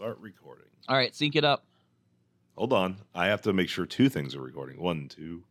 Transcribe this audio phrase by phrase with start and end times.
[0.00, 0.64] start recording.
[0.88, 1.62] All right, sync it up.
[2.56, 2.96] Hold on.
[3.14, 4.80] I have to make sure two things are recording.
[4.80, 5.42] One, two,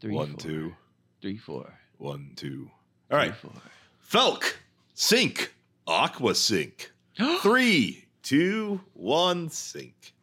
[0.00, 0.38] Three, one, four.
[0.40, 0.74] two,
[1.22, 1.72] Three, four.
[1.98, 2.68] one, two.
[3.12, 3.32] All right.
[3.36, 4.32] Three, four.
[4.32, 4.54] Felk,
[4.94, 5.54] sync,
[5.86, 6.90] aqua sync.
[7.42, 10.14] Three, two, one, sync.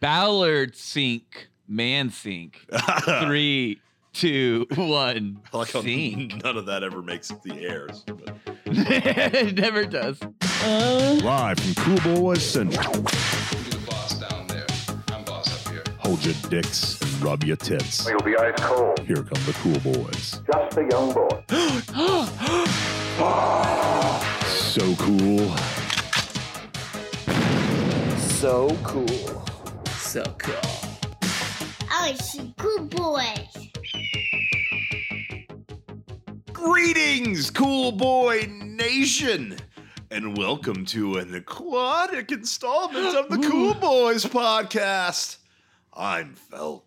[0.00, 1.48] Ballard sync.
[1.66, 2.66] Man sync.
[3.24, 3.80] Three,
[4.12, 5.40] two, one.
[5.54, 6.44] I like how sync.
[6.44, 8.04] none of that ever makes the airs.
[8.06, 8.36] but-
[8.66, 10.20] it never does.
[10.62, 11.14] Uh-huh.
[11.24, 12.94] Live from Cool Boys Central.
[12.96, 14.66] You the boss down there.
[15.10, 15.82] I'm boss up here.
[16.00, 18.06] Hold your dicks and rub your tits.
[18.06, 19.00] You'll be ice cold.
[19.00, 20.42] Here come the Cool Boys.
[20.52, 21.44] Just a young boy.
[24.70, 25.56] So cool.
[28.18, 29.44] So cool.
[29.96, 30.54] So cool.
[30.62, 33.70] Oh, I see cool boys.
[36.52, 39.56] Greetings, cool boy nation,
[40.12, 45.36] and welcome to an aquatic installment of the Cool Boys podcast.
[45.94, 46.82] I'm Felk.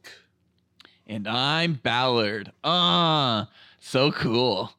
[1.07, 2.51] And I'm Ballard.
[2.65, 3.49] Ah,
[3.79, 4.73] so cool.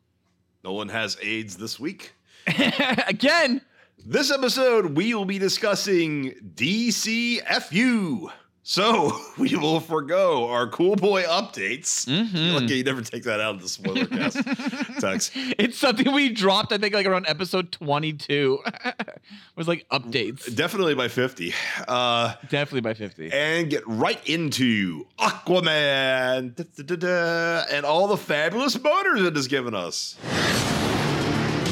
[0.62, 2.12] No one has AIDS this week.
[3.08, 3.62] Again.
[4.06, 8.30] This episode, we will be discussing DCFU.
[8.66, 12.06] So we will forego our cool boy updates.
[12.08, 12.54] Mhm.
[12.54, 14.38] Lucky you never take that out of the spoiler cast
[15.00, 15.32] text.
[15.34, 18.58] It's something we dropped, I think, like around episode 22.
[18.86, 19.10] it
[19.54, 20.52] was like updates.
[20.56, 21.52] Definitely by 50.
[21.86, 23.30] Uh, Definitely by 50.
[23.32, 30.16] and get right into Aquaman da-da-da-da, and all the fabulous motors it has given us.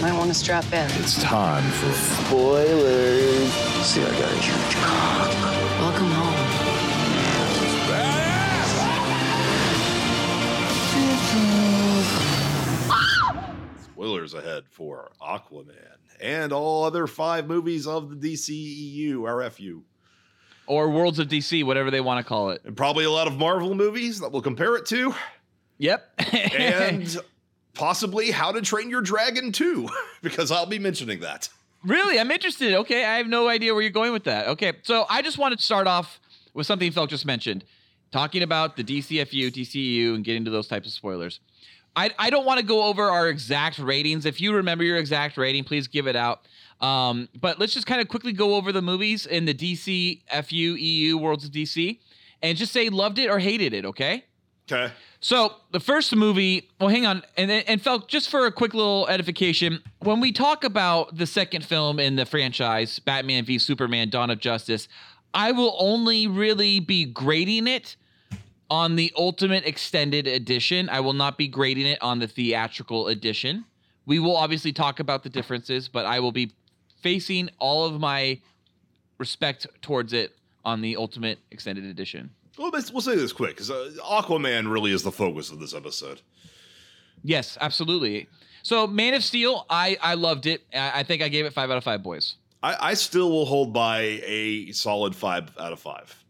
[0.02, 0.90] Might want to strap in.
[1.00, 3.52] It's time for Spoilers.
[3.86, 5.61] See, I got a huge cock.
[14.02, 15.76] Spoilers ahead for Aquaman
[16.20, 19.82] and all other five movies of the DCEU, RFU.
[20.66, 22.62] Or Worlds of DC, whatever they want to call it.
[22.64, 25.14] And probably a lot of Marvel movies that we'll compare it to.
[25.78, 26.20] Yep.
[26.34, 27.16] And
[27.74, 29.88] possibly How to Train Your Dragon 2,
[30.20, 31.48] because I'll be mentioning that.
[31.84, 32.74] Really, I'm interested.
[32.74, 34.48] Okay, I have no idea where you're going with that.
[34.48, 36.18] Okay, so I just wanted to start off
[36.54, 37.62] with something Felk just mentioned,
[38.10, 41.38] talking about the DCFU, DCEU, and getting to those types of spoilers.
[41.94, 44.24] I, I don't want to go over our exact ratings.
[44.24, 46.46] If you remember your exact rating, please give it out.
[46.80, 51.16] Um, but let's just kind of quickly go over the movies in the DCFU, EU,
[51.16, 51.98] Worlds of DC,
[52.42, 54.24] and just say loved it or hated it, okay?
[54.70, 54.92] Okay.
[55.20, 59.06] So the first movie, well, hang on, and and Felk, just for a quick little
[59.08, 64.30] edification, when we talk about the second film in the franchise, Batman v Superman: Dawn
[64.30, 64.88] of Justice,
[65.34, 67.96] I will only really be grading it
[68.72, 70.88] on the Ultimate Extended Edition.
[70.88, 73.66] I will not be grading it on the theatrical edition.
[74.06, 76.52] We will obviously talk about the differences, but I will be
[77.02, 78.40] facing all of my
[79.18, 80.34] respect towards it
[80.64, 82.30] on the Ultimate Extended Edition.
[82.56, 86.22] Well, say this quick, because uh, Aquaman really is the focus of this episode.
[87.22, 88.26] Yes, absolutely.
[88.62, 90.62] So Man of Steel, I I loved it.
[90.72, 92.36] I, I think I gave it five out of five boys.
[92.62, 96.24] I, I still will hold by a solid five out of five.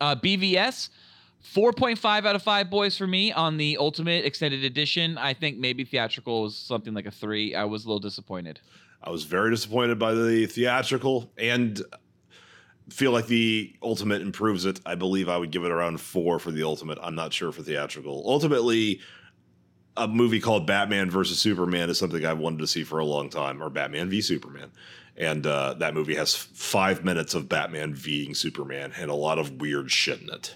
[0.00, 0.90] Uh, BVS,
[1.40, 5.18] four point five out of five boys for me on the Ultimate Extended Edition.
[5.18, 7.54] I think maybe theatrical was something like a three.
[7.54, 8.60] I was a little disappointed.
[9.02, 11.82] I was very disappointed by the theatrical and
[12.90, 14.80] feel like the ultimate improves it.
[14.84, 16.98] I believe I would give it around four for the ultimate.
[17.00, 18.24] I'm not sure for theatrical.
[18.26, 19.00] Ultimately,
[19.96, 23.30] a movie called Batman versus Superman is something I've wanted to see for a long
[23.30, 24.70] time, or Batman v Superman.
[25.16, 29.60] And uh, that movie has five minutes of Batman ving Superman and a lot of
[29.60, 30.54] weird shit in it.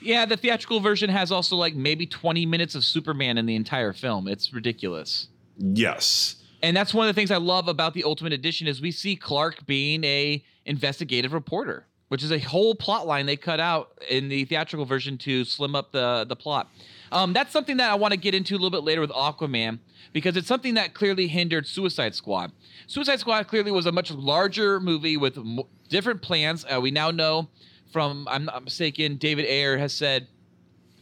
[0.00, 3.92] Yeah, the theatrical version has also like maybe twenty minutes of Superman in the entire
[3.92, 4.28] film.
[4.28, 5.28] It's ridiculous.
[5.58, 6.36] Yes.
[6.62, 9.14] And that's one of the things I love about the Ultimate Edition is we see
[9.16, 14.28] Clark being a investigative reporter, which is a whole plot line they cut out in
[14.28, 16.68] the theatrical version to slim up the the plot.
[17.10, 19.78] Um, that's something that I want to get into a little bit later with Aquaman
[20.12, 22.52] because it's something that clearly hindered Suicide Squad.
[22.86, 26.64] Suicide Squad clearly was a much larger movie with m- different plans.
[26.68, 27.48] Uh, we now know
[27.92, 30.28] from I'm not mistaken, David Ayer has said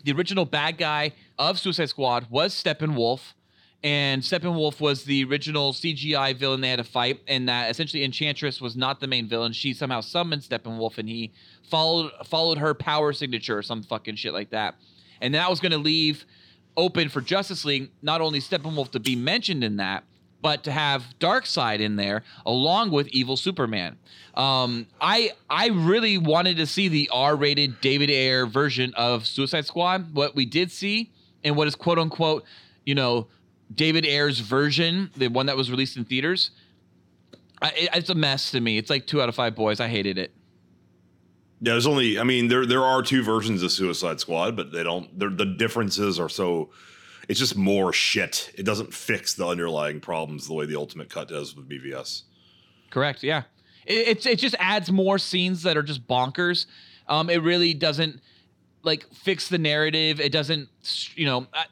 [0.05, 3.33] the original bad guy of Suicide Squad was Steppenwolf,
[3.83, 8.61] and Steppenwolf was the original CGI villain they had to fight, and that essentially Enchantress
[8.61, 9.53] was not the main villain.
[9.53, 11.33] She somehow summoned Steppenwolf, and he
[11.69, 14.77] followed followed her power signature or some fucking shit like that,
[15.21, 16.25] and that was going to leave
[16.77, 20.05] open for Justice League not only Steppenwolf to be mentioned in that,
[20.47, 23.97] but to have Darkseid in there along with Evil Superman.
[24.35, 30.15] Um, I I really wanted to see the R-rated David Ayer version of Suicide Squad.
[30.15, 31.11] What we did see,
[31.43, 32.45] and what is quote unquote,
[32.85, 33.27] you know,
[33.75, 36.53] David Ayer's version, the one that was released in theaters,
[37.61, 38.79] I, it- it's a mess to me.
[38.79, 39.81] It's like two out of five boys.
[39.81, 40.31] I hated it.
[41.61, 42.21] Yeah, there's only.
[42.21, 45.09] I mean, there there are two versions of Suicide Squad, but they don't.
[45.19, 46.71] The differences are so.
[47.29, 48.53] It's just more shit.
[48.55, 52.23] It doesn't fix the underlying problems the way the Ultimate Cut does with BVS.
[52.91, 53.23] Correct.
[53.23, 53.43] Yeah.
[53.85, 56.67] It, it's it just adds more scenes that are just bonkers.
[57.09, 58.21] Um, it really doesn't
[58.83, 60.21] like fix the narrative.
[60.21, 60.69] It doesn't,
[61.15, 61.47] you know.
[61.53, 61.67] I,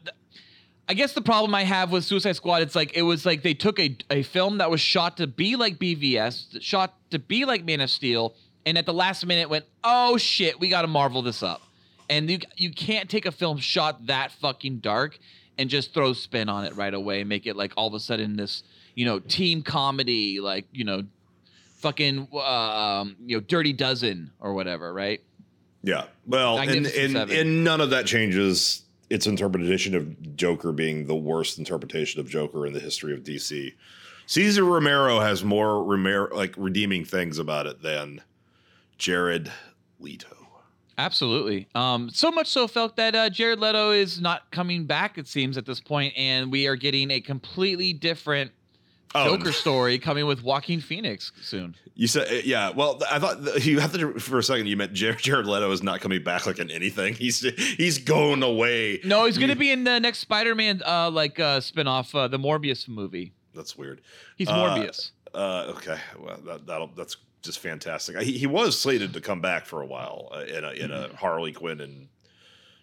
[0.87, 3.55] I guess the problem I have with Suicide Squad, it's like it was like they
[3.55, 7.65] took a a film that was shot to be like BVS, shot to be like
[7.65, 8.35] Man of Steel,
[8.67, 11.63] and at the last minute went, oh shit, we got to marvel this up.
[12.11, 15.19] And you you can't take a film shot that fucking dark
[15.59, 18.37] and just throw spin on it right away, make it like all of a sudden
[18.37, 18.63] this
[18.95, 21.03] you know team comedy, like you know,
[21.77, 25.21] fucking um, you know, Dirty Dozen or whatever, right?
[25.83, 26.05] Yeah.
[26.27, 31.59] Well, and, and, and none of that changes its interpretation of Joker being the worst
[31.59, 33.75] interpretation of Joker in the history of DC.
[34.27, 38.23] Cesar Romero has more Romero like redeeming things about it than
[38.97, 39.53] Jared
[40.01, 40.44] Leto.
[40.97, 41.69] Absolutely.
[41.75, 45.19] Um, so much so felt that uh, Jared Leto is not coming back.
[45.19, 48.53] It seems at this point, and we are getting a completely different
[49.17, 51.77] Oh, Joker story coming with Joaquin Phoenix soon.
[51.95, 52.71] You said, uh, yeah.
[52.71, 54.67] Well, I thought you have to for a second.
[54.67, 57.15] You meant Jared, Jared Leto is not coming back like in anything.
[57.15, 57.41] He's
[57.77, 59.01] he's going away.
[59.05, 62.41] No, he's going to be in the next Spider-Man, uh, like uh, spinoff, uh, the
[62.41, 63.33] Morbius movie.
[63.55, 64.01] That's weird.
[64.37, 65.13] He's Uh, Morbius.
[65.33, 68.17] Uh, okay, well that that'll, that's just fantastic.
[68.19, 71.15] He, he was slated to come back for a while uh, in a in a
[71.15, 72.09] Harley Quinn and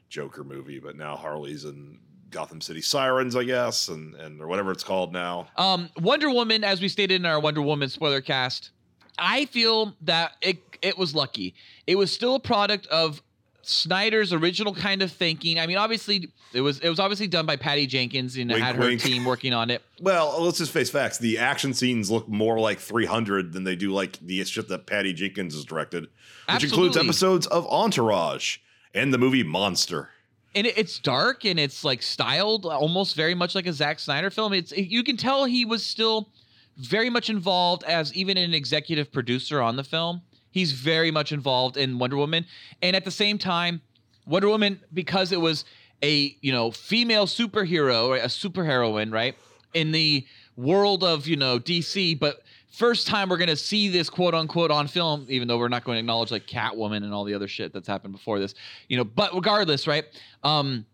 [0.09, 1.99] Joker movie, but now Harley's in
[2.29, 5.47] Gotham City Sirens, I guess, and and or whatever it's called now.
[5.57, 8.71] Um, Wonder Woman, as we stated in our Wonder Woman spoiler cast,
[9.17, 11.55] I feel that it it was lucky.
[11.87, 13.21] It was still a product of
[13.63, 15.59] Snyder's original kind of thinking.
[15.59, 18.75] I mean, obviously, it was it was obviously done by Patty Jenkins and Wink, had
[18.75, 19.01] her wink.
[19.01, 19.81] team working on it.
[20.01, 21.17] Well, let's just face facts.
[21.17, 25.13] The action scenes look more like 300 than they do like the shit that Patty
[25.13, 26.07] Jenkins has directed,
[26.51, 28.57] which includes episodes of Entourage
[28.93, 30.09] and the movie Monster.
[30.53, 34.29] and it, it's dark and it's like styled almost very much like a Zack Snyder
[34.29, 34.53] film.
[34.53, 36.29] It's you can tell he was still
[36.77, 40.21] very much involved as even an executive producer on the film.
[40.51, 42.45] He's very much involved in Wonder Woman,
[42.81, 43.81] and at the same time,
[44.25, 45.65] Wonder Woman because it was
[46.03, 49.35] a you know female superhero a superheroine, right?
[49.73, 50.25] In the
[50.55, 54.87] world of you know DC, but first time we're gonna see this quote unquote on
[54.87, 57.73] film, even though we're not going to acknowledge like Catwoman and all the other shit
[57.73, 58.55] that's happened before this,
[58.87, 59.03] you know.
[59.03, 60.05] But regardless, right?
[60.43, 60.85] Um,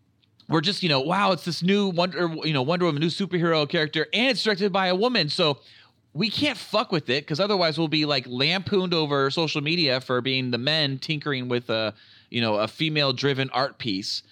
[0.48, 3.68] we're just you know wow, it's this new Wonder you know Wonder Woman, new superhero
[3.68, 5.58] character, and it's directed by a woman, so
[6.18, 10.20] we can't fuck with it because otherwise we'll be like lampooned over social media for
[10.20, 11.94] being the men tinkering with a
[12.28, 14.22] you know a female driven art piece.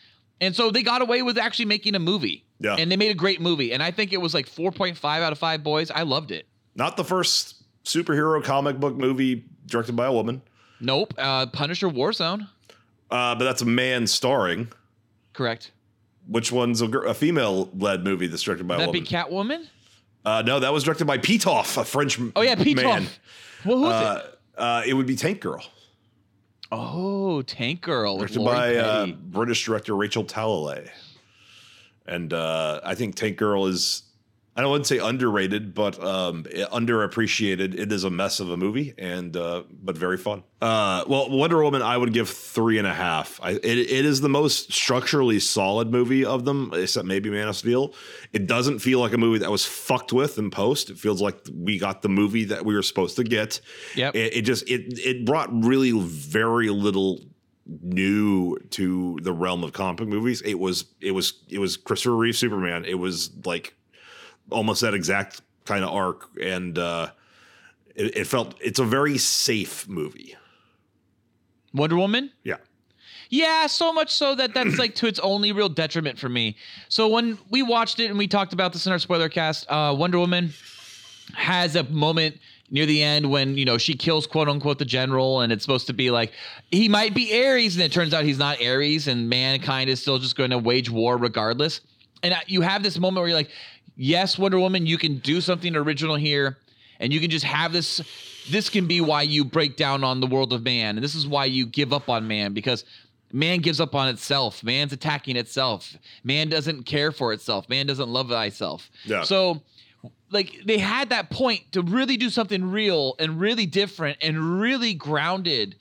[0.41, 2.45] And so they got away with actually making a movie.
[2.59, 2.77] Yeah.
[2.79, 3.73] and they made a great movie.
[3.73, 5.91] And i think it was like 4.5 out of 5 boys.
[5.91, 6.47] I loved it.
[6.75, 10.43] Not the first superhero comic book movie directed by a woman,
[10.81, 11.15] nope.
[11.17, 12.49] Uh punisher warzone
[13.09, 14.67] uh, but that's a man starring.
[15.33, 15.71] correct.
[16.27, 19.07] Which one's a, a female-led movie that's directed by a that be woman?
[19.07, 19.69] catwoman
[20.27, 23.07] uh, no, that was directed by Pitoff, a French oh yeah pete man.
[23.65, 25.65] well who's Uh, it uh, it would be Tank Girl,
[26.73, 30.91] oh tank girl directed by uh, British director Rachel Talalay.
[32.09, 34.03] And uh, I think Tank Girl is,
[34.57, 37.79] I don't want to say underrated, but um, underappreciated.
[37.79, 40.45] It is a mess of a movie, and uh, but very fun.
[40.63, 43.39] Uh, well, Wonder Woman, I would give three and a half.
[43.43, 47.57] I, it, it is the most structurally solid movie of them, except maybe Man of
[47.57, 47.93] Steel.
[48.33, 50.89] It doesn't feel like a movie that was fucked with in post.
[50.89, 53.61] It feels like we got the movie that we were supposed to get.
[53.95, 54.15] Yep.
[54.15, 57.21] It, it just it it brought really very little
[57.83, 60.41] new to the realm of comic movies.
[60.41, 62.87] It was it was it was Christopher Reeve Superman.
[62.87, 63.75] It was like
[64.51, 67.11] almost that exact kind of arc, and uh,
[67.95, 70.37] it, it felt it's a very safe movie.
[71.75, 72.57] wonder woman Yeah,
[73.29, 76.57] Yeah, so much so that that's like to its only real detriment for me.
[76.89, 79.95] So when we watched it and we talked about this in our spoiler cast, uh,
[79.97, 80.53] Wonder Woman
[81.35, 82.39] has a moment
[82.71, 85.87] near the end when you know she kills quote unquote the general, and it's supposed
[85.89, 86.33] to be like
[86.71, 90.19] he might be Ares, and it turns out he's not Ares, and mankind is still
[90.19, 91.81] just going to wage war regardless.
[92.23, 93.51] And you have this moment where you're like,
[93.97, 96.59] yes, Wonder Woman, you can do something original here,
[97.01, 98.01] and you can just have this.
[98.49, 101.27] This can be why you break down on the world of man, and this is
[101.27, 102.85] why you give up on man because
[103.33, 104.63] man gives up on itself.
[104.63, 105.97] Man's attacking itself.
[106.23, 107.69] Man doesn't care for itself.
[107.69, 108.89] Man doesn't love thyself.
[109.05, 109.23] Yeah.
[109.23, 109.63] So,
[110.31, 114.95] like, they had that point to really do something real and really different and really
[114.95, 115.77] grounded,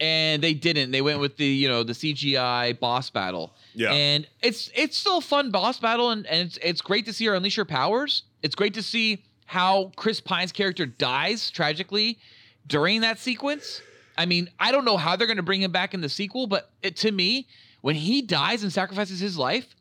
[0.00, 0.90] and they didn't.
[0.90, 3.54] They went with the you know the CGI boss battle.
[3.74, 3.92] Yeah.
[3.92, 7.26] And it's it's still a fun boss battle, and, and it's it's great to see
[7.26, 8.22] her unleash her powers.
[8.42, 12.18] It's great to see how Chris Pine's character dies tragically
[12.66, 13.82] during that sequence.
[14.16, 16.46] I mean, I don't know how they're going to bring him back in the sequel,
[16.46, 17.48] but it, to me,
[17.80, 19.74] when he dies and sacrifices his life,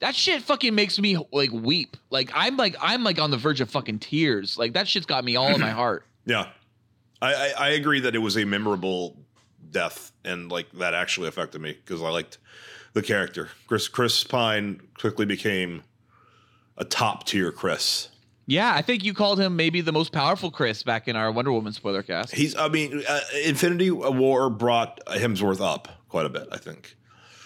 [0.00, 1.96] that shit fucking makes me like weep.
[2.10, 4.58] Like I'm like I'm like on the verge of fucking tears.
[4.58, 6.04] Like that shit's got me all in my heart.
[6.26, 6.48] Yeah,
[7.22, 9.16] I, I I agree that it was a memorable
[9.70, 12.38] death, and like that actually affected me because I liked
[12.92, 13.48] the character.
[13.66, 15.82] Chris Chris Pine quickly became
[16.76, 18.08] a top tier Chris.
[18.46, 21.52] Yeah, I think you called him maybe the most powerful Chris back in our Wonder
[21.52, 22.34] Woman spoiler cast.
[22.34, 26.48] He's I mean, uh, Infinity War brought Hemsworth up quite a bit.
[26.50, 26.96] I think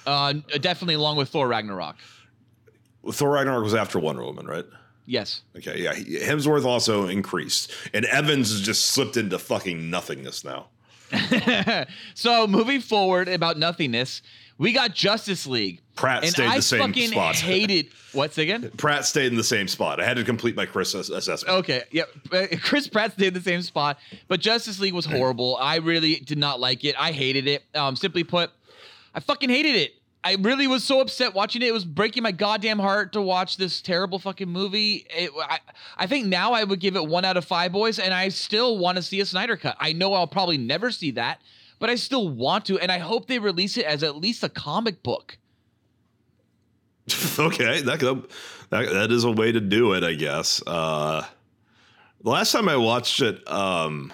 [0.06, 1.96] Uh, definitely along with Thor Ragnarok.
[3.12, 4.64] Thor Ragnarok was after Wonder Woman, right?
[5.06, 5.42] Yes.
[5.54, 5.94] Okay, yeah.
[5.94, 10.68] he- Hemsworth also increased, and Evans has just slipped into fucking nothingness now.
[12.14, 14.22] so moving forward about nothingness,
[14.58, 15.80] we got Justice League.
[15.96, 17.36] Pratt and stayed I the same fucking spot.
[17.36, 18.70] hated what's again?
[18.76, 20.00] Pratt stayed in the same spot.
[20.00, 21.56] I had to complete my Chris assessment.
[21.58, 22.04] Okay, yeah.
[22.32, 25.56] uh, Chris Pratt stayed in the same spot, but Justice League was horrible.
[25.60, 26.96] I really did not like it.
[26.98, 27.64] I hated it.
[27.74, 28.50] Um, simply put,
[29.14, 29.94] I fucking hated it.
[30.24, 31.66] I really was so upset watching it.
[31.66, 35.06] It was breaking my goddamn heart to watch this terrible fucking movie.
[35.10, 35.58] It, I,
[35.98, 38.78] I think now I would give it one out of five boys, and I still
[38.78, 39.76] want to see a Snyder cut.
[39.78, 41.42] I know I'll probably never see that,
[41.78, 44.48] but I still want to, and I hope they release it as at least a
[44.48, 45.38] comic book.
[47.38, 48.00] okay, that,
[48.70, 50.62] that that is a way to do it, I guess.
[50.66, 51.26] Uh,
[52.22, 54.12] the last time I watched it, um,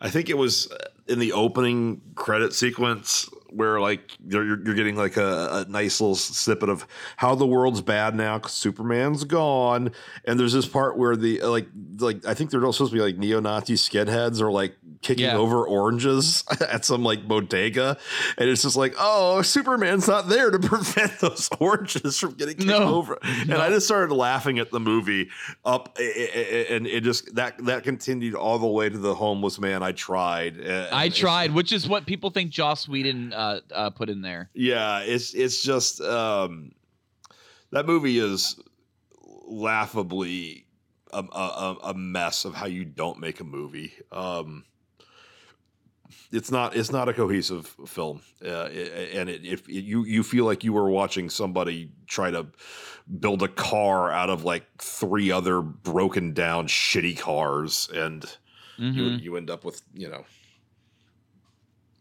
[0.00, 0.72] I think it was
[1.06, 6.14] in the opening credit sequence where like you're, you're getting like a, a nice little
[6.14, 9.92] snippet of how the world's bad now because Superman's gone,
[10.24, 11.68] and there's this part where the like
[11.98, 15.36] like I think they're all supposed to be like neo-Nazi skinheads or like kicking Yeah.
[15.36, 17.96] over oranges at some like bodega,
[18.38, 22.68] and it's just like oh Superman's not there to prevent those oranges from getting kicked
[22.68, 22.94] No.
[22.94, 25.28] over, and I just started laughing at the movie
[25.64, 29.82] up, and it just that that continued all the way to the homeless man.
[29.82, 30.60] I tried.
[30.92, 33.41] I tried, which is what people think Joss Whedon uh,
[33.72, 34.50] uh, put in there.
[34.54, 36.72] Yeah, it's it's just um,
[37.70, 38.58] that movie is
[39.46, 40.66] laughably
[41.12, 43.92] a, a, a- mess of how you don't make a movie.
[44.10, 44.64] Um,
[46.30, 50.64] it's not it's not a cohesive film, uh, and it, if you you feel like
[50.64, 52.46] you were watching somebody try to
[53.20, 58.24] build a car out of like three other broken down shitty cars, and
[58.78, 58.94] Mhm.
[58.94, 60.24] you you end up with you know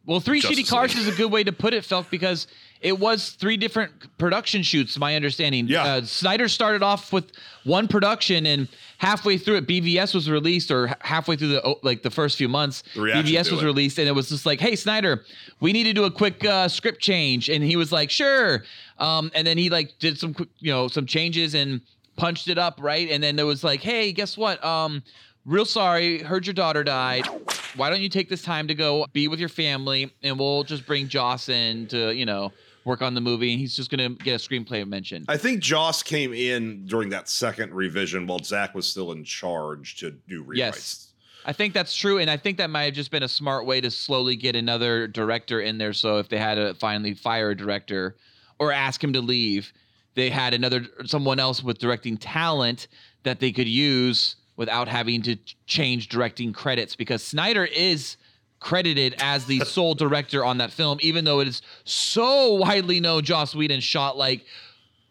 [0.05, 1.08] Well, three Justice shitty cars League.
[1.08, 2.48] is a good way to put it, Felk, because
[2.81, 4.98] it was three different production shoots.
[4.98, 5.67] My understanding.
[5.67, 5.84] Yeah.
[5.84, 7.31] Uh, Snyder started off with
[7.65, 8.67] one production, and
[8.98, 12.38] halfway through it, BVS was released, or h- halfway through the oh, like the first
[12.38, 13.65] few months, BVS was it.
[13.65, 15.24] released, and it was just like, "Hey, Snyder,
[15.60, 18.63] we need to do a quick uh, script change," and he was like, "Sure,"
[18.98, 21.79] um, and then he like did some quick, you know, some changes and
[22.17, 23.10] punched it up, right?
[23.12, 24.63] And then there was like, "Hey, guess what?
[24.65, 25.03] Um,
[25.45, 27.27] real sorry, heard your daughter died.
[27.75, 30.86] Why don't you take this time to go be with your family, and we'll just
[30.86, 32.51] bring Joss in to, you know,
[32.83, 36.03] work on the movie, and he's just gonna get a screenplay mention." I think Joss
[36.03, 40.57] came in during that second revision while Zach was still in charge to do rewrites.
[40.57, 41.07] Yes.
[41.43, 43.81] I think that's true, and I think that might have just been a smart way
[43.81, 45.93] to slowly get another director in there.
[45.93, 48.15] So if they had to finally fire a director
[48.60, 49.74] or ask him to leave,
[50.13, 52.88] they had another someone else with directing talent
[53.24, 58.15] that they could use without having to change directing credits because Snyder is
[58.60, 63.24] credited as the sole director on that film, even though it is so widely known
[63.24, 64.46] Joss Whedon shot like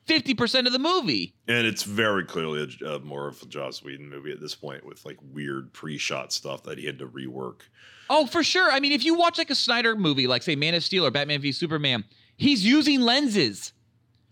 [0.07, 1.35] 50% of the movie.
[1.49, 4.87] And it's very clearly a, uh, more of a Joss Whedon movie at this point
[4.87, 7.63] with like weird pre-shot stuff that he had to rework.
[8.09, 8.71] Oh, for sure.
[8.71, 11.11] I mean, if you watch like a Snyder movie, like say Man of Steel or
[11.11, 12.05] Batman v Superman,
[12.37, 13.73] he's using lenses.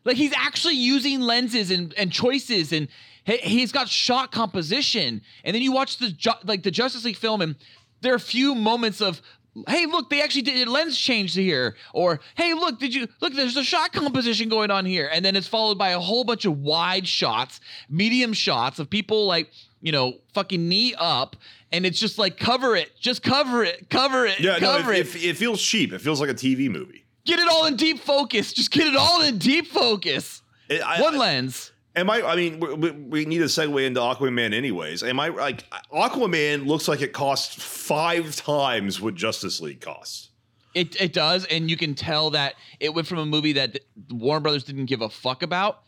[0.05, 2.87] Like he's actually using lenses and, and choices, and
[3.29, 5.23] he, he's got shot composition.
[5.45, 7.55] And then you watch the like the Justice League film, and
[8.01, 9.21] there are a few moments of,
[9.67, 13.35] hey, look, they actually did a lens change here, or hey, look, did you look?
[13.35, 16.45] There's a shot composition going on here, and then it's followed by a whole bunch
[16.45, 21.37] of wide shots, medium shots of people like you know fucking knee up,
[21.73, 25.07] and it's just like cover it, just cover it, cover it, Yeah, no, cover it,
[25.09, 25.17] it.
[25.17, 25.93] it, it feels cheap.
[25.93, 27.05] It feels like a TV movie.
[27.25, 28.55] Get it all in deep focus.
[28.55, 30.41] Just get it all in deep focus.
[30.71, 31.73] It- I- One I- lens.
[31.99, 32.23] Am I?
[32.23, 35.03] I mean, we, we- need a segue into Aquaman, anyways.
[35.03, 40.31] Am I like Aquaman looks like it costs five times what Justice League costs?
[40.75, 43.79] It it does, and you can tell that it went from a movie that
[44.11, 45.83] Warner Brothers didn't give a fuck about,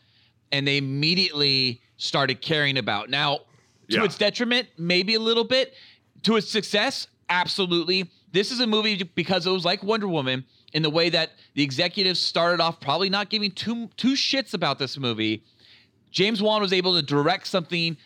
[0.51, 3.09] and they immediately started caring about.
[3.09, 4.03] Now, to Yeah.
[4.03, 5.73] its detriment, maybe a little bit.
[6.23, 8.09] To its success, absolutely.
[8.31, 11.63] This is a movie because it was like Wonder Woman in the way that the
[11.63, 15.43] executives started off probably not giving two two shits about this movie.
[16.11, 17.97] James Wan was able to direct something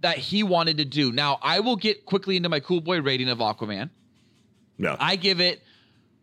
[0.00, 1.12] that he wanted to do.
[1.12, 3.90] Now, I will get quickly into my cool boy rating of Aquaman.
[4.78, 4.96] Yeah.
[5.00, 5.62] I give it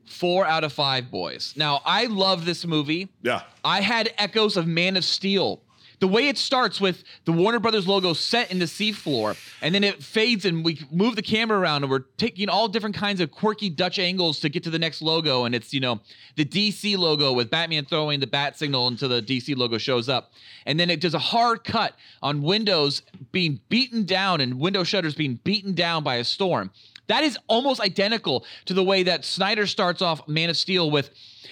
[0.05, 1.53] four out of five boys.
[1.57, 3.09] Now, I love this movie.
[3.21, 3.41] yeah.
[3.63, 5.61] I had echoes of Man of Steel.
[5.99, 9.83] The way it starts with the Warner Brothers logo set in the seafloor, and then
[9.83, 13.31] it fades, and we move the camera around, and we're taking all different kinds of
[13.31, 15.45] quirky Dutch angles to get to the next logo.
[15.45, 16.01] And it's, you know,
[16.35, 20.31] the DC logo with Batman throwing the bat signal until the DC logo shows up.
[20.65, 25.15] And then it does a hard cut on windows being beaten down and window shutters
[25.15, 26.71] being beaten down by a storm.
[27.07, 31.09] That is almost identical to the way that Snyder starts off Man of Steel with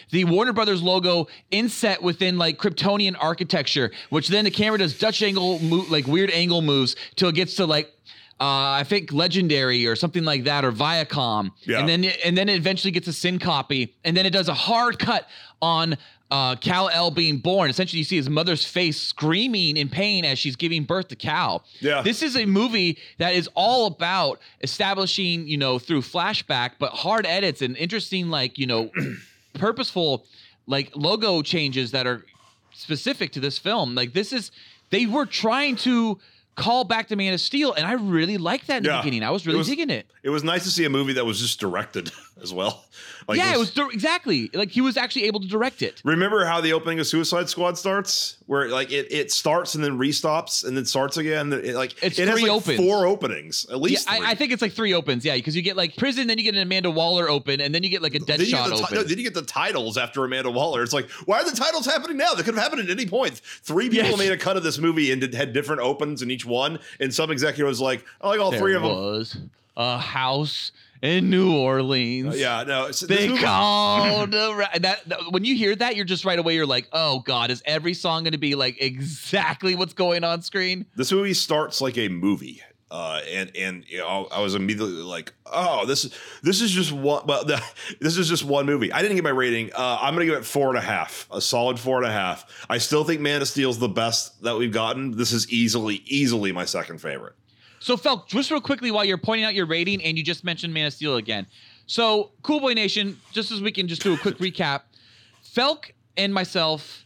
[0.09, 5.21] the Warner Brothers logo inset within like Kryptonian architecture, which then the camera does Dutch
[5.23, 7.91] angle, mo- like weird angle moves till it gets to like.
[8.41, 11.79] Uh, I think legendary or something like that, or Viacom, Yeah.
[11.79, 14.53] and then it, and then it eventually gets a Syncopy, and then it does a
[14.55, 15.29] hard cut
[15.61, 15.95] on
[16.33, 17.69] uh, Kal-El being born.
[17.69, 21.63] Essentially, you see his mother's face screaming in pain as she's giving birth to Kal.
[21.79, 22.01] Yeah.
[22.01, 27.27] This is a movie that is all about establishing, you know, through flashback, but hard
[27.27, 28.89] edits and interesting, like, you know,
[29.53, 30.25] purposeful,
[30.65, 32.25] like logo changes that are
[32.73, 33.93] specific to this film.
[33.93, 34.49] Like, this is,
[34.89, 36.19] they were trying to
[36.55, 39.23] call back to Man of Steel, and I really liked that in the beginning.
[39.23, 40.07] I was It really was- digging it.
[40.23, 42.11] It was nice to see a movie that was just directed
[42.41, 42.85] as well.
[43.27, 46.01] Like yeah, it was dir- exactly like he was actually able to direct it.
[46.03, 49.97] Remember how the opening of Suicide Squad starts, where like it, it starts and then
[49.97, 51.53] restops and then starts again.
[51.53, 52.79] It, like It's it has like opens.
[52.79, 54.09] four openings at Yeah, least.
[54.09, 54.25] three.
[54.25, 55.23] I, I think it's like three opens.
[55.25, 57.83] Yeah, because you get like prison, then you get an Amanda Waller open, and then
[57.83, 58.95] you get like a Deadshot open.
[58.95, 60.83] no, then you get the titles after Amanda Waller.
[60.83, 62.33] It's like, why are the titles happening now?
[62.33, 63.35] They could have happened at any point.
[63.43, 64.17] Three people Yes.
[64.19, 66.79] made a cut of this movie and did, had different opens in each one.
[66.99, 68.91] And some executive was like, I like all there three of them.
[68.91, 69.37] was
[69.77, 70.71] a house
[71.03, 72.39] in New Orleans.
[72.39, 72.87] Yeah, no.
[72.87, 76.55] this They movie- called ra- that, that- when you hear that, you're just right away.
[76.55, 80.41] You're like, oh god, is every song going to be like exactly what's going on
[80.41, 80.85] screen?
[80.95, 82.61] this movie starts like a movie.
[82.91, 86.91] Uh, and and you know, I was immediately like, oh, this is this is just
[86.91, 87.25] one.
[87.25, 87.59] Well, the,
[87.99, 88.91] this is just one movie.
[88.93, 89.71] I didn't get my rating.
[89.73, 92.45] Uh, I'm gonna give it four and a half, a solid four and a half.
[92.69, 95.17] I still think Man of Steel's the best that we've gotten.
[95.17, 97.33] This is easily easily my second favorite.
[97.83, 100.73] So, Felk, just real quickly while you're pointing out your rating, and you just mentioned
[100.73, 101.45] Man of Steel again.
[101.85, 104.83] So, Cool Boy Nation, just as we can just do a quick recap,
[105.43, 107.03] Felk and myself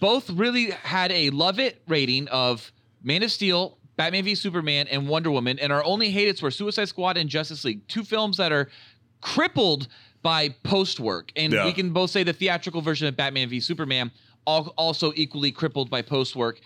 [0.00, 2.70] both really had a love it rating of
[3.02, 6.88] Man of Steel, Batman v Superman, and Wonder Woman, and our only hated were Suicide
[6.90, 8.68] Squad and Justice League, two films that are
[9.22, 9.88] crippled
[10.22, 11.32] by post work.
[11.36, 11.64] And Yeah.
[11.64, 14.10] we can both say the theatrical version of Batman v Superman
[14.44, 16.60] also equally crippled by post work.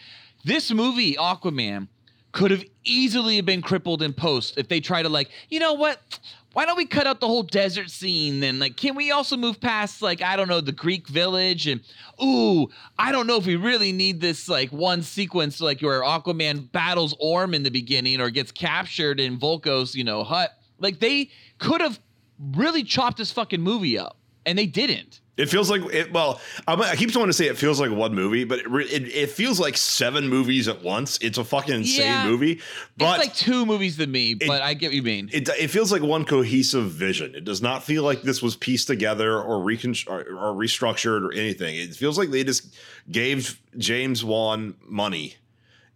[0.44, 1.86] This movie, Aquaman,
[2.32, 6.18] could have easily been crippled in post if they try to like, you know what?
[6.54, 9.58] Why don't we cut out the whole desert scene and like can we also move
[9.58, 11.80] past like I don't know the Greek village and
[12.22, 12.68] ooh
[12.98, 17.14] I don't know if we really need this like one sequence like where Aquaman battles
[17.18, 21.80] Orm in the beginning or gets captured in Vulko's you know hut like they could
[21.80, 21.98] have
[22.38, 25.21] really chopped this fucking movie up and they didn't.
[25.38, 26.12] It feels like it.
[26.12, 29.08] Well, I'm, I keep wanting to say it feels like one movie, but it, it,
[29.08, 31.18] it feels like seven movies at once.
[31.22, 32.26] It's a fucking insane Yeah.
[32.28, 32.60] movie.
[32.98, 35.30] But it's like two movies to me, but I get what you mean.
[35.32, 37.34] it, it feels like one cohesive vision.
[37.34, 41.32] It does not feel like this was pieced together or, recon- or, or restructured or
[41.32, 41.76] anything.
[41.76, 42.74] It feels like they just
[43.10, 45.36] gave James Wan money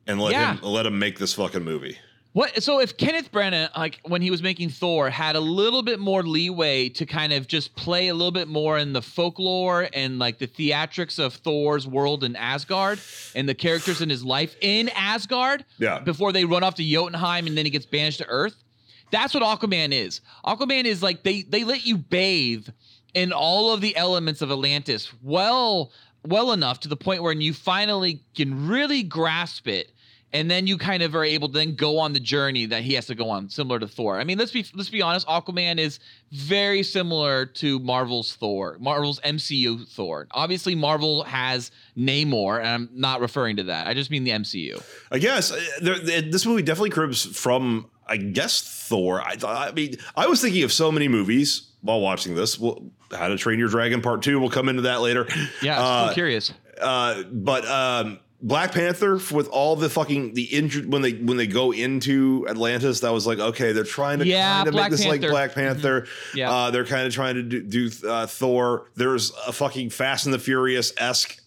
[0.06, 0.54] and let Yeah.
[0.56, 1.98] him let him make this fucking movie.
[2.36, 5.98] What so if Kenneth Branagh like when he was making Thor had a little bit
[5.98, 10.18] more leeway to kind of just play a little bit more in the folklore and
[10.18, 13.00] like the theatrics of Thor's world in Asgard
[13.34, 16.00] and the characters in his life in Asgard Yeah.
[16.00, 18.62] before they run off to Jotunheim and then he gets banished to Earth.
[19.10, 20.20] That's what Aquaman is.
[20.44, 22.68] Aquaman is like they they let you bathe
[23.14, 25.90] in all of the elements of Atlantis well
[26.22, 29.90] well enough to the point where you finally can really grasp it
[30.36, 32.94] and then you kind of are able to then go on the journey that he
[32.94, 34.20] has to go on similar to Thor.
[34.20, 35.98] I mean, let's be let's be honest, Aquaman is
[36.32, 40.26] very similar to Marvel's Thor, Marvel's MCU Thor.
[40.32, 43.86] Obviously Marvel has Namor, and I'm not referring to that.
[43.86, 44.82] I just mean the MCU.
[45.10, 49.20] I guess uh, there, this movie definitely cribs from, I guess, Thor.
[49.22, 49.68] I thought.
[49.68, 52.58] I mean, I was thinking of so many movies while watching this.
[52.58, 54.38] Well, How to Train Your Dragon Part Two.
[54.40, 55.26] We'll come into that later.
[55.62, 56.52] Yeah, Uh, I'm curious.
[56.80, 61.46] uh, but um, Black Panther with all the fucking the injured when they when they
[61.46, 65.06] go into Atlantis, that was like okay, they're trying to Yeah, kind of make this
[65.06, 65.30] like Panther.
[65.32, 66.06] Black Panther.
[66.34, 66.52] Yeah.
[66.52, 68.90] uh, they're kind of trying to do, do uh, Thor.
[68.94, 71.40] There's a fucking Fast and the Furious esque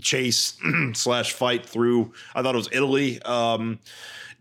[0.00, 0.56] chase
[0.94, 2.12] slash fight through.
[2.34, 3.20] I thought it was Italy.
[3.22, 3.78] Um,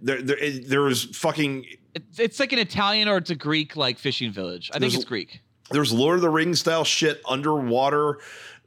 [0.02, 3.76] there, there, it- there was fucking It's, it's like an Italian or it's a Greek
[3.76, 4.72] like fishing village.
[4.74, 5.42] I think it's Greek.
[5.72, 8.20] There's Lord of the Rings style shit underwater.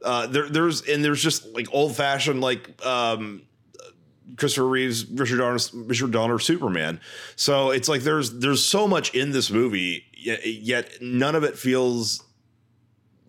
[0.03, 3.43] Uh, there, there's and there's just like old fashioned like um,
[4.37, 6.99] Christopher Reeves, Richard Donner, Richard Donner, Superman.
[7.35, 11.57] So it's like there's there's so much in this movie, yet, yet none of it
[11.57, 12.23] feels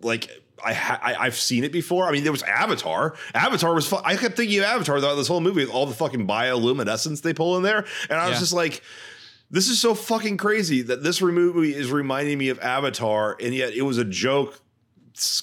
[0.01, 0.29] like
[0.63, 2.07] I, ha- I I've seen it before.
[2.07, 3.15] I mean, there was Avatar.
[3.33, 3.87] Avatar was.
[3.87, 7.21] Fu- I kept thinking of Avatar throughout this whole movie with all the fucking bioluminescence
[7.21, 8.81] they pull in there, and I was just like.
[9.51, 13.73] This is so fucking crazy that this movie is reminding me of Avatar, and yet
[13.73, 14.59] it was a joke,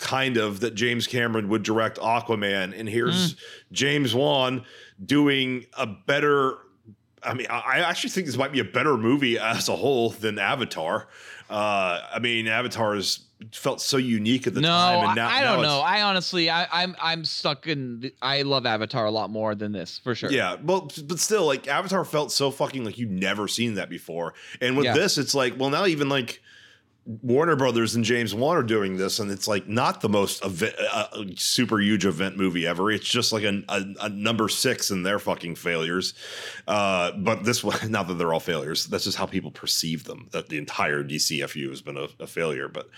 [0.00, 2.78] kind of, that James Cameron would direct Aquaman.
[2.78, 3.36] And here's
[3.70, 4.64] James Wan
[5.04, 6.58] doing a better.
[7.22, 10.38] I mean, I actually think this might be a better movie as a whole than
[10.38, 11.08] Avatar.
[11.48, 13.20] Uh, I mean, Avatar has
[13.52, 15.80] felt so unique at the no, time, and now I now don't it's- know.
[15.80, 18.00] I honestly, I, I'm I'm stuck in.
[18.00, 20.30] The, I love Avatar a lot more than this for sure.
[20.30, 24.34] Yeah, well, but still, like Avatar felt so fucking like you'd never seen that before,
[24.60, 24.94] and with Yeah.
[24.94, 26.42] this, it's like, well, now even like
[27.04, 30.74] Warner Brothers and James Wan are doing this, and it's like not the most event,
[30.92, 32.90] uh, uh, super huge event movie ever.
[32.90, 36.14] It's just like a, a, a number six in their fucking failures.
[36.68, 40.28] Uh, but this one, not that they're all failures, that's just how people perceive them.
[40.32, 42.68] That the entire DCFU has been a, a failure.
[42.68, 42.88] But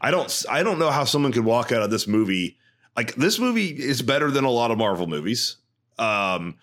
[0.00, 2.58] I don't, I don't know how someone could walk out of this movie
[2.96, 5.56] like this movie is better than a lot of Marvel movies.
[5.98, 6.56] Um,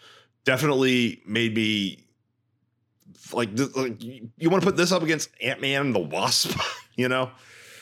[0.46, 2.06] definitely made me
[3.32, 6.58] like, like you want to put this up against Ant Man and the Wasp,
[6.96, 7.32] you know?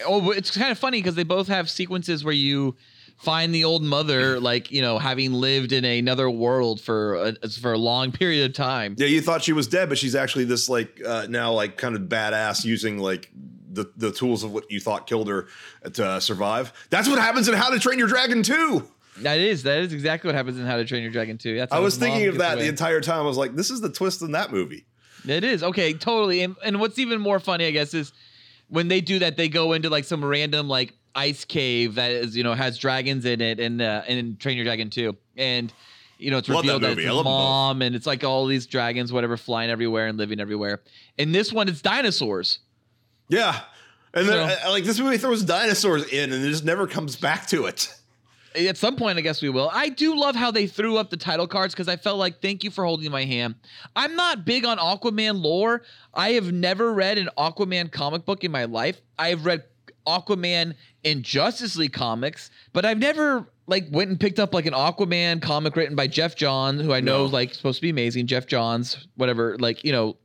[0.05, 2.75] Oh, it's kind of funny because they both have sequences where you
[3.17, 7.73] find the old mother, like you know, having lived in another world for a, for
[7.73, 8.95] a long period of time.
[8.97, 11.95] Yeah, you thought she was dead, but she's actually this like uh, now like kind
[11.95, 13.29] of badass using like
[13.71, 15.47] the the tools of what you thought killed her
[15.93, 16.73] to uh, survive.
[16.89, 18.83] That's what happens in How to Train Your Dragon 2.
[19.19, 21.57] That is that is exactly what happens in How to Train Your Dragon 2.
[21.57, 22.63] That's I was thinking of that away.
[22.63, 23.19] the entire time.
[23.19, 24.85] I was like, this is the twist in that movie.
[25.27, 26.41] It is okay, totally.
[26.41, 28.11] And, and what's even more funny, I guess, is
[28.71, 32.35] when they do that, they go into like some random like ice cave that is
[32.35, 35.71] you know has dragons in it, and uh, and Train Your Dragon 2, and
[36.17, 37.01] you know it's Love that revealed that, movie.
[37.01, 37.39] it's his love them both.
[37.39, 40.81] mom, and it's like all these dragons, whatever, flying everywhere and living everywhere.
[41.17, 42.59] In this one, it's dinosaurs.
[43.29, 43.59] Yeah.
[44.13, 46.85] And then So- I- I- like this movie throws dinosaurs in and it just never
[46.87, 47.93] comes back to it.
[48.55, 49.69] At some point, I guess we will.
[49.73, 52.63] I do love how they threw up the title cards because I felt like, thank
[52.63, 53.55] you for holding my hand.
[53.95, 55.83] I'm not big on Aquaman lore.
[56.13, 58.99] I have never read an Aquaman comic book in my life.
[59.17, 59.63] I have read
[60.05, 64.73] Aquaman in Justice League comics, but I've never like went and picked up like an
[64.73, 67.25] Aquaman comic written by Geoff Johns, who I know No.
[67.25, 68.27] is like supposed to be amazing.
[68.27, 70.17] Geoff Johns, whatever, like you know,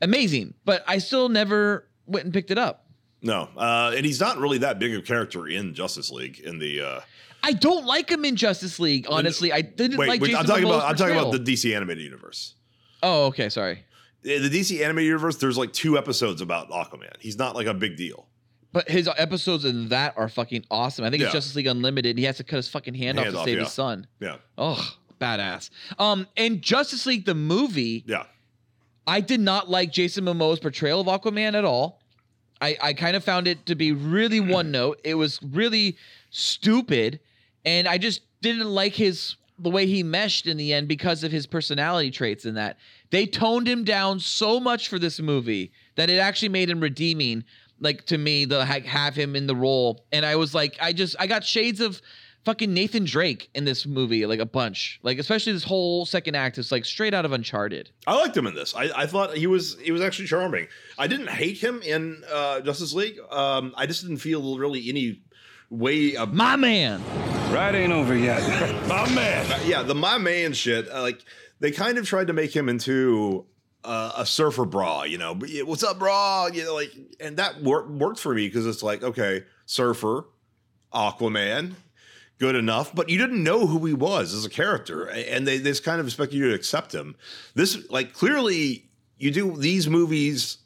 [0.00, 0.54] amazing.
[0.64, 2.86] But I still never went and picked it up.
[3.22, 3.48] No.
[3.56, 6.80] Uh, and he's not really that big of a character in Justice League in the
[6.80, 7.00] uh
[7.42, 9.06] I don't like him in Justice League.
[9.08, 11.38] Honestly, I didn't wait, like wait Jason I'm talking Momoa's about I'm talking about the
[11.38, 12.54] DC animated universe.
[13.02, 13.48] Oh, okay.
[13.48, 13.84] Sorry.
[14.24, 17.14] In the DC animated universe, there's like two episodes about Aquaman.
[17.18, 18.26] He's not like a big deal.
[18.72, 21.04] But his episodes in that are fucking awesome.
[21.04, 21.26] I think Yeah.
[21.28, 22.10] it's Justice League Unlimited.
[22.10, 23.64] And He has to cut his fucking hand, off to off, save yeah.
[23.64, 24.06] his son.
[24.20, 24.36] Yeah.
[24.56, 25.70] Oh, badass.
[25.98, 28.24] Um, and Justice League the movie, Yeah.
[29.06, 32.00] I did not like Jason Momoa's portrayal of Aquaman at all.
[32.60, 35.00] I, I kind of found it to be really one note.
[35.02, 35.96] It was really
[36.28, 37.18] stupid,
[37.64, 41.30] and I just didn't like his the way he meshed in the end because of
[41.30, 42.78] his personality traits in that.
[43.10, 47.44] They toned him down so much for this movie that it actually made him redeeming.
[47.78, 50.92] Like to me, the ha- have him in the role, and I was like, I
[50.92, 52.00] just I got shades of
[52.44, 55.00] fucking Nathan Drake in this movie, like a bunch.
[55.02, 57.90] Like especially this whole second act is like straight out of Uncharted.
[58.06, 58.74] I liked him in this.
[58.74, 60.68] I, I thought he was he was actually charming.
[60.98, 63.18] I didn't hate him in uh, Justice League.
[63.30, 65.22] Um, I just didn't feel really any
[65.70, 67.02] way of My man.
[67.50, 68.40] Ride ain't over yet.
[68.88, 69.50] My man.
[69.50, 70.88] Uh, yeah, the my man shit.
[70.88, 71.20] Uh, like
[71.58, 73.44] they kind of tried to make him into
[73.84, 75.02] uh, a surfer bra.
[75.02, 76.46] You know, But, yeah, what's up, bra?
[76.46, 80.26] You know, like, and that wor- worked for me because it's like, okay, surfer,
[80.94, 81.72] Aquaman,
[82.38, 82.94] good enough.
[82.94, 86.00] But you didn't know who he was as a character, and they, they just kind
[86.00, 87.16] of expect you to accept him.
[87.54, 88.86] This, like, clearly,
[89.18, 90.58] you do these movies.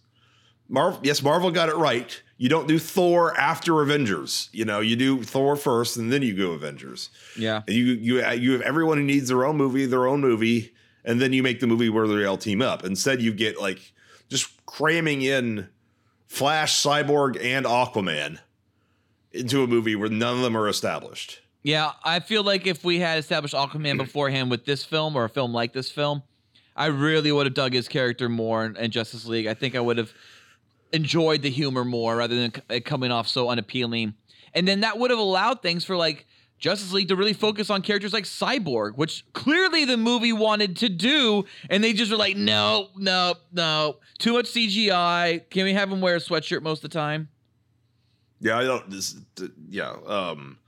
[0.69, 2.21] Marvel, yes, Marvel got it right.
[2.45, 4.51] You don't do Thor after Avengers.
[4.53, 7.09] You know, you do Thor first, and then you go Avengers.
[7.39, 7.63] Yeah.
[7.67, 10.75] And You you you have everyone who needs their own movie, their own movie,
[11.07, 12.85] and then you make the movie where they all team up.
[12.85, 13.95] Instead, you get like
[14.29, 15.71] just cramming in
[16.27, 18.41] Flash, Cyborg, and Aquaman
[19.33, 21.41] into a movie where none of them are established.
[21.63, 25.31] Yeah, I feel like if we had established Aquaman beforehand with this film or a
[25.31, 26.23] film like this film,
[26.77, 29.47] I really would have dug his character more in, in Justice League.
[29.47, 30.13] I think I would have
[30.95, 34.15] enjoyed the humor more rather than it coming off so unappealing.
[34.55, 36.27] And then that would have allowed things for like
[36.59, 40.89] Justice League to really focus on characters like Cyborg, which clearly the movie wanted to
[40.89, 45.43] do, and they just were like, no, no, no, too much CGI.
[45.51, 47.29] Can we have him wear a sweatshirt most of the time?
[48.41, 48.89] Yeah, I don't.
[48.89, 50.59] This, th- yeah, um,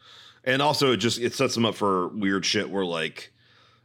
[0.45, 3.33] and also it just it sets them up for weird shit where like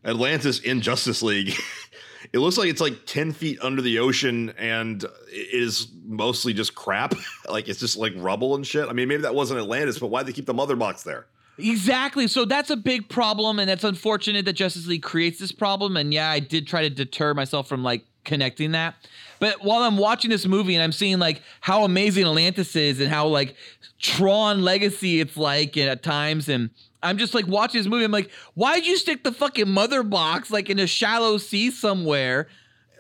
[0.04, 1.54] Atlantis in Justice League.
[2.34, 7.14] it looks like it's like 10 feet under the ocean and is mostly just crap.
[7.50, 8.88] like it's just like rubble and shit.
[8.88, 11.28] I mean, maybe that wasn't Atlantis, but why'd they keep the mother box there?
[11.58, 12.28] Exactly.
[12.28, 15.98] So that's a big problem, and it's unfortunate that Justice League creates this problem.
[15.98, 18.96] And yeah, I did try to deter myself from like connecting that.
[19.40, 23.10] But while I'm watching this movie and I'm seeing like how amazing Atlantis is and
[23.10, 23.56] how like
[24.00, 26.70] Tron Legacy it's like at times and
[27.04, 28.04] I'm just like watching this movie.
[28.04, 32.48] I'm like, why'd you stick the fucking mother box like in a shallow sea somewhere?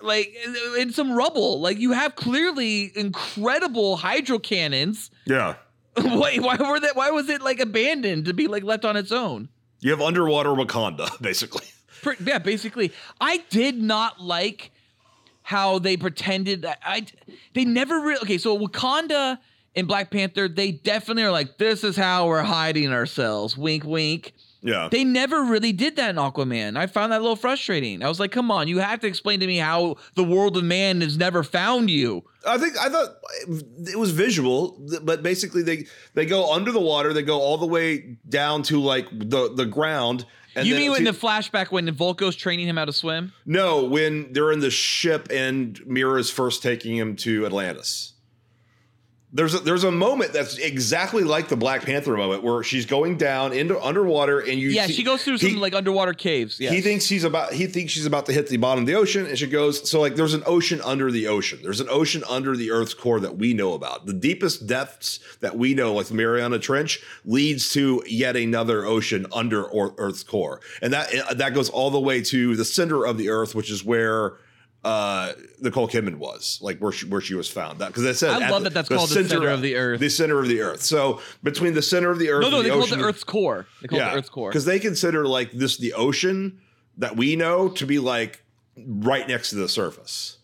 [0.02, 0.36] Like
[0.78, 1.60] in some rubble.
[1.60, 5.12] Like you have clearly incredible hydro cannons.
[5.26, 5.56] Yeah.
[5.96, 6.96] why, why were that?
[6.96, 9.50] Why was it like abandoned to be like left on its own?
[9.82, 11.66] You have underwater Wakanda, basically.
[12.24, 14.72] Yeah, basically, I did not like
[15.44, 16.64] how they pretended.
[16.64, 17.06] that I
[17.54, 18.38] they never really okay.
[18.38, 19.38] So Wakanda
[19.76, 23.58] and Black Panther, they definitely are like, this is how we're hiding ourselves.
[23.58, 24.34] Wink, wink.
[24.62, 24.90] Yeah.
[24.92, 26.78] They never really did that in Aquaman.
[26.78, 28.04] I found that a little frustrating.
[28.04, 30.64] I was like, come on, you have to explain to me how the world of
[30.64, 32.24] man has never found you.
[32.46, 33.10] I think I thought
[33.48, 37.66] it was visual, but basically they they go under the water, they go all the
[37.66, 40.26] way down to like the the ground.
[40.56, 43.34] And you mean when the flashback when Vulko's training him how to swim?
[43.46, 48.14] no when they're in the ship and Mera's first taking him to Atlantis?
[49.34, 53.16] There's a, there's a moment that's exactly like the Black Panther moment where she's going
[53.16, 56.60] down into underwater and you Yeah, see- she goes through some like underwater caves.
[56.60, 56.72] Yeah.
[56.72, 59.26] He thinks he's about he thinks she's about to hit the bottom of the ocean,
[59.26, 61.60] and she goes, so like there's an ocean under the ocean.
[61.64, 64.06] There's an ocean under the Earth's core that we know about.
[64.06, 69.26] The deepest depths that we know, like the Mariana Trench, leads to yet another ocean
[69.32, 70.60] under Earth's core.
[70.82, 73.84] And that that goes all the way to the center of the earth, which is
[73.86, 74.34] where
[74.84, 77.80] uh Nicole Kidman was, like where she where she was found.
[77.80, 80.00] That because it said I love the- that that's called the center of the earth.
[80.00, 80.82] The center of the earth.
[80.82, 83.24] So between the center of the earth no, no, they the call it the Earth's
[83.24, 83.68] core.
[83.82, 84.50] They call it the Earth's core.
[84.50, 86.60] because they consider like this the ocean
[86.98, 88.44] that we know to be like
[88.78, 90.38] right next to the surface,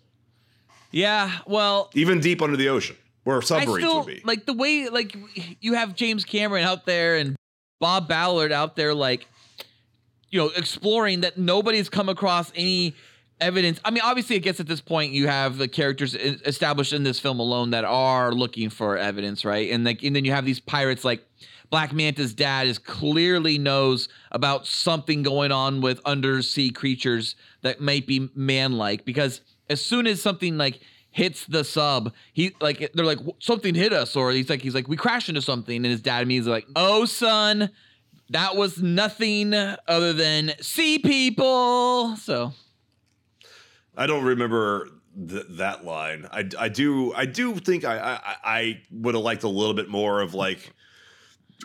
[0.91, 4.21] Yeah, well, even deep under the ocean, where submarines still would be.
[4.23, 5.15] like the way like
[5.61, 7.35] you have James Cameron out there and
[7.79, 9.27] Bob Ballard out there like
[10.29, 12.95] you know exploring that nobody's come across any
[13.39, 13.79] evidence.
[13.83, 17.19] I mean, obviously, I guess at this point you have the characters established in this
[17.19, 19.71] film alone that are looking for evidence, right?
[19.71, 21.23] And like, and then you have these pirates like
[21.69, 28.07] Black Manta's dad is clearly knows about something going on with undersea creatures that might
[28.07, 30.79] be man-like because as soon as something like
[31.11, 34.87] hits the sub, he like they're like something hit us, or he's like he's like
[34.87, 37.69] we crashed into something, and his dad means like, oh son,
[38.29, 42.15] that was nothing other than sea people.
[42.17, 42.53] So
[43.97, 44.87] I don't remember
[45.27, 46.27] th- that line.
[46.31, 49.89] I, I do I do think I I, I would have liked a little bit
[49.89, 50.73] more of like.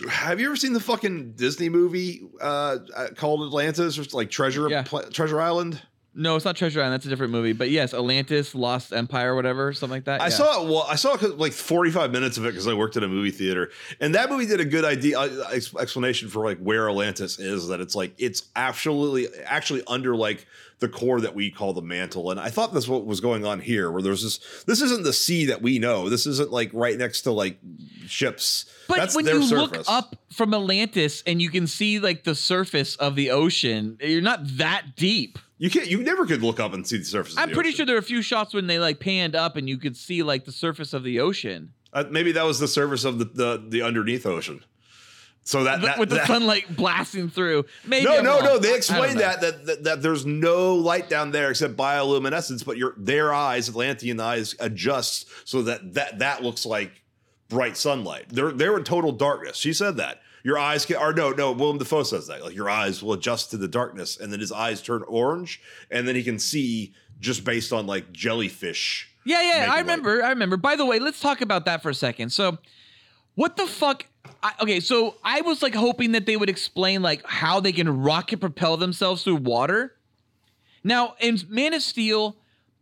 [0.08, 4.68] Have you ever seen the fucking Disney movie uh, uh, called Atlantis or like Treasure
[4.70, 4.82] Yeah.
[4.82, 5.80] Pla- Treasure Island?
[6.14, 6.94] No, it's not Treasure Island.
[6.94, 7.52] That's a different movie.
[7.54, 10.20] But yes, Atlantis, Lost Empire, whatever, something like that.
[10.20, 10.30] I yeah.
[10.30, 10.68] saw it.
[10.68, 13.70] Well, I saw like 45 minutes of it because I worked at a movie theater,
[13.98, 17.68] and that movie did a good idea uh, explanation for like where Atlantis is.
[17.68, 20.46] That it's like it's absolutely actually under like
[20.80, 23.60] the core that we call the mantle, and I thought that's what was going on
[23.60, 23.90] here.
[23.90, 24.64] Where there's this.
[24.64, 26.10] This isn't the sea that we know.
[26.10, 27.58] This isn't like right next to like
[28.06, 28.66] ships.
[28.86, 29.78] But that's when their you surface.
[29.78, 34.20] look up from Atlantis and you can see like the surface of the ocean, you're
[34.20, 35.38] not that deep.
[35.62, 35.86] You can't.
[35.88, 37.36] You never could look up and see the surface.
[37.38, 37.76] I'm the pretty ocean.
[37.78, 40.22] sure there are a few shots when they like panned up and you could see
[40.22, 43.64] like the surface of the ocean Uh, maybe that was the surface of the the,
[43.68, 44.64] the underneath ocean.
[45.44, 47.64] So that, that with the that- sunlight blasting through.
[47.84, 48.44] Maybe No, I'm no, wrong.
[48.44, 48.58] no.
[48.58, 49.20] They don't explain know.
[49.20, 53.68] that, that that that there's no light down there except bioluminescence, but your their eyes,
[53.68, 57.02] Atlantean eyes, adjust so that that that looks like
[57.48, 58.26] bright sunlight.
[58.30, 59.56] They're they're in total darkness.
[59.56, 60.21] She said that.
[60.44, 61.52] Your eyes can, or no, no.
[61.52, 62.42] Willem Dafoe says that.
[62.42, 66.06] Like your eyes will adjust to the darkness, and then his eyes turn orange, and
[66.06, 69.08] then he can see just based on like jellyfish.
[69.24, 69.78] Yeah, yeah, I light.
[69.80, 70.22] remember.
[70.22, 70.56] I remember.
[70.56, 72.30] By the way, let's talk about that for a second.
[72.30, 72.58] So,
[73.36, 74.06] what the fuck?
[74.42, 78.02] I, okay, so I was like hoping that they would explain like how they can
[78.02, 79.94] rocket propel themselves through water.
[80.82, 82.36] Now, in Man of Steel,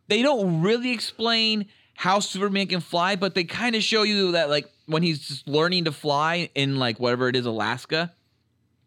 [0.08, 4.48] they don't really explain how Superman can fly, but they kind of show you that
[4.48, 8.12] like when he's just learning to fly in like whatever it is, Alaska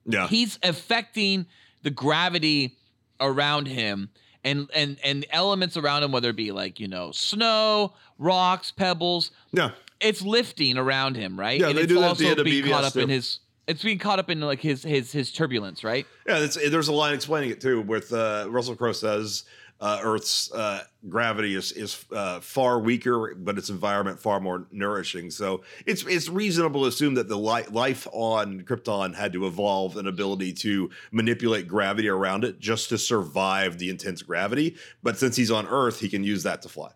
[0.05, 1.45] Yeah, he's affecting
[1.81, 2.77] the gravity
[3.19, 4.09] around him
[4.43, 9.31] and and and elements around him whether it be like you know snow rocks pebbles.
[9.51, 9.71] Yeah.
[9.99, 11.59] it's lifting around him right?
[11.59, 13.81] Yeah, and they it's do that at also of being caught up in his it's
[13.81, 16.05] being caught up in like his his his turbulence right?
[16.27, 19.43] Yeah, there's a line explaining it too, with uh, Russell Crowe says,
[19.83, 25.29] uh, Earth's uh, gravity is is uh, far weaker, but its environment far more nourishing.
[25.29, 29.97] So it's it's reasonable to assume that the li- life on Krypton had to evolve
[29.97, 34.77] an ability to manipulate gravity around it just to survive the intense gravity.
[35.03, 36.91] But since he's on Earth, he can use that to fly.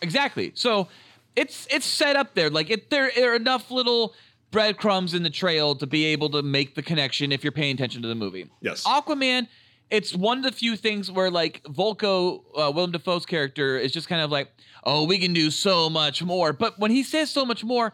[0.00, 0.52] Exactly.
[0.54, 0.86] So
[1.34, 2.50] it's it's set up there.
[2.50, 4.14] Like it, there are enough little
[4.52, 8.00] breadcrumbs in the trail to be able to make the connection if you're paying attention
[8.02, 8.48] to the movie.
[8.60, 8.84] Yes.
[8.84, 9.48] Aquaman.
[9.90, 14.08] It's one of the few things where like Vulko, uh, Willem Dafoe's character, is just
[14.08, 14.50] kind of like,
[14.84, 16.52] oh, we can do so much more.
[16.52, 17.92] But when he says so much more,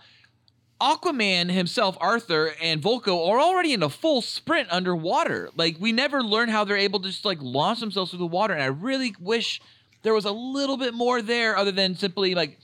[0.81, 5.51] Aquaman himself, Arthur, and Vulko are already in a full sprint underwater.
[5.57, 8.55] Like we never learn how they're able to just like launch themselves through the water.
[8.55, 9.61] And I really wish
[10.03, 12.59] there was a little bit more there other than simply like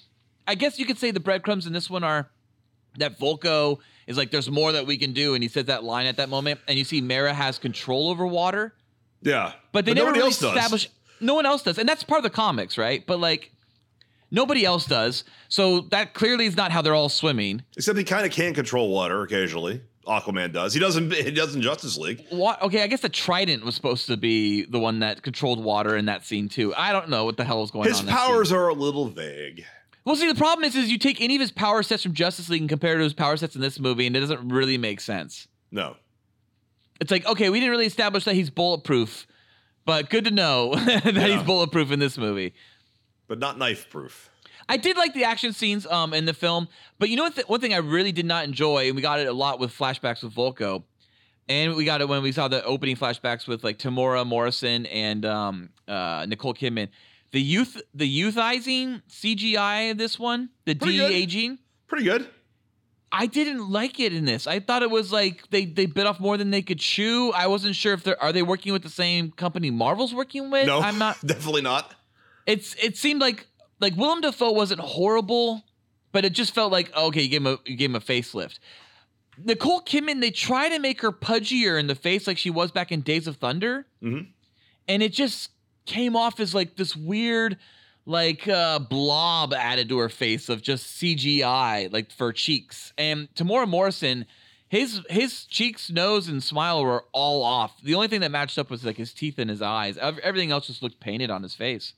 [0.46, 2.28] I guess you could say the breadcrumbs in this one are
[2.98, 6.06] that Vulko is like there's more that we can do and he says that line
[6.06, 8.74] at that moment and you see Mera has control over water
[9.22, 10.56] Yeah, but they never nobody really else does.
[10.56, 10.88] establish
[11.20, 13.52] no one else does and that's part of the comics right but like
[14.30, 18.24] nobody else does so that clearly is not how they're all swimming Except he kind
[18.24, 19.82] of can control water occasionally.
[20.06, 20.72] Aquaman does.
[20.72, 21.12] He doesn't.
[21.26, 21.60] He doesn't.
[21.60, 22.24] Justice League.
[22.30, 25.94] what okay I guess the trident was supposed to be the one that controlled water
[25.96, 28.14] in that scene too I don't know what the hell was going His on His
[28.14, 29.64] powers are a little vague.
[30.06, 32.48] Well, see, the problem is, is you take any of his power sets from Justice
[32.48, 34.98] League and compare to his power sets in this movie, and it doesn't really make
[34.98, 35.46] sense.
[35.70, 35.96] No.
[37.00, 39.26] It's like, okay, we didn't really establish that he's bulletproof,
[39.86, 41.26] but good to know that Yeah.
[41.28, 42.54] he's bulletproof in this movie.
[43.26, 44.28] but not knife proof.
[44.68, 47.34] I did like the action scenes um in the film, but you know what?
[47.34, 49.70] Th- one thing I really did not enjoy, and we got it a lot with
[49.76, 50.84] flashbacks with Vulko,
[51.48, 55.24] and we got it when we saw the opening flashbacks with like Temuera Morrison and
[55.24, 56.88] um uh Nicole Kidman.
[57.32, 61.58] The youth, the youthizing CGI of this one, the de aging.
[61.88, 62.28] Pretty good.
[63.12, 64.46] I didn't like it in this.
[64.46, 67.32] I thought it was like they they bit off more than they could chew.
[67.34, 70.66] I wasn't sure if they're are they working with the same company Marvel's working with.
[70.66, 71.18] No, I'm not.
[71.26, 71.94] Definitely not.
[72.46, 73.46] It's it seemed like
[73.80, 75.64] like Willem Dafoe wasn't horrible,
[76.12, 78.58] but it just felt like okay, you gave him a you gave him a facelift.
[79.42, 82.92] Nicole Kidman, they try to make her pudgier in the face like she was back
[82.92, 84.28] in Days of Thunder, Mhm.
[84.86, 85.50] and it just
[85.86, 87.56] came off as like this weird
[88.10, 92.92] like uh blob added to her face of just CGI like for cheeks.
[92.98, 94.26] And Temuera Morrison,
[94.68, 97.80] his his cheeks, nose, and smile were all off.
[97.82, 99.96] The only thing that matched up was like his teeth and his eyes.
[99.96, 101.94] Everything else just looked painted on his face.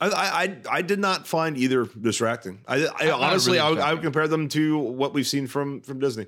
[0.00, 2.60] I, I I did not find either distracting.
[2.66, 5.82] I, I honestly really I, would, I would compare them to what we've seen from
[5.82, 6.26] from Disney.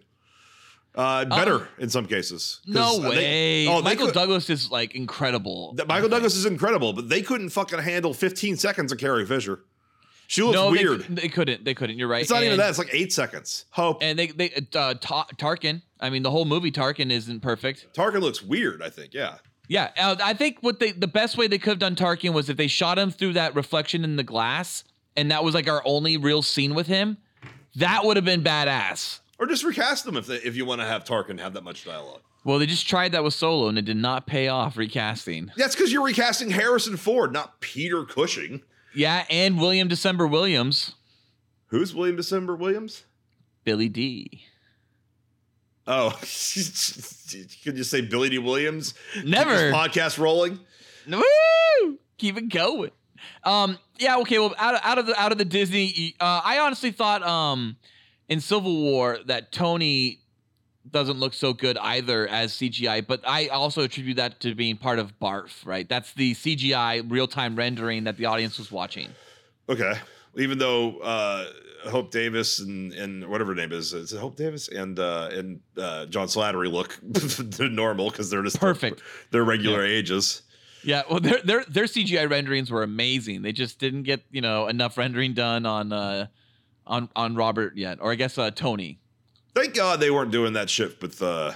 [0.97, 2.61] Uh, better in some cases.
[2.67, 3.17] No uh, way.
[3.17, 5.77] they- oh, Michael could- Douglas is like incredible.
[5.87, 9.61] Michael Douglas is incredible, but they couldn't fucking handle 15 seconds of Carrie Fisher.
[10.29, 11.03] She looks no, weird.
[11.03, 11.65] They, they couldn't.
[11.65, 11.99] They couldn't.
[11.99, 12.23] You're right.
[12.23, 12.71] it's not even that.
[12.71, 13.67] It's like eight seconds.
[13.71, 15.83] Hope And they they uh, Ta- Tarkin.
[16.01, 17.87] I mean, the whole movie Tarkin isn't perfect.
[17.95, 18.83] Tarkin looks weird.
[18.83, 19.15] I think.
[19.15, 19.37] Yeah.
[19.69, 22.49] Yeah, uh, I think what they the best way they could have done Tarkin was
[22.49, 24.85] if they shot him through that reflection in the glass,
[25.17, 27.19] and that was like our only real scene with him.
[27.77, 29.21] That would have been badass.
[29.39, 31.85] Or just recast them if they, if you want to have Tarkin have that much
[31.85, 32.23] dialogue.
[32.45, 35.51] Well, they just tried that with Solo, and it did not pay off recasting.
[35.57, 38.63] That's because you're recasting Harrison Ford, not Peter Cushing.
[38.95, 40.95] Yeah, and William December Williams,
[41.67, 43.05] Who's William December Williams?
[43.65, 44.45] Billy D.
[45.87, 48.95] Oh, could you say Billy Dee Williams?
[49.25, 49.73] Never.
[49.73, 50.61] podcast rolling.
[51.09, 51.99] Woo!
[52.19, 52.91] Keep it going.
[53.45, 54.39] Um, yeah, okay.
[54.39, 57.77] Well, out of, out of the out of the Disney, uh, I honestly thought um,
[58.29, 60.21] in Civil War that Tony
[60.91, 64.99] doesn't look so good either as CGI, but I also attribute that to being part
[64.99, 65.65] of Barf.
[65.65, 69.11] Right, that's the CGI real time rendering that the audience was watching.
[69.69, 69.95] Okay.
[70.37, 71.47] Even though uh,
[71.89, 75.61] Hope Davis and, and whatever her name is, is it Hope Davis and uh, and
[75.79, 76.99] uh, John Slattery look
[77.73, 79.03] normal because they're just Perfect.
[79.31, 80.43] They're regular ages.
[80.85, 83.43] Yeah, well, their their their CGI renderings were amazing.
[83.43, 86.27] They just didn't get you know enough rendering done on uh
[86.87, 88.99] on on Robert yet, or I guess uh, Tony.
[89.55, 91.53] Thank God they weren't doing that shit with uh,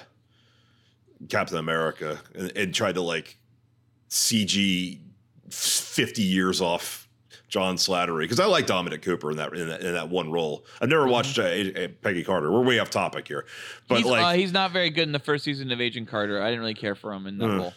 [1.28, 3.36] Captain America and, and tried to like
[4.08, 4.98] CG
[5.50, 7.08] fifty years off
[7.48, 10.64] John Slattery because I like Dominic Cooper in that in that, in that one role.
[10.80, 12.50] I've never watched uh, A- A- Peggy Carter.
[12.50, 13.44] We're way off topic here,
[13.88, 16.40] but he's, like uh, he's not very good in the first season of Agent Carter.
[16.42, 17.58] I didn't really care for him in that Mm.
[17.58, 17.74] role.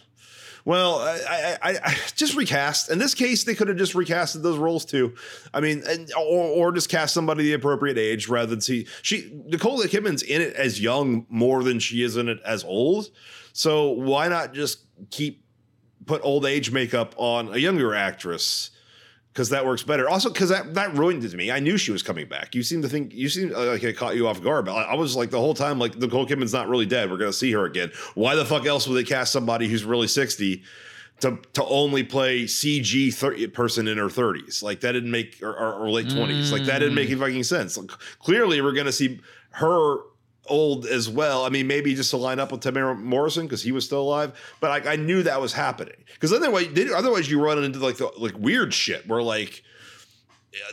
[0.65, 2.89] Well, I, I, I just recast.
[2.89, 5.16] In this case, they could have just recasted those roles too.
[5.53, 9.32] I mean, and, or, or just cast somebody the appropriate age rather than see she
[9.45, 13.09] Nicole Kidman's in it as young more than she is in it as old.
[13.51, 14.80] So why not just
[15.11, 15.43] keep
[16.05, 18.72] put old age makeup on a younger actress?
[19.34, 20.07] Because that works better.
[20.07, 21.49] Also, because that that ruined it to me.
[21.49, 22.53] I knew she was coming back.
[22.53, 24.65] You seem to think you seem uh, like it caught you off guard.
[24.65, 27.09] But I, I was like the whole time, like Nicole Kidman's not really dead.
[27.09, 27.91] We're gonna see her again.
[28.13, 30.61] Why the fuck else would they cast somebody who's really sixty
[31.21, 34.61] to to only play CG 30, person in her 30s.
[34.61, 36.51] Like that didn't make or, or, or late 20s.
[36.51, 37.77] Like that didn't make any fucking sense.
[37.77, 39.19] Like, clearly, we're gonna see
[39.51, 39.97] her
[40.47, 41.45] old as well.
[41.45, 44.33] I mean, maybe just to line up with Temuera Morrison because he was still alive.
[44.59, 48.37] But I knew that was happening because otherwise, otherwise you run into like the like
[48.37, 49.63] weird shit where like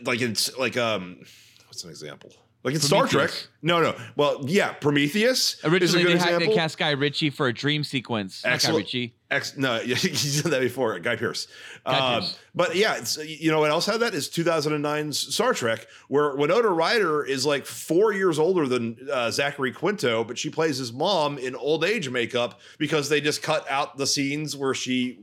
[0.02, 1.18] like it's like um
[1.66, 2.32] what's an example.
[2.62, 3.30] Like in Star Trek.
[3.62, 3.94] No, no.
[4.16, 7.84] Well, yeah, Prometheus is a Originally, they had to cast Guy Ritchie for a dream
[7.84, 8.44] sequence.
[8.44, 9.14] Not Guy Ritchie.
[9.30, 11.46] Ex, no, he did that before, Guy Pearce.
[11.86, 12.38] Guy Um, Pearce.
[12.54, 16.68] But yeah, it's, you know what else had that is 2009's Star Trek, where Winona
[16.68, 21.38] Ryder is like four years older than uh, Zachary Quinto, but she plays his mom
[21.38, 25.20] in old age makeup because they just cut out the scenes where she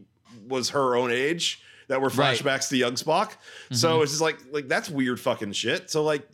[0.47, 2.38] was her own age that were Right.
[2.39, 3.33] flashbacks to young Spock.
[3.71, 5.89] So it's just like like that's weird fucking shit.
[5.91, 6.27] So like,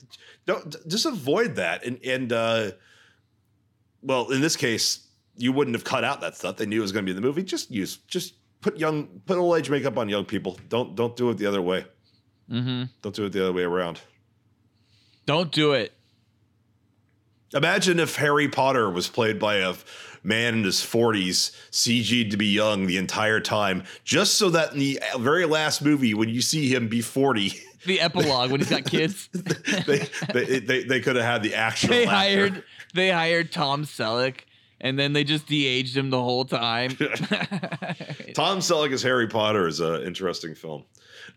[0.45, 2.71] don't just avoid that and and uh,
[4.03, 6.57] well, in this case, you wouldn't have cut out that stuff.
[6.57, 7.43] They knew it was going to be in the movie.
[7.43, 10.59] Just use, just put young, put old age makeup on young people.
[10.69, 11.85] Don't, don't do it the other way.
[12.51, 12.83] Mm-hmm.
[13.01, 14.01] Don't do it the other way around.
[15.25, 15.93] Don't do it.
[17.53, 19.75] Imagine if Harry Potter was played by a
[20.23, 24.79] man in his 40s, CG'd to be young the entire time, just so that in
[24.79, 27.53] the very last movie, when you see him be 40,
[27.85, 29.29] The epilogue when he's got kids.
[29.33, 31.89] they, they, they, they could have had the actual.
[31.89, 32.15] they actor.
[32.15, 32.63] hired
[32.93, 34.41] they hired Tom Selleck
[34.83, 36.89] and then they just de-aged him the whole time.
[38.35, 40.83] Tom Selleck as Harry Potter is an interesting film.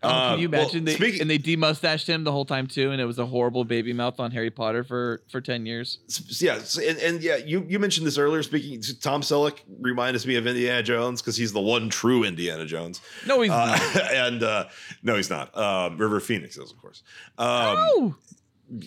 [0.03, 0.85] Oh, Uh, can you well, imagine?
[0.85, 3.63] they, speaking- and they demustached him the whole time too, and it was a horrible
[3.63, 5.99] baby mouth on Harry Potter for for ten years.
[6.39, 8.43] Yeah, and, and yeah, you you mentioned this earlier.
[8.43, 13.01] Speaking, Tom Selleck reminds me of Indiana Jones because he's the one true Indiana Jones.
[13.25, 13.65] No, he's Uh,
[13.95, 14.11] not.
[14.13, 14.65] and uh,
[15.03, 15.55] no, he's not.
[15.57, 17.03] Um, River Phoenix is, of course.
[17.37, 18.15] Um, Oh,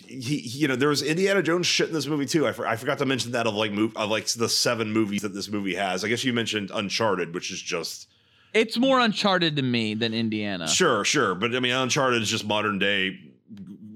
[0.07, 2.47] he, he- you know, there was Indiana Jones shit in this movie too.
[2.47, 5.23] I, for, I forgot to mention that of like move of like the seven movies
[5.23, 6.03] that this movie has.
[6.05, 8.07] I guess you mentioned Uncharted, which is just
[8.53, 10.67] it's more Uncharted to me than Indiana.
[10.67, 13.19] sure, sure, but I mean, Uncharted is just modern day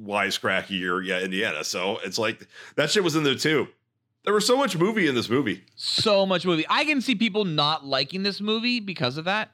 [0.03, 1.63] wisecracky or yeah, Indiana.
[1.63, 3.67] So it's like that shit was in there too.
[4.23, 5.63] There was so much movie in this movie.
[5.75, 6.65] So much movie.
[6.69, 9.51] I can see people not liking this movie because of that.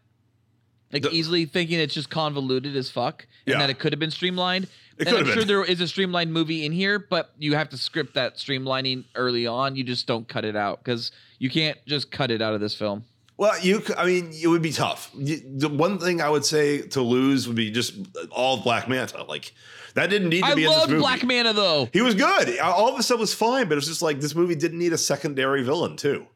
[0.93, 3.59] Like The- easily thinking it's just convoluted as fuck and Yeah.
[3.59, 4.67] that it could have been streamlined.
[4.97, 5.47] It and I'm sure been.
[5.47, 9.47] there is a streamlined movie in here, but you have to script that streamlining early
[9.47, 9.75] on.
[9.75, 12.75] You just don't cut it out because you can't just cut it out of this
[12.75, 13.03] film.
[13.41, 15.09] Well, you, I mean, it would be tough.
[15.15, 17.95] The one thing I would say to lose would be just
[18.29, 19.23] all Black Manta.
[19.23, 19.53] Like
[19.95, 21.01] that didn't need to I be in this loved movie.
[21.01, 21.89] Black Manta though.
[21.91, 22.59] He was good.
[22.59, 24.93] All of the stuff was fine, but it was just like this movie didn't need
[24.93, 26.27] a secondary villain too.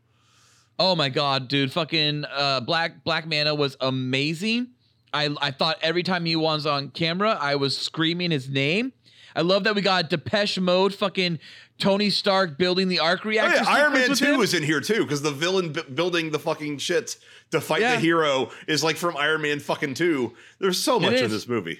[0.79, 1.71] Oh my god, dude!
[1.71, 4.69] Fucking uh, Black Black Manta was amazing.
[5.13, 8.93] I I thought every time he was on camera, I was screaming his name.
[9.35, 11.39] I love that we got Depeche Mode, fucking
[11.77, 13.63] Tony Stark building the arc Oh, reactor.
[13.63, 14.37] yeah, Iron Man Two him.
[14.39, 17.17] was in here too because the villain b- building the fucking shit
[17.51, 17.95] to fight Yeah.
[17.95, 20.33] the hero is like from Iron Man fucking Two.
[20.59, 21.79] There's so much in this movie.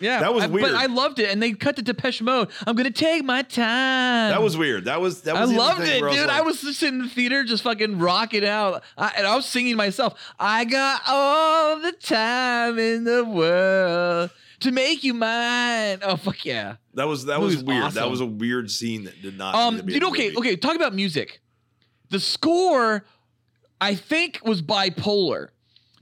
[0.00, 0.66] yeah, that was I- weird.
[0.72, 2.48] But I loved it, and they cut to Depeche Mode.
[2.66, 4.30] I'm gonna take my time.
[4.30, 4.86] That was weird.
[4.86, 5.50] That was that I was.
[5.50, 6.28] other loved it, dude.
[6.28, 9.36] I like- was just sitting in the theater, just fucking rocking out, I, and I
[9.36, 10.14] was singing myself.
[10.40, 14.30] I got all the time in the world
[14.60, 15.98] to make you mine.
[16.02, 16.76] Oh fuck yeah!
[16.94, 17.92] That was that was weird.
[17.92, 19.54] That was a weird scene that did not.
[19.54, 20.36] need Um, to be dude, okay, movie.
[20.38, 20.56] okay.
[20.56, 21.40] Talk about music.
[22.10, 23.04] The score,
[23.80, 25.48] I think, was bipolar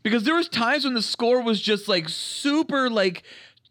[0.03, 3.23] because there was times when the score was just like super like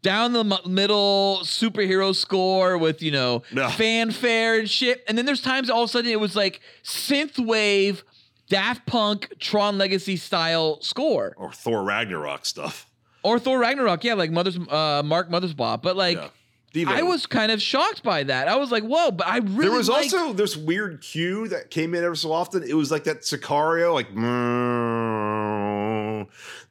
[0.01, 3.69] down the m- middle superhero score with you know No.
[3.69, 7.37] fanfare and shit, and then there's times all of a sudden it was like synth
[7.43, 8.03] wave,
[8.49, 12.87] Daft Punk, Tron Legacy style score Or Thor Ragnarok stuff.
[13.23, 16.17] Or Thor Ragnarok, yeah, like Mother's uh, Mark Mothersbaugh, but like.
[16.17, 16.29] Yeah.
[16.87, 18.47] I was kind of shocked by that.
[18.47, 21.69] I was like, "Whoa!" But I really there was liked- also this weird cue that
[21.69, 22.63] came in every so often.
[22.63, 24.07] It was like that Sicario, like,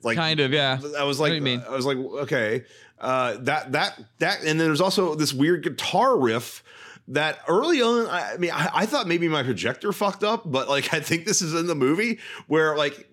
[0.03, 0.81] like kind of, yeah.
[0.99, 1.63] I was like, mean?
[1.69, 2.65] I was like, okay,
[3.01, 6.65] uh, that that that, and then there's also this weird guitar riff
[7.09, 8.07] that early on.
[8.07, 11.27] I, I mean, I, I thought maybe my projector fucked up, but like, I think
[11.27, 13.09] this is in the movie where like.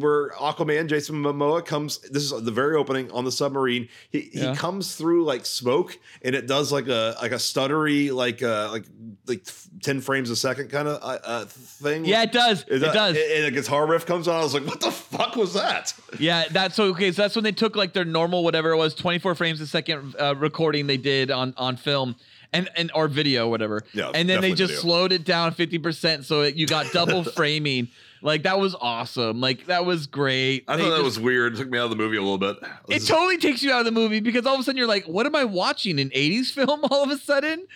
[0.00, 3.88] Where Aquaman, Jason Momoa comes, this is the very opening on the submarine.
[4.10, 4.50] He Yeah.
[4.52, 8.70] he comes through like smoke, and it does like a like a stuttery like uh
[8.72, 8.84] like
[9.26, 9.44] like
[9.82, 12.04] ten frames a second kind of uh, uh, thing.
[12.04, 12.64] Yeah, it does.
[12.68, 13.16] It, does.
[13.16, 14.40] And a guitar riff comes on.
[14.40, 17.12] I was like, "What the fuck was that?" yeah, that's so okay.
[17.12, 20.14] So that's when they took like their normal whatever it was, 24 frames a second
[20.18, 22.16] uh, recording they did on on film.
[22.52, 24.80] And, and or video whatever Yeah, and then they just video.
[24.80, 27.88] slowed it down 50% so it, you got double framing
[28.22, 31.54] like that was awesome like that was great I They thought that just- was weird.
[31.54, 32.56] It took me out of the movie a little bit.
[32.88, 35.04] it totally takes you out of the movie because all of a sudden you're like
[35.06, 37.66] what am i watching an 80s film all of a sudden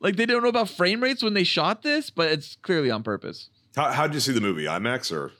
[0.00, 3.02] like they don't know about frame rates when they shot this but it's clearly on
[3.02, 4.64] purpose How how'd you see the movie?
[4.64, 5.32] IMAX or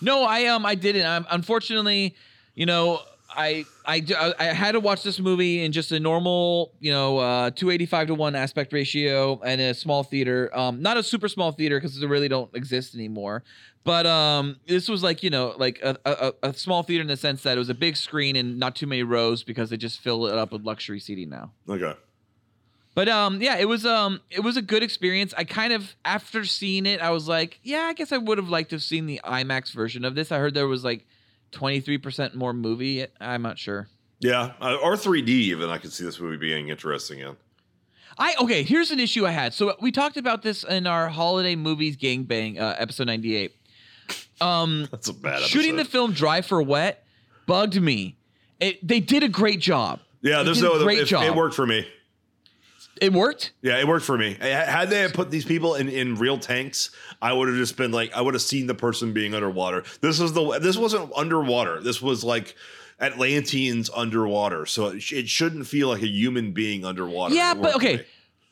[0.00, 1.04] No, I um I didn't.
[1.06, 2.14] Um, unfortunately,
[2.54, 3.00] you know,
[3.30, 4.02] I I
[4.38, 8.14] I- had to watch this movie in just a normal, you know, uh 285 to
[8.14, 10.50] 1 aspect ratio and a small theater.
[10.56, 13.44] Um not a super small theater cuz they really don't exist anymore.
[13.84, 17.16] But um this was like, you know, like a, a a small theater in the
[17.16, 20.00] sense that it was a big screen and not too many rows because they just
[20.00, 21.52] fill it up with luxury seating now.
[21.68, 21.94] Okay.
[22.94, 25.32] But um, yeah, it was um, it was a good experience.
[25.36, 28.48] I kind of after seeing it, I was like, yeah, I guess I would have
[28.48, 30.32] liked to have seen the IMAX version of this.
[30.32, 31.06] I heard there was like
[31.50, 33.06] twenty three percent more movie.
[33.20, 33.88] I'm not sure.
[34.20, 35.70] Yeah, uh, or 3D even.
[35.70, 37.36] I could see this movie being interesting in.
[38.18, 38.64] I okay.
[38.64, 39.54] Here's an issue I had.
[39.54, 43.54] So we talked about this in our holiday movies gangbang uh, episode ninety eight.
[44.40, 45.42] Um, That's a bad.
[45.42, 47.04] shooting the film dry for wet
[47.46, 48.16] bugged me.
[48.58, 50.00] It, they did a great job.
[50.20, 50.38] yeah.
[50.38, 50.82] they There's no.
[50.82, 51.22] great it, job.
[51.22, 51.86] it worked for me.
[53.00, 53.52] It worked.
[53.62, 54.36] Yeah, it worked for me.
[54.40, 56.90] Had they put these people in, in real tanks,
[57.20, 59.84] I would have just been like, I would have seen the person being underwater.
[60.00, 60.58] This was the.
[60.58, 61.80] This wasn't underwater.
[61.80, 62.54] This was like
[63.00, 64.66] Atlanteans underwater.
[64.66, 67.34] So it, it shouldn't feel like a human being underwater.
[67.34, 68.04] Yeah, but okay.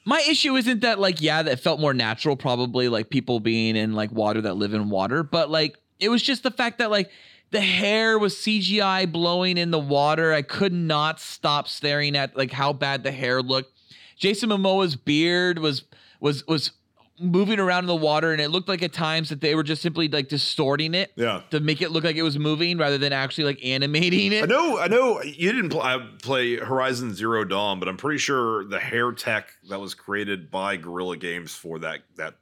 [0.04, 3.92] My issue isn't that like yeah, that felt more natural, probably like people being in
[3.92, 7.10] like water that live in water, but like it was just the fact that like
[7.50, 10.32] the hair was CGI blowing in the water.
[10.32, 13.72] I could not stop staring at like how bad the hair looked.
[14.16, 15.84] Jason Momoa's beard was
[16.20, 16.72] was was
[17.18, 19.80] moving around in the water, and it looked like at times that they were just
[19.80, 21.40] simply like distorting it Yeah.
[21.50, 24.42] to make it look like it was moving rather than actually like animating it.
[24.42, 28.66] I know, I know you didn't pl- play Horizon Zero Dawn, but I'm pretty sure
[28.66, 32.34] the hair tech that was created by Guerrilla Games for that that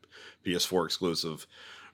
[0.45, 1.47] PS4 exclusive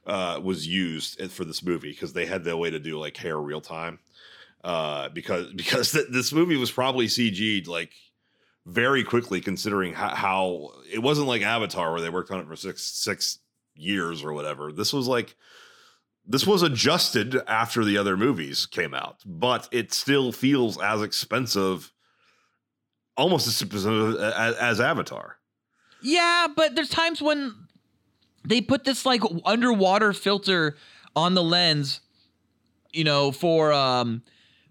[0.07, 3.39] uh, was used for this movie because they had the way to do like hair
[3.39, 3.99] real time.
[4.65, 7.93] Uh, because because th- this movie was probably CG'd like
[8.67, 12.57] very quickly, considering how, how it wasn't like Avatar where they worked on it for
[12.57, 13.39] six six
[13.75, 14.73] years or whatever.
[14.73, 15.37] This was like
[16.27, 21.93] this was adjusted after the other movies came out, but it still feels as expensive,
[23.17, 25.39] almost as expensive as, as Avatar.
[26.03, 27.55] Yeah, but there's times when
[28.45, 30.77] they put this like underwater filter
[31.17, 32.01] on the lens,
[32.93, 34.23] you know, for um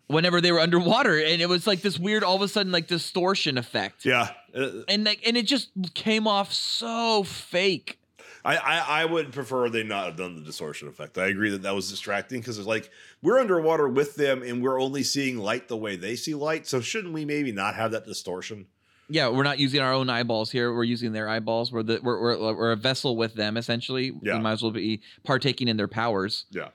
[0.10, 2.88] whenever they were underwater and it was like this weird all of a sudden like
[2.88, 4.06] distortion effect.
[4.06, 8.00] Yeah, And like and it just came off so fake.
[8.44, 11.18] I, I I would prefer they not have done the distortion effect.
[11.18, 12.90] I agree that that was distracting because it's like
[13.22, 16.66] we're underwater with them and we're only seeing light the way they see light.
[16.66, 18.66] So shouldn't we maybe not have that distortion?
[19.10, 20.74] Yeah, we're not using our own eyeballs here.
[20.74, 21.72] We're using their eyeballs.
[21.72, 24.14] We're the we're we're, we're a vessel with them essentially.
[24.24, 24.38] Yeah.
[24.38, 26.46] We might as well be partaking in their powers.
[26.52, 26.70] Yeah.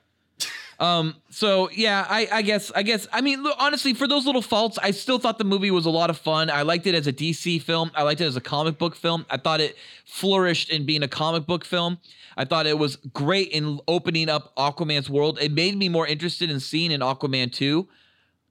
[0.80, 1.16] Um.
[1.30, 4.78] So yeah, I I guess I guess I mean look, honestly for those little faults,
[4.82, 6.50] I still thought the movie was a lot of fun.
[6.50, 7.90] I liked it as a DC film.
[7.94, 9.26] I liked it as a comic book film.
[9.30, 11.98] I thought it flourished in being a comic book film.
[12.36, 15.38] I thought it was great in opening up Aquaman's world.
[15.40, 17.86] It made me more interested in seeing an Aquaman 2.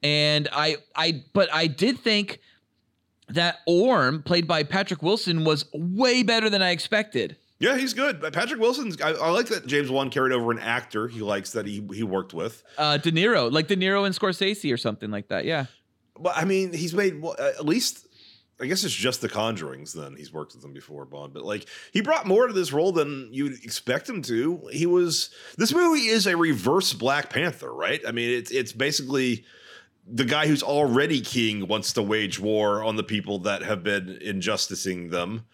[0.02, 2.40] And I I but I did think
[3.30, 7.38] that Orm, played by Patrick Wilson, was way better than I expected.
[7.60, 8.22] Yeah, he's good.
[8.34, 9.02] Patrick Wilson's.
[9.02, 12.04] I, I like that James Wan carried over an actor he likes that he he
[12.04, 12.64] worked with.
[12.78, 15.46] Uh, De Niro, like De Niro and Scorsese or something like that.
[15.46, 15.66] Yeah.
[16.18, 18.08] Well, I mean, he's made well, at least.
[18.62, 19.94] I guess it's just the Conjurings.
[19.94, 22.92] Then he's worked with them before Bond, but like he brought more to this role
[22.92, 24.70] than you'd expect him to.
[24.72, 25.32] He was.
[25.58, 28.02] This movie is a reverse Black Panther, right?
[28.08, 29.44] I mean, it's it's basically
[30.06, 34.18] the guy who's already king wants to wage war on the people that have been
[34.22, 35.46] injusticing them.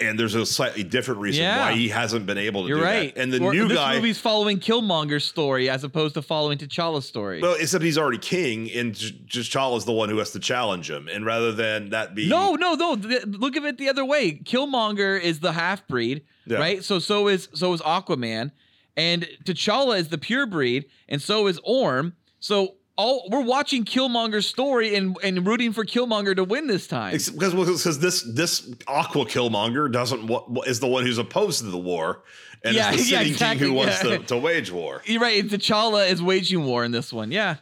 [0.00, 1.60] And there's a slightly different reason Yeah.
[1.70, 3.14] why he hasn't been able to You're do right.
[3.14, 3.20] that.
[3.20, 7.04] And the Or- new this guy, movie's following Killmonger's story as opposed to following T'Challa's
[7.06, 7.40] story.
[7.42, 11.06] well, except he's already king, and T'Challa's the one who has to challenge him.
[11.12, 12.96] And rather than that be no, no, no.
[12.96, 14.32] th- Look at it the other way.
[14.42, 16.56] Killmonger is the half breed, Yeah.
[16.58, 16.82] right?
[16.82, 18.52] So so is so is Aquaman,
[18.96, 22.14] and T'Challa is the pure breed, and so is Orm.
[22.38, 27.12] So all we're watching Killmonger's story and and rooting for Killmonger to win this time.
[27.12, 31.78] Because because this this Aqua Killmonger doesn't wa- is the one who's opposed to the
[31.78, 32.22] war,
[32.62, 34.18] and Yeah, it's the yeah, exactly, king who wants yeah.
[34.18, 35.02] to, to wage war.
[35.06, 35.42] You're right.
[35.42, 37.32] T'Challa is waging war in this one.
[37.32, 37.56] Yeah.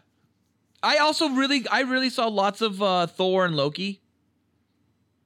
[0.83, 4.01] I also really, I really saw lots of uh, Thor and Loki.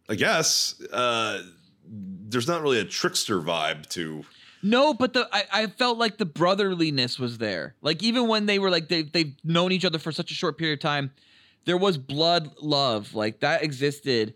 [0.09, 1.43] I guess uh,
[1.87, 4.25] there's not really a trickster vibe to.
[4.63, 7.75] No, but the I, I felt like the brotherliness was there.
[7.83, 10.57] Like even when they were like they they've known each other for such a short
[10.59, 11.11] period of time,
[11.65, 14.35] there was blood love like that existed,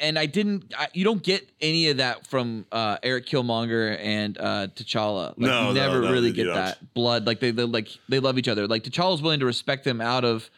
[0.00, 0.72] and I didn't.
[0.76, 5.28] I, you don't get any of that from uh, Eric Killmonger and uh, T'Challa.
[5.30, 6.54] Like, No, you never no, really get don't.
[6.54, 7.26] that blood.
[7.26, 8.66] Like they, they like they love each other.
[8.66, 10.50] Like T'Challa's willing to respect him out of,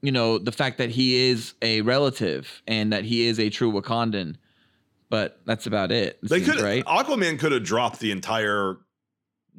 [0.00, 3.70] you know, the fact that he is a relative and that he is a true
[3.70, 4.36] Wakandan.
[5.12, 6.18] But that's about it.
[6.22, 6.82] it They could right.
[6.86, 8.78] Aquaman could have dropped the entire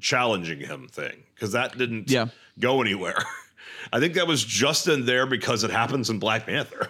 [0.02, 2.26] challenging him thing because that didn't Yeah.
[2.60, 3.24] go anywhere.
[3.94, 6.90] I think that was just in there because it happens in Black Panther.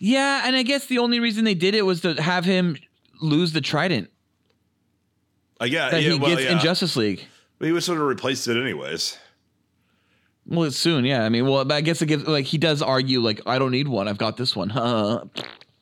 [0.00, 2.76] Yeah, and I guess the only reason they did it was to have him
[3.20, 4.10] lose the trident
[5.60, 6.58] Uh, yeah, that yeah, he well, gets in.
[6.58, 7.24] Justice League.
[7.60, 9.16] But he would sort of replaced it anyways.
[10.44, 11.24] Well, it's soon, yeah.
[11.24, 13.70] I mean, well, but I guess it gives like he does argue like I don't
[13.70, 14.08] need one.
[14.08, 14.70] I've got this one.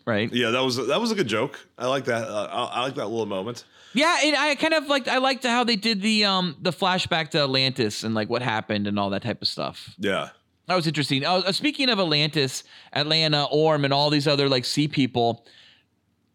[0.07, 0.33] right?
[0.33, 1.59] Yeah, that was that was a good joke.
[1.77, 2.27] I like that.
[2.29, 3.65] Uh, I, I like that little moment.
[3.93, 7.31] Yeah, and I kind of liked I liked how they did the um the flashback
[7.31, 9.95] to Atlantis and like what happened and all that type of stuff.
[9.99, 10.31] Yeah,
[10.67, 11.25] That was interesting.
[11.25, 15.47] Oh, uh, speaking of Atlantis, Atlanta, Orm, and all these other like sea people,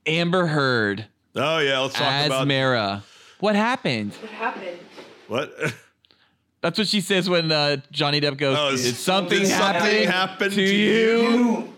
[0.06, 1.06] Amber Heard
[1.36, 3.04] Oh yeah, let's talk as about Mera.
[3.40, 4.14] What happened?
[4.16, 4.80] What happened?
[5.28, 5.54] what.
[6.62, 8.56] That's what she says when uh, Johnny Depp goes.
[8.60, 11.74] Oh, is- something did something happening happen to to you?"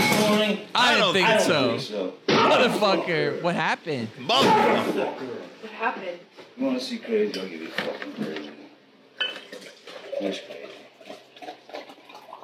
[0.00, 1.78] I, I didn't don't think think so.
[1.78, 4.08] So, Motherfucker, what happened?
[4.18, 5.16] Motherfucker.
[5.62, 6.18] What happened?
[6.56, 7.40] you want to see crazy?
[7.40, 8.50] I'll give you fucking crazy.
[10.20, 11.52] Who's crazy?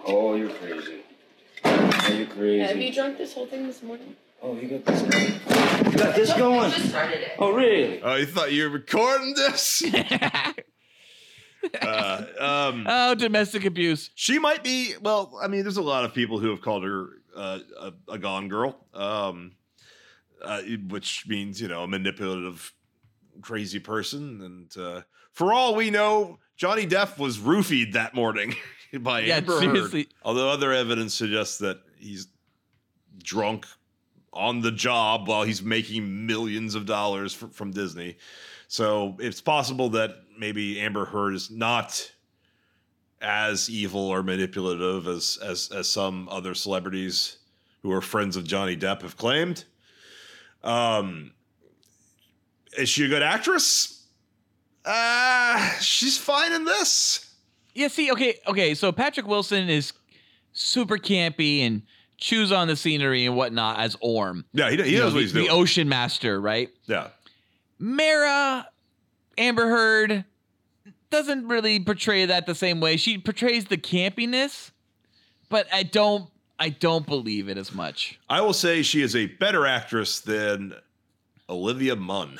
[0.07, 1.01] Oh, you're crazy.
[1.65, 2.59] Oh, you're crazy.
[2.61, 4.17] Have you drunk this whole thing this morning?
[4.43, 5.93] Oh, you got this going.
[5.93, 6.71] You got this going.
[6.71, 7.33] Just started it.
[7.39, 8.03] Oh, really?
[8.03, 9.83] Oh, you thought you were recording this?
[11.83, 14.11] uh, um, Oh, domestic abuse.
[14.15, 14.95] she might be.
[15.01, 18.19] Well, I mean, there's a lot of people who have called her uh, a, a
[18.19, 19.53] gone girl, um,
[20.43, 22.73] uh, which means you know a manipulative,
[23.41, 24.41] crazy person.
[24.43, 28.55] And uh, for all we know, Johnny Depp was roofied that morning
[29.01, 30.07] by Yeah, Amber Heard.
[30.23, 32.29] Although other evidence suggests that he's
[33.23, 33.67] drunk
[34.33, 38.17] on the job while he's making millions of dollars fr- from Disney.
[38.67, 42.11] So it's possible that maybe Amber Heard is not
[43.25, 47.39] as evil or manipulative as as as some other celebrities
[47.83, 49.65] who are friends of Johnny Depp have claimed.
[50.63, 51.33] Um,
[52.79, 54.07] is she a good actress?
[54.85, 57.35] Uh, she's fine in this.
[57.75, 58.75] Yeah, see, okay, okay.
[58.75, 59.93] So Patrick Wilson is
[60.53, 61.83] super campy and
[62.19, 64.45] chews on the scenery and whatnot as Orm.
[64.53, 65.51] Yeah, he, he You know, knows the, what he's the doing.
[65.51, 66.71] ocean master, right?
[66.87, 67.09] yeah.
[67.79, 68.69] Mera,
[69.37, 70.25] Amber Heard
[71.11, 72.97] doesn't really portray that the same way.
[72.97, 74.71] She portrays the campiness,
[75.49, 78.19] but I don't I don't believe it as much.
[78.29, 80.75] I will say she is a better actress than
[81.49, 82.39] Olivia Munn.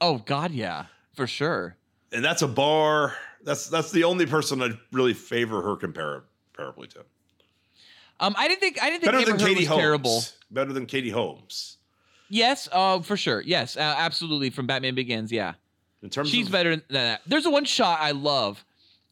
[0.00, 0.86] Oh god, yeah.
[1.14, 1.76] For sure.
[2.12, 3.14] And that's a bar.
[3.44, 6.22] That's that's the only person I'd really favor her compar-
[6.56, 7.04] comparably to.
[8.20, 9.80] Um I didn't think I didn't think Better Amber than Heard Katie was Holmes.
[9.80, 10.22] terrible.
[10.50, 11.76] Better than Katie Holmes.
[12.28, 13.40] Yes, uh for sure.
[13.40, 15.54] Yes, uh, absolutely from Batman Begins, yeah.
[16.02, 17.22] In terms She's of better than that.
[17.26, 18.64] There's a one shot I love,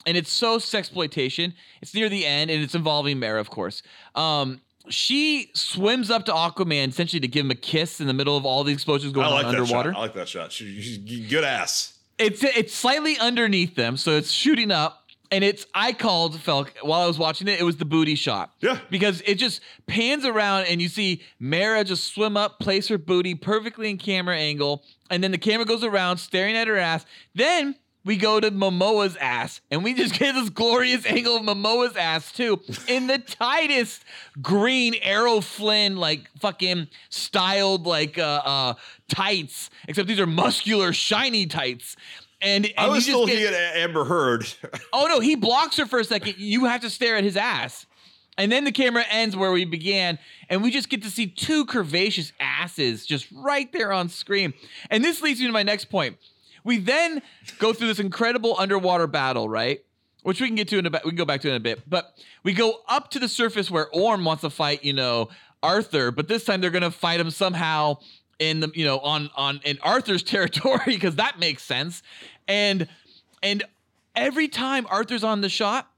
[0.06, 1.52] and it's so sexploitation.
[1.82, 3.82] It's near the end, and it's involving Mera, of course.
[4.14, 8.36] Um, she swims up to Aquaman essentially to give him a kiss in the middle
[8.36, 9.92] of all the explosions going I like on that underwater.
[9.92, 9.98] shot.
[9.98, 10.50] I like that shot.
[10.52, 11.98] She, she's good ass.
[12.18, 17.02] It's it's slightly underneath them, so it's shooting up, and it's I called Felk while
[17.02, 17.60] I was watching it.
[17.60, 18.52] It was the booty shot.
[18.60, 18.78] Yeah.
[18.90, 23.34] because it just pans around, and you see Mera just swim up, place her booty
[23.34, 27.04] perfectly in camera angle, and then the camera goes around, staring at her ass.
[27.34, 31.96] Then we go to Momoa's ass, and we just get this glorious angle of Momoa's
[31.96, 34.04] ass too, in the tightest
[34.40, 38.74] green Errol Flynn like fucking styled like uh, uh
[39.08, 41.96] tights, except these are muscular, shiny tights.
[42.40, 44.46] And, and I was still get- looking at Amber Heard.
[44.92, 46.36] Oh no, he blocks her for a second.
[46.38, 47.86] You have to stare at his ass.
[48.36, 50.16] And then the camera ends where we began,
[50.48, 54.54] and we just get to see two curvaceous asses just right there on screen.
[54.90, 56.16] And this leads me to my next point.
[56.62, 57.20] We then
[57.58, 59.80] go through this incredible underwater battle, right?
[60.22, 61.02] Which we can get to in a bit.
[61.04, 61.82] We can go back to in a bit.
[61.88, 62.14] But
[62.44, 65.30] we go up to the surface where Orm wants to fight, you know,
[65.62, 67.98] Arthur, but this time they're gonna fight him somehow
[68.38, 72.02] in the, you know, on on in Arthur's territory, because that makes sense.
[72.46, 72.88] And
[73.42, 73.64] and
[74.14, 75.90] every time Arthur's on the shot,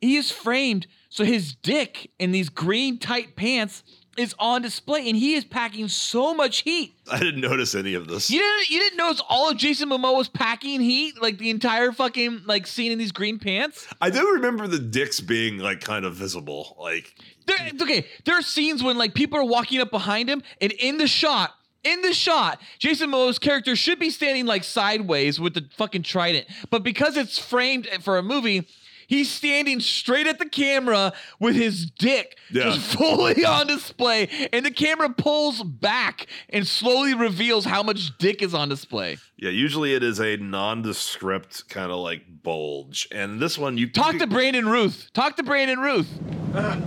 [0.00, 3.84] he is framed so his dick in these green tight pants
[4.16, 6.96] is on display, and he is packing so much heat.
[7.08, 8.30] I didn't notice any of this.
[8.30, 12.42] You didn't you didn't notice all of Jason Momoa's packing heat, like the entire fucking
[12.46, 13.86] like scene in these green pants.
[14.00, 16.76] I do remember the dicks being like kind of visible.
[16.80, 17.14] Like
[17.46, 18.06] There, it's okay.
[18.24, 21.54] There are scenes when like people are walking up behind him, and in the shot,
[21.84, 26.46] in the shot, Jason Momoa's character should be standing like sideways with the fucking trident,
[26.70, 28.66] but because it's framed for a movie.
[29.06, 32.62] He's standing straight at the camera with his dick Yeah.
[32.70, 38.40] just fully on display, and the camera pulls back and slowly reveals how much dick
[38.40, 39.18] is on display.
[39.36, 44.16] yeah, usually it is a nondescript kind of like bulge, and this one you Talk
[44.16, 45.12] to Brandon Routh.
[45.12, 46.08] Talk to Brandon Routh.
[46.54, 46.80] Uh,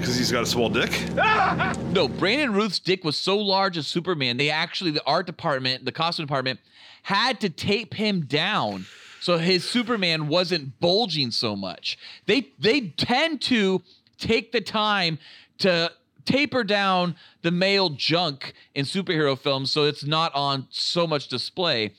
[0.00, 0.90] Because he's got a small dick.
[1.90, 5.90] No, Brandon Routh's dick was so large as Superman, they actually, the art department, the
[5.92, 6.60] costume department,
[7.02, 8.86] had to tape him down
[9.20, 11.98] so his Superman wasn't bulging so much.
[12.26, 13.82] They they tend to
[14.18, 15.18] take the time
[15.58, 15.90] to
[16.24, 21.92] taper down the male junk in superhero films so it's not on so much display.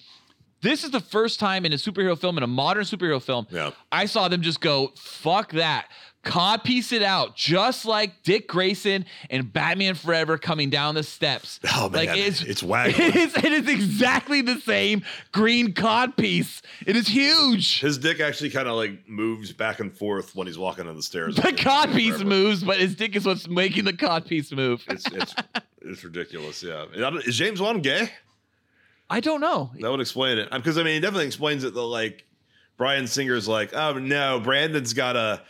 [0.62, 3.72] This is the first time in a superhero film, in a modern superhero film, Yeah.
[3.92, 5.88] I saw them just go, fuck that.
[6.24, 11.60] Codpiece it out, just like Dick Grayson and Batman Forever coming down the steps.
[11.76, 13.08] Oh, man, it's it's waggling.
[13.12, 16.62] It is, it is exactly the same green codpiece.
[16.86, 17.80] It is huge.
[17.82, 21.02] His dick actually kind of like moves back and forth when he's walking on the
[21.02, 21.36] stairs.
[21.38, 24.84] The codpiece moves, but his dick is what's making the codpiece move.
[24.90, 25.34] It's it's
[25.82, 26.62] it's ridiculous.
[26.62, 26.86] Yeah.
[26.94, 28.12] And I don't- Is James Wan gay?
[29.10, 29.72] I don't know.
[29.80, 30.52] That would explain it.
[30.52, 31.74] Because I mean, it definitely explains it.
[31.74, 32.26] That like
[32.78, 35.42] Bryan Singer's like, oh no, Brandon's got a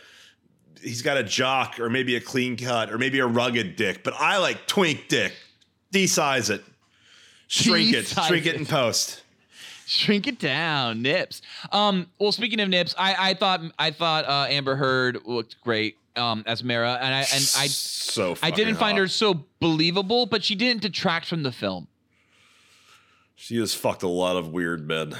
[0.82, 4.14] he's got a jock or maybe a clean cut or maybe a rugged dick, but
[4.18, 5.32] I like twink dick.
[5.92, 6.64] Desize it,
[7.48, 9.22] shrink it, shrink it in post.
[9.84, 11.42] Shrink it down, nips.
[11.70, 15.98] Um, well, speaking of nips, I, I thought I thought uh, Amber Heard looked great
[16.16, 19.02] um, as Mera, and I and I so I didn't find hot.
[19.02, 21.88] her so believable, but she didn't detract from the film.
[23.34, 25.14] She has fucked a lot of weird men.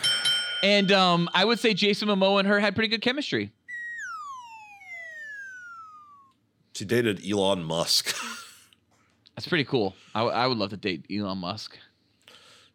[0.63, 3.51] And um, I would say Jason Momoa and her had pretty good chemistry.
[6.73, 8.14] She dated Elon Musk.
[9.37, 9.95] That's pretty cool.
[10.14, 11.79] I, w- I would love to date Elon Musk.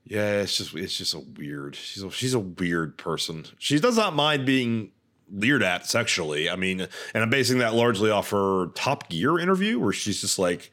[0.05, 1.75] Yeah, it's just it's just a weird.
[1.75, 3.45] She's a, she's a weird person.
[3.59, 4.91] She does not mind being
[5.29, 6.49] leered at sexually.
[6.49, 6.79] I mean,
[7.13, 10.71] and I'm basing that largely off her Top Gear interview, where she's just like,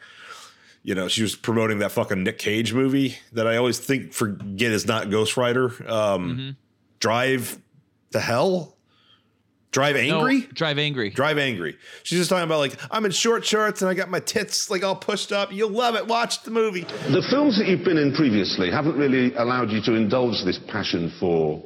[0.84, 4.70] you know, she was promoting that fucking Nick Cage movie that I always think forget
[4.70, 5.72] is not Ghost Rider.
[5.90, 6.56] Um,
[7.00, 7.58] Drive
[8.12, 8.73] to Hell.
[9.74, 10.40] Drive Angry.
[10.42, 11.10] No, drive angry.
[11.10, 11.76] Drive Angry.
[12.04, 14.84] She's just talking about like I'm in short shorts and I got my tits like
[14.84, 15.50] all pushed up.
[15.50, 16.06] You'll love it.
[16.06, 16.82] Watch the movie.
[16.84, 21.12] The films that you've been in previously haven't really allowed you to indulge this passion
[21.18, 21.60] for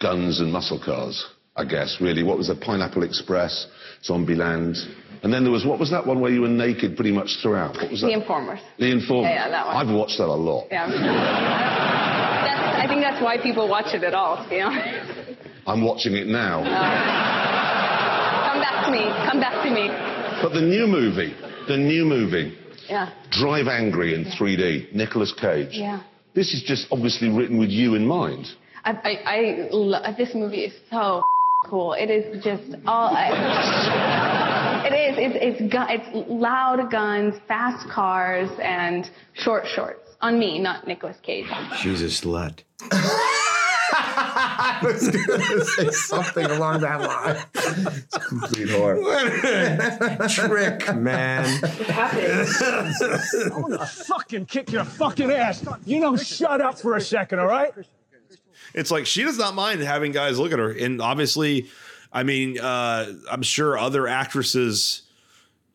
[0.00, 2.22] guns and muscle cars, I guess, really.
[2.22, 3.66] What was the Pineapple Express,
[4.04, 4.78] Zombieland.
[5.24, 7.74] And then there was, what was that one where you were naked pretty much throughout?
[7.74, 8.06] What was that?
[8.06, 8.60] The Informers.
[8.78, 9.30] The Informers.
[9.30, 9.76] Yeah, yeah, that one.
[9.76, 10.68] I've watched that a lot.
[10.70, 10.86] Yeah.
[12.78, 15.17] I think that's why people watch it at all, to be honest.
[15.68, 16.62] I'm watching it now.
[18.48, 19.04] Come back to me.
[19.30, 19.88] Come back to me.
[20.42, 21.34] But the new movie,
[21.68, 22.56] the new movie,
[22.88, 23.10] Yeah.
[23.30, 25.68] Drive Angry in 3D, Nicolas Cage.
[25.72, 26.00] Yeah.
[26.34, 28.46] This is just obviously written with you in mind.
[28.84, 31.22] I, I, I lo- this movie is so
[31.66, 31.92] cool.
[31.92, 33.10] It is just all.
[33.14, 35.16] I, it is.
[35.18, 40.00] It's it's, gu- it's loud guns, fast cars, and short shorts.
[40.20, 41.46] On me, not Nicolas Cage.
[41.82, 42.60] She's a slut.
[44.20, 47.36] I was gonna say something along that line.
[47.54, 48.98] It's a complete whore.
[50.34, 51.44] Trick, man.
[53.52, 55.64] I'm gonna fucking kick your fucking ass.
[55.86, 57.72] You know, shut up for a second, all right?
[58.74, 61.68] It's like she does not mind having guys look at her, and obviously,
[62.12, 65.02] I mean, uh, I'm sure other actresses.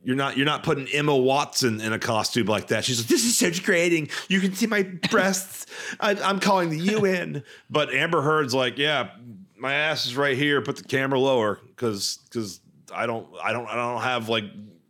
[0.03, 2.83] You're not you're not putting Emma Watson in a costume like that.
[2.83, 4.09] She's like, this is so degrading.
[4.27, 5.65] You can see my breasts.
[5.99, 7.43] I, I'm calling the UN.
[7.69, 9.11] But Amber Heard's like, yeah,
[9.57, 10.61] my ass is right here.
[10.61, 12.59] Put the camera lower because because
[12.93, 14.43] I don't I don't I don't have like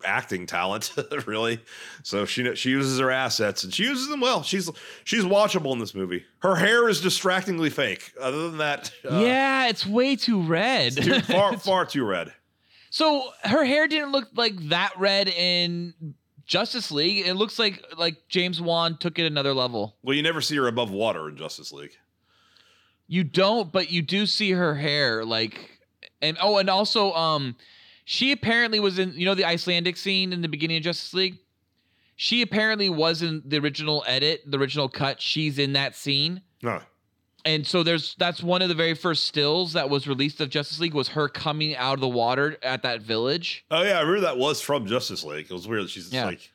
[0.04, 0.94] acting talent
[1.26, 1.62] really.
[2.04, 4.44] So she she uses her assets and she uses them well.
[4.44, 4.70] She's
[5.04, 6.26] she's watchable in this movie.
[6.40, 8.14] Her hair is distractingly fake.
[8.20, 10.98] Other than that, uh, yeah, it's way too red.
[10.98, 12.34] too, far far too red.
[12.94, 16.14] So her hair didn't look like that red in
[16.46, 17.26] Justice League.
[17.26, 19.96] It looks like like James Wan took it another level.
[20.04, 21.98] Well, you never see her above water in Justice League.
[23.08, 25.80] You don't, but you do see her hair like
[26.22, 27.56] and oh and also um
[28.06, 31.40] she apparently was in you know the Icelandic scene in the beginning of Justice League?
[32.16, 35.20] She apparently was in the original edit, the original cut.
[35.20, 36.44] She's in that scene.
[36.62, 36.80] No.
[37.46, 40.80] And so there's that's one of the very first stills that was released of Justice
[40.80, 43.66] League was her coming out of the water at that village.
[43.70, 45.48] Oh yeah, I remember that was from Justice League.
[45.50, 45.90] It was weird.
[45.90, 46.26] She's Yeah.
[46.26, 46.52] like,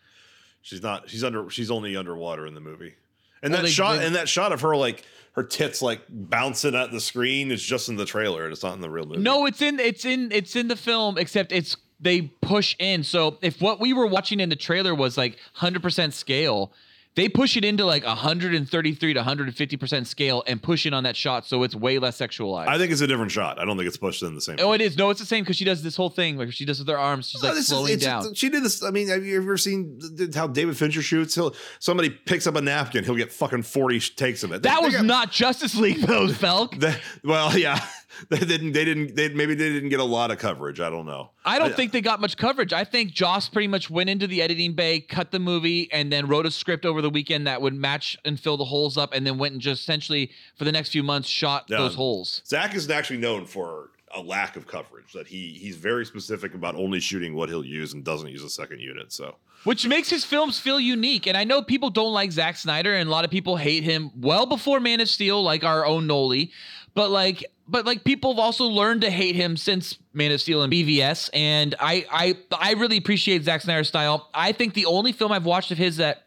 [0.63, 1.11] she's not.
[1.11, 1.51] She's under.
[1.51, 2.95] She's only underwater in the movie.
[3.43, 6.01] And Well, that they- shot they- and that shot of her like her tits like
[6.09, 9.05] bouncing at the screen is just in the trailer and it's not in the real
[9.07, 9.21] movie.
[9.21, 13.03] No, it's in it's in it's in the film, except it's they push in.
[13.03, 16.73] So if what we were watching in the trailer was like 100% scale,
[17.19, 21.47] they push it into like 133 to 150% scale and push in on that shot,
[21.47, 22.69] so it's way less sexualized.
[22.69, 23.59] I think it's a different shot.
[23.59, 24.57] I don't think it's pushed in the same.
[24.61, 24.97] oh, it is.
[24.97, 26.99] No, it's the same because she does this whole thing where she does with her
[26.99, 27.29] arms.
[27.29, 28.35] She's No, like this is- slowing it's- down.
[28.35, 28.83] She did this.
[28.83, 30.01] I mean, have you ever seen
[30.35, 31.35] how David Fincher shoots?
[31.35, 34.63] He'll somebody picks up a napkin, he'll get fucking forty takes of it.
[34.63, 36.79] That they was got- not Justice League though, Felk.
[36.81, 37.85] that- well, yeah,
[38.31, 38.73] they didn't.
[38.73, 39.15] They didn't.
[39.17, 40.81] They maybe they didn't get a lot of coverage.
[40.81, 41.31] I don't know.
[41.45, 42.73] I don't think they got much coverage.
[42.73, 46.27] I think Joss pretty much went into the editing bay, cut the movie, and then
[46.29, 49.27] wrote a script over the weekend that would match and fill the holes up, and
[49.27, 51.79] then went and just essentially for the next few months shot Yeah.
[51.79, 52.43] those holes.
[52.47, 55.13] Zack is actually known for a lack of coverage.
[55.13, 58.49] That he he's very specific about only shooting what he'll use and doesn't use a
[58.51, 59.13] second unit.
[59.13, 61.27] So Which makes his films feel unique.
[61.27, 64.11] And I know people don't like Zack Snyder, and a lot of people hate him
[64.17, 66.53] well before Man of Steel, like our own Noli.
[66.99, 70.63] But like, but like people have also learned to hate him since Man of Steel
[70.63, 71.31] and BVS.
[71.33, 74.29] And I, I, I really appreciate Zack Snyder's style.
[74.35, 76.27] I think the only film I've watched of his that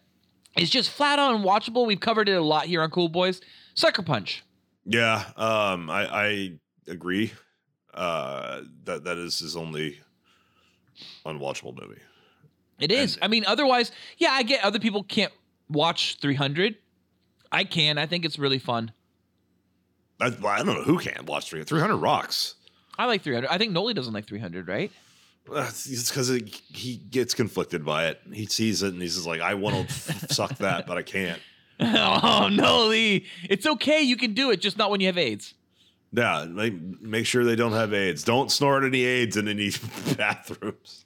[0.57, 1.85] is just flat out unwatchable.
[1.85, 3.41] We've covered it a lot here on Cool Boys.
[3.73, 4.45] Sucker Punch.
[4.85, 6.51] yeah, um, I I
[6.87, 7.33] agree.
[7.93, 9.99] Uh, that that is his only
[11.25, 11.99] unwatchable movie.
[12.79, 13.19] It is.
[13.21, 15.33] I mean, otherwise, yeah, I get other people can't
[15.69, 16.77] watch 300.
[17.51, 17.97] I can.
[17.97, 18.93] I think it's really fun.
[20.21, 21.67] I, I don't know who can watch 300.
[21.67, 22.55] 300 rocks.
[22.97, 23.47] I like 300.
[23.49, 24.91] I think Noli doesn't like 300, right?
[25.51, 28.21] Uh, It's because he gets conflicted by it.
[28.31, 29.93] He sees it and he's just like, I want to
[30.33, 31.41] suck that, but I can't.
[31.79, 33.25] oh, Noli.
[33.49, 34.01] It's okay.
[34.01, 35.55] You can do it, just not when you have AIDS.
[36.13, 38.23] Yeah, make, make sure they don't have AIDS.
[38.23, 39.71] Don't snort any AIDS in any
[40.17, 41.05] bathrooms.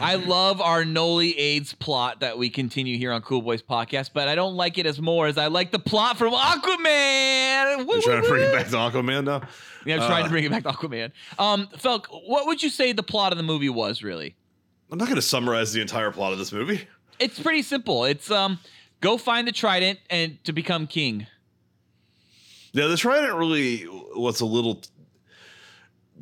[0.00, 4.26] I love our Noli AIDS plot that we continue here on Cool Boys Podcast, but
[4.28, 7.86] I don't like it as more as I like the plot from Aquaman.
[7.86, 9.42] Woo, You're trying to bring it back to Aquaman now?
[9.84, 11.12] Yeah, I'm trying Uh, to bring it back to Aquaman.
[11.38, 14.34] Um, Felk, what would you say the plot of the movie was really?
[14.90, 16.86] I'm not going to summarize the entire plot of this movie.
[17.18, 18.04] It's pretty simple.
[18.04, 18.58] It's um,
[19.00, 21.26] go find the trident and to become king.
[22.74, 23.86] Yeah, the Trident really
[24.16, 24.80] was a little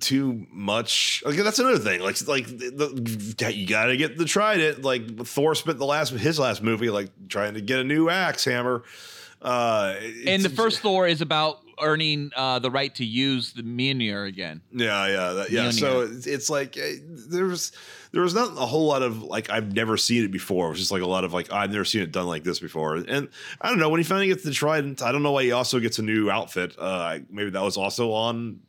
[0.01, 1.23] too much.
[1.25, 2.01] Like that's another thing.
[2.01, 4.83] Like like the, you got to get the Trident.
[4.83, 8.45] Like Thor spent the last his last movie like trying to get a new axe
[8.45, 8.83] hammer.
[9.43, 9.95] Uh,
[10.27, 14.61] And the first Thor is about earning uh, the right to use the Mjolnir again.
[14.71, 15.69] Yeah, yeah, that, yeah.
[15.69, 15.81] Mjolnir.
[15.81, 17.73] So it's, it's like eh, there's
[18.13, 20.67] there was not a whole lot of like I've never seen it before.
[20.67, 22.59] It was just like a lot of like I've never seen it done like this
[22.59, 22.97] before.
[22.97, 23.29] And
[23.61, 25.01] I don't know when he finally gets the trident.
[25.03, 26.75] I don't know why he also gets a new outfit.
[26.79, 28.61] Uh, maybe that was also on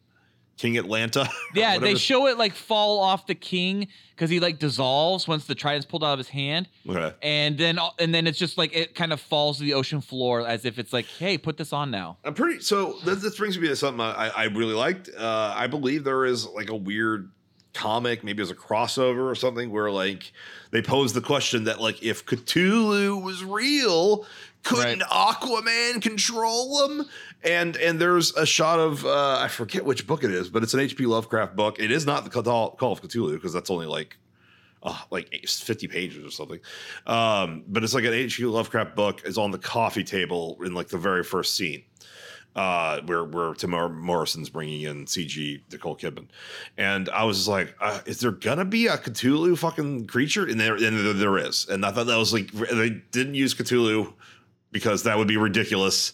[0.62, 1.28] King Atlanta.
[1.55, 5.55] Yeah, they show it like fall off the king because he like dissolves once the
[5.55, 7.14] trident's pulled out of his hand, Okay.
[7.22, 10.47] and then and then it's just like it kind of falls to the ocean floor
[10.47, 12.18] as if it's like, hey, put this on now.
[12.24, 12.62] I'm pretty.
[12.62, 15.09] So this, this brings me to something I, I really liked.
[15.18, 17.32] Uh, I believe there is like a weird
[17.74, 20.32] comic, maybe as a crossover or something, where like
[20.72, 24.26] they pose the question that like if Cthulhu was real,
[24.64, 27.05] couldn't Aquaman control him?
[27.44, 30.74] And and there's a shot of uh, I forget which book it is, but it's
[30.74, 31.06] an H.P.
[31.06, 31.80] Lovecraft book.
[31.80, 34.18] It is not the Call of Cthulhu because that's only like
[34.84, 36.60] uh, like 50 pages or something.
[37.08, 38.46] Um, but it's like an H.P.
[38.46, 41.84] Lovecraft book is on the coffee table in like the very first scene.
[42.54, 46.28] Uh, where where Tim Morrison's bringing in CG Nicole Kidman,
[46.78, 50.76] and I was like, uh, "Is there gonna be a Cthulhu fucking creature?" And there,
[50.76, 51.66] and there is.
[51.70, 54.12] And I thought that was like they didn't use Cthulhu
[54.74, 56.12] because that would be ridiculous,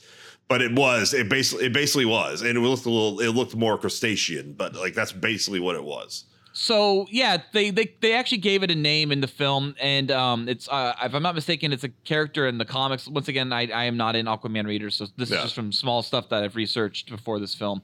[0.47, 1.13] but it was.
[1.13, 3.19] It basically it basically was, and it looked a little.
[3.19, 6.25] It looked more crustacean, but like that's basically what it was.
[6.53, 10.49] So yeah, they they they actually gave it a name in the film, and um,
[10.49, 13.07] it's uh, if I'm not mistaken, it's a character in the comics.
[13.07, 15.37] Once again, I I am not an Aquaman reader, so this Yeah.
[15.37, 17.81] is just from small stuff that I've researched before this film.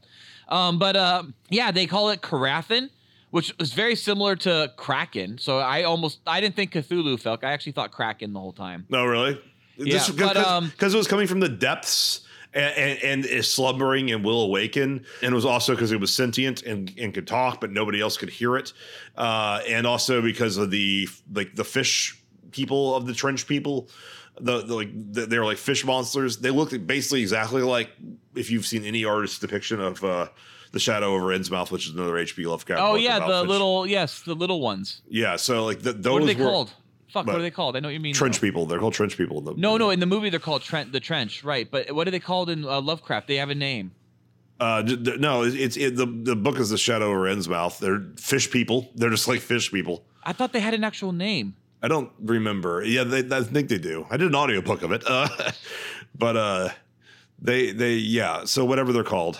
[0.49, 2.89] Um, but uh, yeah, they call it Karathen,
[3.29, 5.37] which is very similar to Kraken.
[5.37, 7.43] So I almost I didn't think Cthulhu felt.
[7.43, 8.87] I actually thought Kraken the whole time.
[8.89, 9.39] No, really?
[9.77, 12.22] Yeah, because um, because it was coming from the depths
[12.53, 16.13] and, and, and is slumbering and will awaken, and it was also because it was
[16.13, 18.73] sentient and, and could talk, but nobody else could hear it,
[19.17, 23.89] uh, and also because of the like the fish people of the trench people.
[24.39, 26.37] The, the like the, they're like fish monsters.
[26.37, 27.91] They look basically exactly like
[28.33, 30.27] if you've seen any artist's depiction of uh,
[30.71, 32.45] the shadow over Innsmouth, which is another H.P.
[32.47, 32.81] Lovecraft.
[32.81, 33.49] Oh yeah, the fish.
[33.49, 35.03] little yes, the little ones.
[35.07, 35.35] yeah.
[35.35, 36.73] So like the, those What are they were called?
[37.13, 37.77] Fuck, what are they called?
[37.77, 38.13] I know what you mean.
[38.15, 38.65] trench people.
[38.65, 39.37] They're called trench people.
[39.37, 39.91] in the- No, no.
[39.91, 41.69] In the movie, they're called Trent, the Trench, right?
[41.69, 43.27] But what are they called in uh, Lovecraft?
[43.27, 43.91] They have a name.
[44.59, 47.79] Uh, d- d- no, it's it, the the book is the Shadow over mouth.
[47.79, 48.89] They're fish people.
[48.95, 50.05] They're just like fish people.
[50.23, 51.55] I thought they had an actual name.
[51.81, 52.83] I don't remember.
[52.83, 54.07] Yeah, they, I think they do.
[54.09, 55.03] I did an audiobook of it.
[55.05, 55.27] Uh,
[56.17, 56.69] but uh,
[57.39, 58.45] they they yeah.
[58.45, 59.39] So whatever they're called,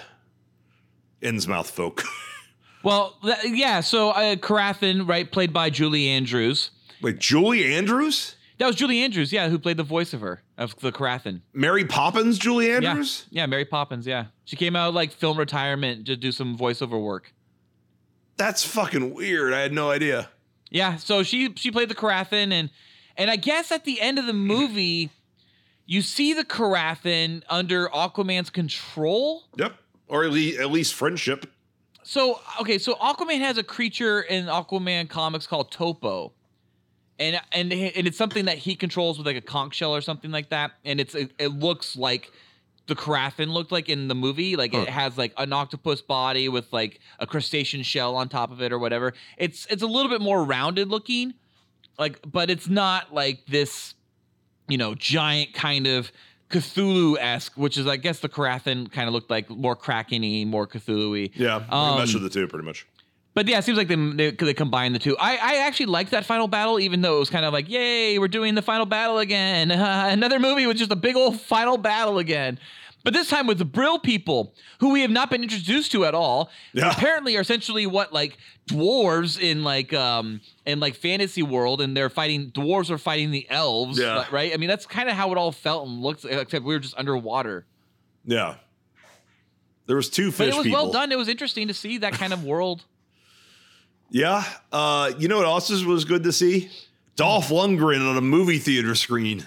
[1.22, 2.04] Innsmouth folk.
[2.84, 3.80] Well, th- yeah.
[3.80, 4.36] So uh,
[5.06, 6.72] right, played by Julie Andrews.
[7.04, 10.80] Wait, Julie Andrews, That was Julie Andrews, yeah, who played the voice of her of
[10.80, 11.42] the Karathen.
[11.54, 13.26] Mary Poppins, Julie Andrews.
[13.30, 14.08] Yeah, yeah, Mary Poppins.
[14.08, 17.34] Yeah, she came out like film retirement to do some voiceover work.
[18.38, 19.54] That's fucking weird.
[19.54, 20.30] I had no idea.
[20.70, 22.70] Yeah, so she she played the Karathen, and
[23.18, 25.10] and I guess at the end of the movie,
[25.86, 29.44] you see the Karathen under Aquaman's control.
[29.58, 29.76] Yep,
[30.08, 31.52] or at least, at least friendship.
[32.04, 36.34] So okay, so Aquaman has a creature in Aquaman comics called Topo,
[37.20, 40.32] and and and it's something that he controls with like a conch shell or something
[40.32, 42.32] like that, and it's it, it looks like
[42.88, 44.56] the Karathen looked like in the movie.
[44.56, 48.62] Like it has like an octopus body with like a crustacean shell on top of
[48.62, 49.14] it or whatever.
[49.38, 51.34] It's it's a little bit more rounded looking,
[51.98, 53.94] like but it's not like this,
[54.68, 56.12] you know, giant kind of
[56.50, 60.68] Cthulhu esque, which is I guess the Karathen kind of looked like more Kraken-y, more
[60.68, 61.30] Cthulhu-y.
[61.36, 62.86] Yeah, Um, mesh of the two pretty much.
[63.36, 65.18] But yeah, it seems like they, they, they combine the two.
[65.18, 68.20] I, I actually liked that final battle, even though it was kind of like, yay,
[68.20, 69.72] we're doing the final battle again.
[69.72, 72.60] Another movie with just a big old final battle again.
[73.04, 76.16] But this time with the Brine people, who we have not been introduced to at
[76.16, 76.50] all.
[76.72, 76.90] Yeah.
[76.92, 78.38] Apparently are essentially what like
[78.70, 83.46] dwarves in like um in like fantasy world, and they're fighting dwarves are fighting the
[83.50, 84.00] elves.
[84.00, 84.26] Yeah.
[84.32, 84.54] Right?
[84.54, 86.98] I mean, that's kind of how it all felt and looked, except we were just
[86.98, 87.66] underwater.
[88.24, 88.56] Yeah.
[89.86, 90.84] There was two But it was people.
[90.84, 91.12] well done.
[91.12, 92.86] It was interesting to see that kind of world.
[94.14, 94.44] Yeah.
[94.72, 96.70] Uh, you know what else was good to see?
[97.16, 99.46] Dolph Lundgren on a movie theater screen.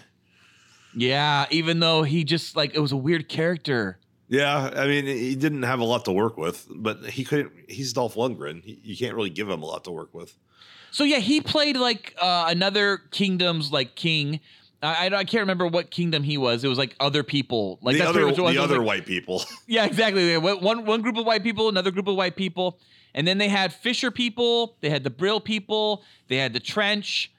[0.95, 3.99] Yeah, even though he just like it was a weird character.
[4.29, 7.53] Yeah, I mean, he didn't have a lot to work with, but he couldn't.
[7.69, 8.63] He's Dolph Lundgren.
[8.65, 10.37] He, you can't really give him a lot to work with.
[10.91, 14.41] So yeah, he played like uh, another kingdom's like king.
[14.83, 16.65] I, I I can't remember what kingdom he was.
[16.65, 18.63] It was like other people, like the that's other, pretty much what it the.
[18.63, 19.43] Other like- white people.
[19.69, 20.37] Yeah, exactly.
[20.39, 22.81] One one group of white people, another group of white people,
[23.17, 24.77] and then they had Fisher people.
[24.81, 26.05] They had the Brill people.
[26.29, 27.33] They had the Trench.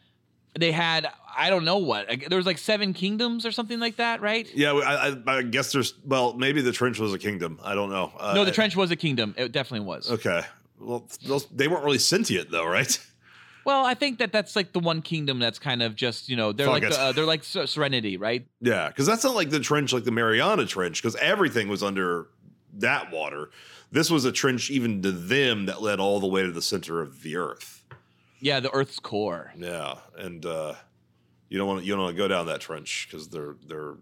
[0.60, 1.08] They had
[1.38, 2.08] I don't know what.
[2.28, 4.50] There was like seven kingdoms or something like that, right?
[4.56, 5.94] yeah, I, I, I guess there's.
[6.04, 7.60] Well, maybe the trench was a kingdom.
[7.64, 8.12] I don't know.
[8.20, 9.36] Uh, no, the Trench was a kingdom.
[9.38, 10.12] It definitely was.
[10.12, 10.42] Okay.
[10.80, 13.00] Well, those, they weren't really sentient though, right?
[13.66, 16.54] Well, I think that that's like the one kingdom that's kind of just you know
[16.54, 18.48] they're Fuck like the, uh, they're like Serenity, right?
[18.62, 22.30] Yeah, because that's not like the trench, like the Mariana Trench, because everything was under
[22.76, 23.50] that water.
[23.92, 27.02] This was a trench even to them that led all the way to the center
[27.02, 27.84] of the earth.
[28.40, 29.52] Yeah, the Earth's core.
[29.58, 30.76] Yeah, and uh,
[31.50, 33.96] you don't want to you don't want to go down that trench because they're they're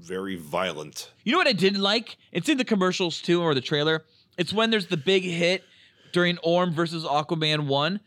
[0.00, 1.10] very violent.
[1.24, 2.16] You know what I didn't like?
[2.32, 4.04] It's in the commercials too, or the trailer.
[4.38, 5.64] It's when there's the big hit
[6.12, 8.00] during Orm versus Aquaman one,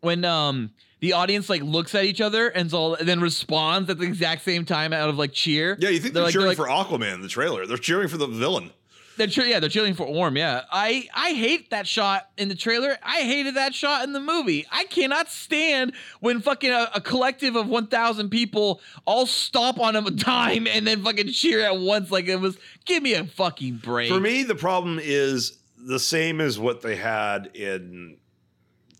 [0.00, 0.70] when um
[1.00, 4.42] the audience like looks at each other and so and then responds at the exact
[4.42, 5.76] same time out of like cheer.
[5.80, 7.66] Yeah, you think they're, like- cheering like- for Aquaman in the trailer?
[7.66, 8.70] They're cheering for the villain.
[9.16, 10.36] They're yeah, they're cheering for Orm.
[10.36, 12.96] Yeah, I I hate that shot in the trailer.
[13.02, 14.66] I hated that shot in the movie.
[14.70, 19.96] I cannot stand when fucking a, a collective of one thousand people all stop on
[19.96, 22.10] a dime and then fucking cheer at once.
[22.10, 22.56] Like it was.
[22.84, 24.10] Give me a fucking break.
[24.10, 28.16] For me, the problem is the same as what they had in,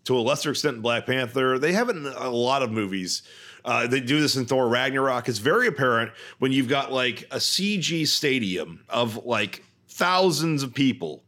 [0.05, 1.59] to a lesser extent, in Black Panther.
[1.59, 3.23] They have it in a lot of movies.
[3.65, 5.29] Uh, they do this in Thor Ragnarok.
[5.29, 9.65] It's very apparent when you've got like a CG stadium of like
[10.03, 11.23] thousands of people,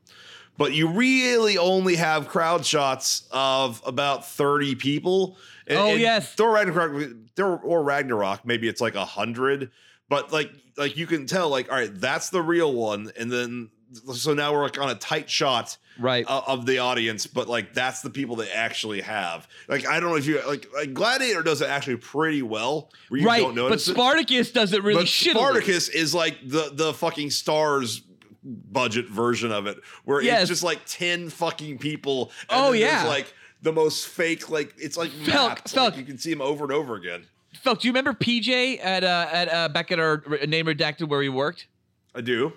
[0.59, 5.37] but you really only have crowd shots of about 30 people.
[5.67, 6.35] And- Oh, and yes.
[6.35, 9.71] Thor Ragnarok, Thor or Ragnarok, maybe it's like a hundred,
[10.09, 13.71] but like like you can tell, like all right, that's the real one, and then
[14.13, 17.73] so now we're like on a tight shot right of, of the audience, but like
[17.75, 19.47] that's the people they actually have.
[19.69, 23.39] Like I don't know if you like, like Gladiator does it actually pretty well, right,
[23.41, 23.93] don't but notice it.
[23.95, 25.09] Spartacus does it really But.
[25.09, 28.03] Spartacus is like the the fucking stars
[28.45, 30.43] budget version of it, where Yes.
[30.43, 32.31] it's just like ten fucking people.
[32.51, 33.05] and Oh, yeah.
[33.07, 33.33] like
[33.63, 35.75] the most fake, like it's like Felk, maps.
[35.77, 37.25] Like, you can see them over and over again.
[37.65, 41.21] Felk, do you remember PJ at uh at uh back at our name redacted where
[41.21, 41.67] we worked?
[42.15, 42.53] I do.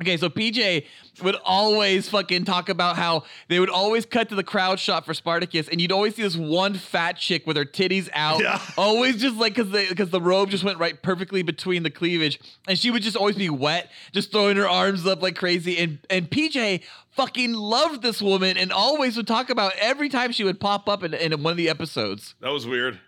[0.00, 0.86] Okay, so PJ
[1.22, 5.12] would always fucking talk about how they would always cut to the crowd shot for
[5.12, 8.60] Spartacus, and you'd always see this one fat chick with her titties out, Yeah.
[8.78, 12.40] always just like because the because the robe just went right perfectly between the cleavage,
[12.66, 15.98] and she would just always be wet, just throwing her arms up like crazy, and
[16.08, 20.60] and PJ fucking loved this woman, and always would talk about every time she would
[20.60, 22.34] pop up in, in one of the episodes.
[22.40, 22.98] That was weird.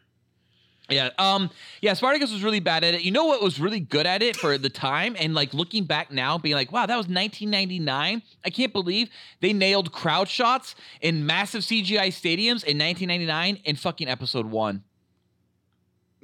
[0.89, 1.11] Yeah.
[1.19, 1.51] Um.
[1.81, 1.95] Yeah.
[1.95, 3.03] Spartacus was really bad at it.
[3.03, 6.11] You know what was really good at it for the time, and like looking back
[6.11, 8.23] now, being like, wow, that was 1999.
[8.45, 9.09] I can't believe
[9.41, 14.83] they nailed crowd shots in massive CGI stadiums in 1999 in fucking episode one.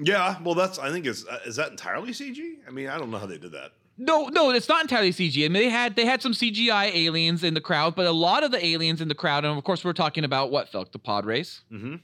[0.00, 2.56] Yeah, well, that's I think is uh, is that entirely CG?
[2.66, 3.72] I mean, I don't know how they did that.
[4.00, 5.44] No, no, it's not entirely CG.
[5.44, 8.44] I mean, they had they had some CGI aliens in the crowd, but a lot
[8.44, 11.00] of the aliens in the crowd, and of course, we're talking about what Felk, the
[11.00, 11.62] pod race.
[11.72, 11.96] Mm-hmm.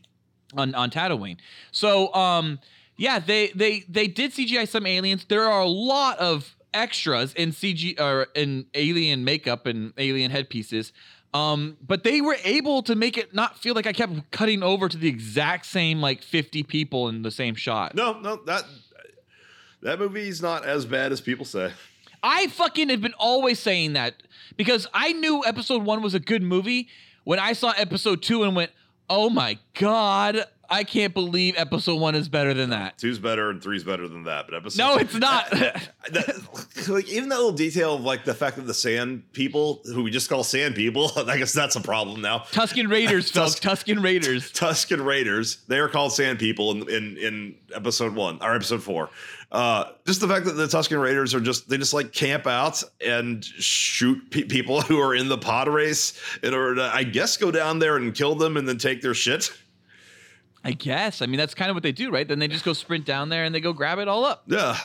[0.57, 1.37] On on Tatooine.
[1.73, 2.59] So um
[2.97, 5.25] yeah, they they they did CGI some aliens.
[5.25, 10.93] There are a lot of extras in CG or in alien makeup and alien headpieces.
[11.33, 14.89] Um, but they were able to make it not feel like I kept cutting over
[14.89, 17.97] to the exact same like 50 people in the same shot.
[17.97, 18.65] No, no, that
[19.83, 21.73] that movie is not as bad as people say.
[22.23, 24.23] I fucking have been always saying that
[24.57, 26.89] because I knew episode one was a good movie
[27.25, 28.71] when I saw episode two and went,
[29.09, 30.45] oh my God,
[30.75, 32.99] I can't believe episode one is better than that.
[32.99, 34.47] Two's better and three's better than that.
[34.49, 35.49] But episode No, it's not.
[36.11, 40.03] that, like even that little detail of like the fact that the sand people, who
[40.03, 42.41] we just call sand people, I guess that's a problem now.
[42.51, 43.61] Tusken Raiders, folks.
[43.61, 44.51] Tusken Raiders.
[44.51, 45.59] Tusken Raiders.
[45.69, 49.11] They are called sand people in in, in episode one or episode four.
[49.53, 52.83] Uh, just the fact that the Tusken Raiders are just they just like camp out
[53.01, 57.37] and shoot pe- people who are in the pod race in order to, I guess,
[57.37, 59.53] go down there and kill them and then take their shit.
[60.65, 61.21] I guess.
[61.21, 62.27] I mean, that's kind of what they do, right?
[62.27, 64.45] Then they just go sprint down there and they go grab it all up.
[64.47, 64.79] Yeah,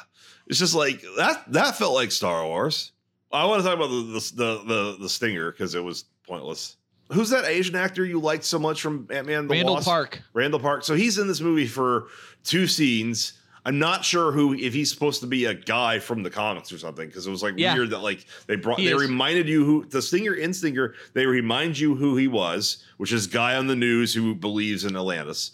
[0.48, 1.52] it's just like that.
[1.54, 2.92] That felt like Star Wars.
[3.32, 6.76] I want to talk about the the the, the, stinger because it was pointless.
[7.12, 9.48] Who's that Asian actor you liked so much from Ant Man?
[9.48, 10.22] Randall Park.
[10.34, 10.84] Randall Park.
[10.84, 12.08] So he's in this movie for
[12.44, 13.39] two scenes.
[13.66, 16.78] I'm not sure who if he's supposed to be a guy from the comics or
[16.78, 17.76] something because it was like Yeah.
[17.76, 19.02] weird that like they brought He they is.
[19.02, 23.28] reminded you who the Stinger in Stinger they remind you who he was, which is
[23.28, 25.52] guy on the news who believes in Atlantis,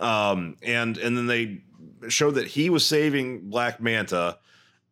[0.00, 1.62] um, and and then they
[2.08, 4.38] showed that he was saving Black Manta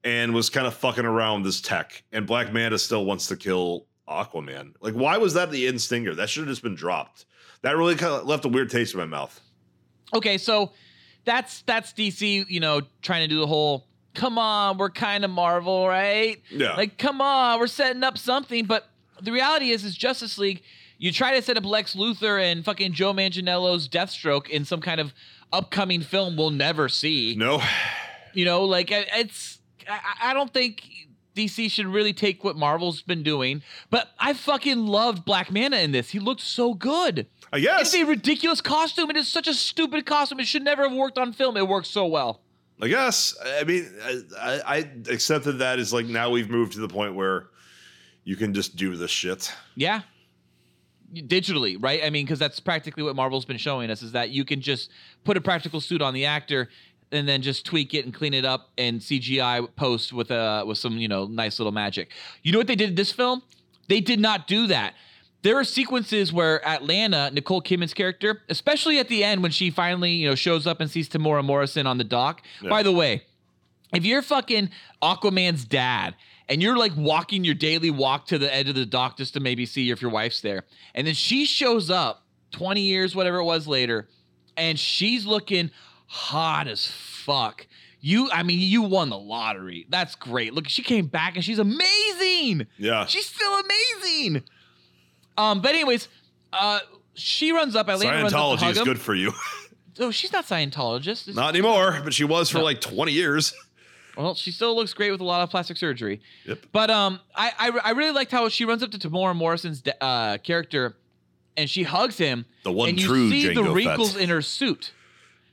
[0.05, 3.87] and was kind of fucking around this tech, and Black Manta still wants to kill
[4.09, 4.75] Aquaman.
[4.81, 6.15] Like, why was that the end Stinger?
[6.15, 7.27] That should have just been dropped.
[7.63, 9.39] That really kind of left a weird taste in my mouth.
[10.15, 10.73] Okay, so
[11.25, 15.31] that's that's DC, you know, trying to do the whole come on, we're kind of
[15.31, 16.41] Marvel, right?
[16.51, 16.75] Yeah.
[16.75, 18.65] Like, come on, we're setting up something.
[18.67, 18.89] But
[19.21, 20.63] the reality is, is Justice League,
[20.99, 25.01] you try to set up Lex Luthor and fucking Joe Manganiello's Deathstroke in some kind
[25.01, 25.15] of
[25.53, 27.35] upcoming film we'll never see.
[27.37, 27.63] No.
[28.35, 29.59] You know, like it's
[29.89, 30.83] I, I don't think
[31.35, 35.93] DC should really take what Marvel's been doing, but I fucking loved Black Manta in
[35.93, 36.11] this.
[36.11, 37.27] He looked so good.
[37.53, 37.81] Uh, I guess.
[37.81, 39.11] It's a ridiculous costume.
[39.11, 40.41] It is such a stupid costume.
[40.41, 41.57] It should never have worked on film.
[41.57, 42.41] It works so well.
[42.81, 43.37] Uh, I guess.
[43.45, 44.77] I mean, I, I, I
[45.11, 47.49] accepted that as like now we've moved to the point where
[48.25, 49.53] you can just do this shit.
[49.75, 50.03] Yeah.
[51.13, 52.03] Digitally, right?
[52.05, 54.91] I mean, because that's practically what Marvel's been showing us is that you can just
[55.25, 56.69] put a practical suit on the actor
[57.13, 60.79] and then just tweak it and clean it up and CGI post with uh with
[60.79, 62.11] some, you know, nice little magic.
[62.43, 63.43] You know what they did in this film?
[63.89, 64.95] They did not do that.
[65.43, 70.13] There are sequences where Atlanna, Nicole Kidman's character, especially at the end when she finally,
[70.13, 72.43] you know, shows up and sees Temuera Morrison on the dock.
[72.63, 72.69] Yeah.
[72.69, 73.23] By the way,
[73.95, 74.71] if you're fucking
[75.03, 76.15] Aquaman's dad
[76.49, 79.41] and you're like walking your daily walk to the edge of the dock just to
[79.41, 83.45] maybe see if your wife's there, and then she shows up 20 years, whatever it
[83.45, 84.09] was later,
[84.57, 85.71] and she's looking
[86.11, 87.67] hot as fuck.
[88.01, 89.87] You, I mean, you won the lottery.
[89.89, 90.55] That's great.
[90.55, 92.67] Look, she came back and she's amazing.
[92.79, 93.05] Yeah.
[93.07, 94.43] She's still amazing.
[95.37, 96.09] Um, but anyways,
[96.53, 96.81] uh,
[97.15, 97.87] she runs up.
[97.89, 98.85] Atlanna runs up to Scientology hug is him.
[98.85, 99.33] good for you.
[99.99, 101.29] Oh, she's not Scientologist.
[101.29, 102.65] It's- Not anymore, but she was for No.
[102.65, 103.53] like 20 years.
[104.17, 106.21] Well, she still looks great with a lot of plastic surgery.
[106.47, 106.67] Yep.
[106.73, 110.03] But um, I I, I really liked how she runs up to Temuera Morrison's de-
[110.05, 110.97] uh, character,
[111.57, 112.45] and she hugs him.
[112.65, 113.75] The one and you true see the Jango Fett.
[113.75, 114.93] wrinkles in her suit,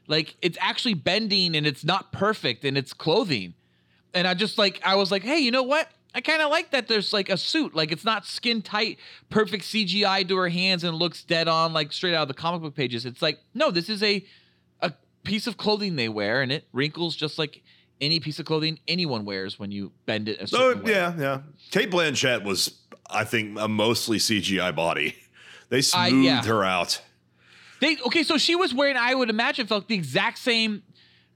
[0.08, 3.54] like it's actually bending and it's not perfect in its clothing.
[4.14, 5.90] And I just like I was like, hey, you know what?
[6.16, 6.88] I kind of like that.
[6.88, 8.98] There's like a suit, like it's not skin tight,
[9.30, 12.62] perfect CGI to her hands and looks dead on, like straight out of the comic
[12.62, 13.06] book pages.
[13.06, 14.26] It's like no, this is a
[14.82, 14.94] a
[15.24, 17.62] piece of clothing they wear, and it wrinkles just like
[18.00, 20.92] any piece of clothing anyone wears when you bend it a certain way.
[20.92, 21.42] yeah, yeah.
[21.72, 22.80] Cate Blanchett was,
[23.10, 25.16] I think, a mostly CGI body.
[25.70, 26.44] They I- smoothed yeah.
[26.46, 27.02] her out.
[27.80, 30.84] They okay, so she was wearing, I would imagine, felt the exact same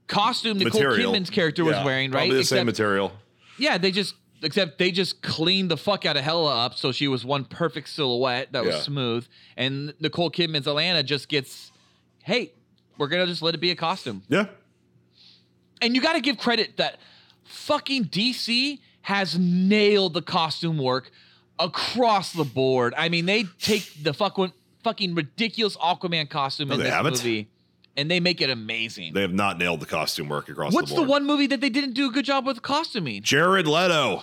[0.08, 1.12] costume Nicole Material.
[1.12, 2.22] Kidman's character was wearing, right?
[2.28, 3.12] Probably the same material.
[3.58, 7.06] yeah, they just except they just cleaned the fuck out of Hela up, so she
[7.06, 8.80] was one perfect silhouette that was Yeah.
[8.82, 9.26] smooth.
[9.56, 11.70] And Nicole Kidman's Atlanna just gets,
[12.24, 12.52] hey,
[12.98, 14.22] we're gonna just let it be a costume.
[14.28, 14.46] Yeah.
[15.80, 16.98] And you got to give credit that
[17.44, 21.10] fucking DC has nailed the costume work
[21.58, 22.94] across the board.
[22.96, 24.52] I mean, they take the fucking
[24.82, 27.12] fucking ridiculous Aquaman costume No, in this haven't.
[27.12, 27.48] movie,
[27.96, 29.12] and they make it amazing.
[29.14, 31.08] They have not nailed the costume work across What's the board.
[31.08, 33.22] What's the, one movie that they didn't do a good job with costuming?
[33.22, 34.22] Jared Leto.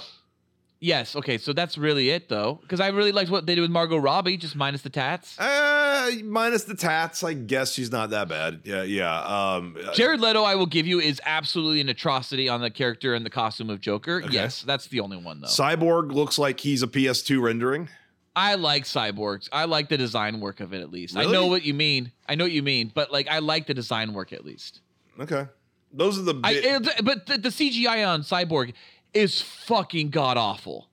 [0.82, 3.70] Yes, okay, so that's really it though, because I really liked what they did with
[3.70, 5.38] Margot Robbie, just minus the tats.
[5.38, 8.62] Uh, minus the tats, I guess she's not that bad.
[8.64, 9.20] Yeah, yeah.
[9.24, 13.14] Um, uh, Jared Leto, I will give you, is absolutely an atrocity on the character
[13.14, 14.22] and the costume of Joker.
[14.24, 14.34] Okay.
[14.34, 15.48] Yes, that's the only one though.
[15.48, 17.90] Cyborg looks like he's a PS2 rendering.
[18.40, 19.50] I like cyborgs.
[19.52, 21.18] I like the design work of it at least.
[21.18, 22.12] I know what you mean.
[22.28, 24.80] I know what you mean, but like I like the design work at least.
[25.20, 25.46] Okay.
[25.92, 26.40] Those are the.
[26.44, 28.74] I, it- but the, the CGI on Cyborg
[29.14, 30.88] is fucking god awful.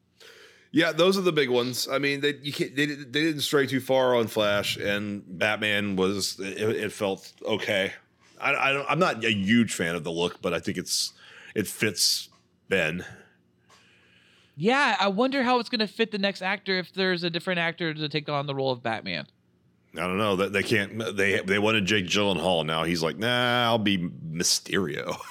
[0.73, 1.87] Yeah, those are the big ones.
[1.89, 5.23] I mean, they you can't, they, didn't- they didn't stray too far on Flash, and
[5.39, 7.93] Batman was it, it felt okay.
[8.41, 11.13] I, I don't, I'm not a huge fan of the look, but I think it's
[11.55, 12.29] it fits
[12.69, 13.05] Ben.
[14.57, 17.61] Yeah, I wonder how it's going to fit the next actor if there's a different
[17.61, 19.27] actor to take on the role of Batman.
[19.95, 20.99] I don't know that they can't.
[21.17, 22.67] They they wanted Jake Gyllenhaal.
[22.67, 25.17] Now he's like, nah, I'll be Mysterio.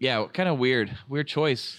[0.00, 0.96] Yeah, kind of weird.
[1.08, 1.76] Weird choice.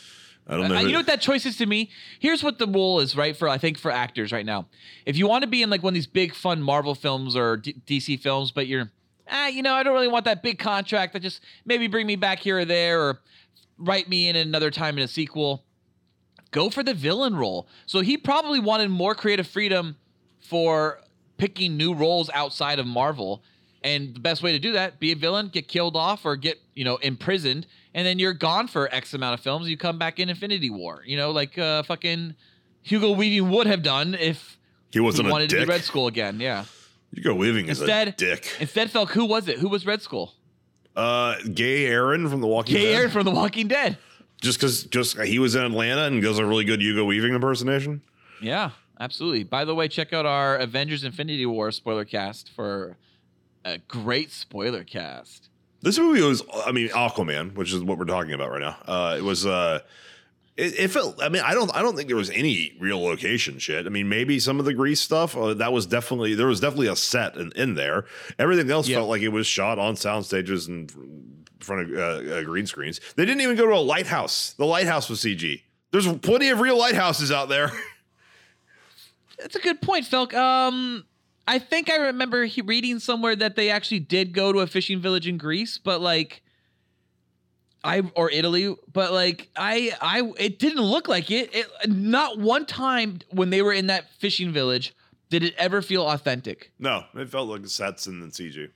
[0.48, 0.78] I don't know.
[0.78, 1.90] Uh, you know what that choice is to me?
[2.20, 3.36] Here's what the rule is, right?
[3.36, 4.68] For I think for actors right now,
[5.08, 7.58] if you want to be in like one of these big fun Marvel films or
[7.58, 8.92] D- DC films, but you're,
[9.28, 12.16] ah, you know, I don't really want that big contract that just maybe bring me
[12.16, 13.22] back here or there or
[13.80, 15.64] write me in another time in a sequel.
[16.52, 17.68] Go for the villain role.
[17.86, 19.96] So he probably wanted more creative freedom
[20.40, 21.00] for
[21.38, 23.42] picking new roles outside of Marvel.
[23.84, 26.60] And the best way to do that, be a villain, get killed off or get,
[26.76, 27.66] you know, imprisoned,
[27.96, 29.68] and then you're gone for X amount of films.
[29.68, 31.02] You come back in Infinity War.
[31.06, 32.36] You know, like uh fucking
[32.84, 34.58] Hugo Weaving would have done if
[34.92, 36.40] he wasn't a wanted to be Red Skull again.
[36.40, 36.66] Yeah.
[37.14, 38.48] Hugo Weaving is a Instead, dick.
[38.60, 39.58] instead felt who was it?
[39.60, 40.34] Who was Red Skull?
[40.96, 42.96] Uh, Gay Aaron from The Walking Gay Dead.
[42.98, 43.98] Aaron from The Walking Dead.
[44.42, 48.02] Just because just he was in Atlanta and does a really good Hugo Weaving impersonation.
[48.42, 49.44] Yeah, absolutely.
[49.44, 52.98] By the way, check out our Avengers Infinity War spoiler cast for
[53.64, 55.50] a great spoiler cast.
[55.84, 58.78] This movie was, I mean, Aquaman, which is what we're talking about right now.
[58.88, 59.80] Uh, it was, uh,
[60.58, 61.22] it, it felt.
[61.24, 63.86] I mean, I don't, I don't think there was any real location shit.
[63.86, 65.36] I mean, maybe some of the Greece stuff.
[65.38, 68.06] Uh, that was definitely there was definitely a set in, in there.
[68.38, 68.98] Everything else Yeah.
[68.98, 73.00] felt like it was shot on sound stages and front of uh, uh, green screens.
[73.16, 74.54] They didn't even go to a lighthouse.
[74.54, 75.62] The lighthouse was CG.
[75.92, 77.72] There's plenty of real lighthouses out there.
[79.40, 80.34] That's a good point, Felk.
[80.34, 81.06] Um,
[81.48, 85.02] I think I remember he reading somewhere that they actually did go to a fishing
[85.02, 86.44] village in Greece, but like,
[87.84, 91.54] I or Italy, but like I, I, it didn't look like it.
[91.54, 94.94] It not one time when they were in that fishing village
[95.30, 96.72] did it ever feel authentic.
[96.78, 98.70] no, it felt like sets and then CG.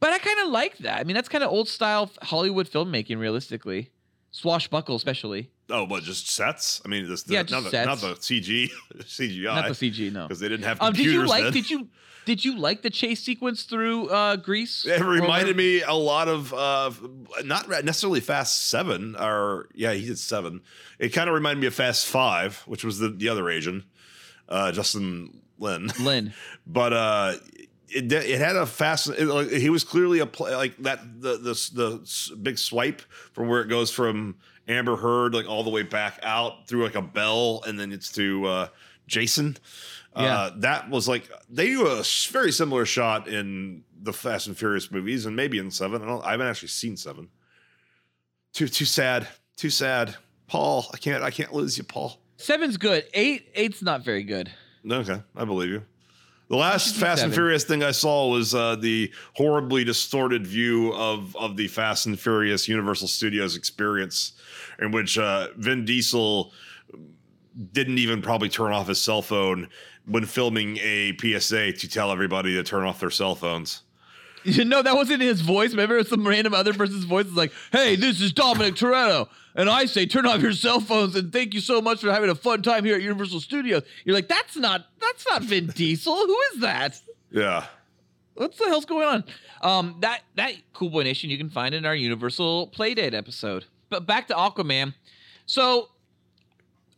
[0.00, 0.98] But I kind of like that.
[0.98, 3.90] I mean, that's kind of old style Hollywood filmmaking, realistically,
[4.30, 5.50] swashbuckle especially.
[5.68, 6.80] Oh, but just sets?
[6.84, 9.44] I mean, this, Yeah, not, the, not the CG, CGI.
[9.44, 10.22] Not the CG, no.
[10.26, 11.12] because they didn't have Um, computers.
[11.14, 11.42] did you like?
[11.44, 11.52] then.
[11.52, 11.88] Did you
[12.26, 14.84] did you like the chase sequence through uh, Greece?
[14.86, 16.90] It reminded me a lot of uh,
[17.44, 20.60] not necessarily Fast Seven, or yeah, he did Seven.
[20.98, 23.84] It kind of reminded me of Fast Five, which was the the other Asian,
[24.48, 25.90] uh, Justin Lin.
[26.00, 26.32] Lin.
[26.66, 27.34] but uh,
[27.90, 29.08] it it had a fast.
[29.08, 31.20] It, like, he was clearly a play like that.
[31.20, 33.00] The the the big swipe
[33.32, 34.36] from where it goes from
[34.68, 38.12] Amber Heard like all the way back out through like a bell, and then it's
[38.12, 38.68] to uh,
[39.06, 39.56] Jason.
[40.14, 40.50] Uh, Yeah.
[40.58, 45.26] that was like they do a very similar shot in the Fast and Furious movies,
[45.26, 46.02] and maybe in Seven.
[46.02, 46.24] I don't.
[46.24, 47.28] I haven't actually seen Seven.
[48.52, 49.28] Too too sad.
[49.56, 50.16] Too sad.
[50.48, 51.22] Paul, I can't.
[51.22, 52.18] I can't lose you, Paul.
[52.36, 53.04] Seven's good.
[53.14, 54.50] Eight, eight's not very good.
[54.90, 55.82] Okay, I believe you.
[56.50, 57.32] The last Fast and.
[57.32, 62.18] Furious thing I saw was uh, the horribly distorted view of of the Fast and
[62.18, 64.32] Furious Universal Studios experience,
[64.80, 66.52] in which uh, Vin Diesel
[67.72, 69.68] didn't even probably turn off his cell phone
[70.06, 73.82] when filming a PSA to tell everybody to turn off their cell phones.
[74.44, 75.70] You know, that wasn't his voice.
[75.70, 79.84] Remember, some random other person's voice It's like, "Hey, this is Dominic Toretto, and I
[79.86, 82.62] say turn off your cell phones and thank you so much for having a fun
[82.62, 86.14] time here at Universal Studios." You're like, "That's not that's not Vin Diesel.
[86.14, 87.00] Who is that?
[87.30, 87.66] Yeah,
[88.34, 89.24] What the hell's going on?"
[89.62, 93.66] Um, that that Cool Boy Nation you can find in our Universal Playdate episode.
[93.90, 94.94] But back to Aquaman.
[95.46, 95.88] So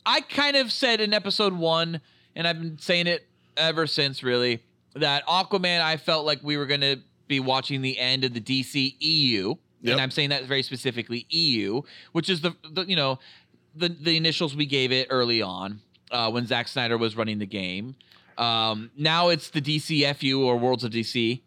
[0.05, 2.01] I kind of said in episode one,
[2.35, 4.61] and I've been saying it ever since, really,
[4.95, 6.99] that Aquaman, I felt like we were going to
[7.33, 9.55] be watching the end of the DC EU.
[9.81, 9.91] Yep.
[9.91, 11.81] And I'm saying that very specifically EU,
[12.13, 13.19] which is the, the you know,
[13.75, 15.81] the, the initials we gave it early on
[16.11, 17.95] uh, when Zack Snyder was running the game.
[18.37, 21.41] Um, now it's the DCFU or Worlds of DC.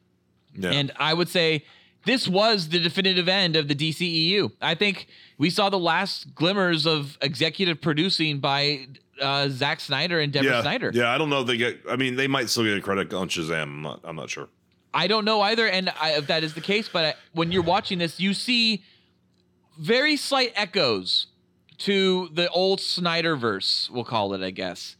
[0.54, 0.70] yeah.
[0.70, 1.64] And I would say
[2.04, 4.52] this was the definitive end of the DCEU.
[4.60, 5.08] I think
[5.38, 8.86] we saw the last glimmers of executive producing by
[9.20, 10.90] uh, Zack Snyder and Deborah yeah, Snyder.
[10.94, 11.14] yeah.
[11.14, 11.80] I don't know if they get.
[11.90, 13.62] I mean, they might still get a credit on Shazam.
[13.62, 14.00] I'm not.
[14.04, 14.48] I'm not sure.
[14.96, 16.88] I don't know either, and I, if that is the case.
[16.88, 18.82] But I, when you're watching this, you see
[19.78, 21.26] very slight echoes
[21.80, 23.90] to the old Snyderverse.
[23.90, 24.96] We'll call it, I guess.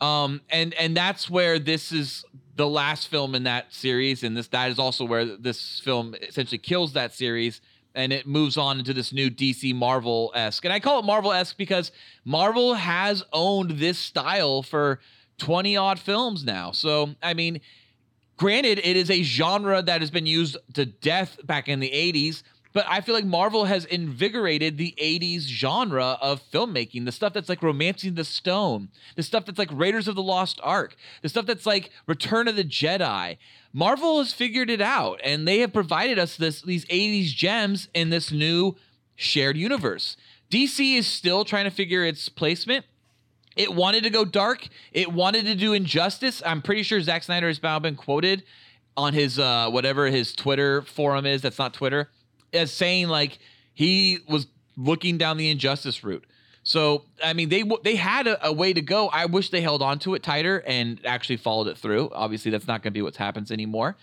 [0.00, 2.24] Um, and and that's where this is
[2.54, 6.58] the last film in that series, and this that is also where this film essentially
[6.58, 7.60] kills that series,
[7.92, 10.64] and it moves on into this new DC Marvel esque.
[10.64, 11.90] And I call it Marvel esque because
[12.24, 15.00] Marvel has owned this style for
[15.38, 16.70] twenty odd films now.
[16.70, 17.60] So I mean,
[18.40, 22.42] granted, it is a genre that has been used to death back in the 80s,
[22.72, 27.04] but I feel like Marvel has invigorated the 80s genre of filmmaking.
[27.04, 30.58] The stuff that's like Romancing the Stone, the stuff that's like Raiders of the Lost
[30.62, 33.36] Ark, the stuff that's like Return of the Jedi.
[33.74, 38.08] Marvel has figured it out and they have provided us this these 80s gems in
[38.08, 38.74] this new
[39.16, 40.16] shared universe.
[40.50, 42.86] DC is still trying to figure its placement.
[43.60, 44.66] It wanted to go dark.
[44.90, 46.42] It wanted to do injustice.
[46.46, 48.42] I'm pretty sure Zack Snyder has now been quoted
[48.96, 51.42] on his uh, whatever his Twitter forum is.
[51.42, 52.08] That's not Twitter,
[52.54, 53.38] as saying like
[53.74, 54.46] he was
[54.78, 56.24] looking down the injustice route.
[56.62, 59.08] So I mean, they they had a, a way to go.
[59.08, 62.08] I wish they held on to it tighter and actually followed it through.
[62.12, 63.94] Obviously, that's not going to be what happens anymore.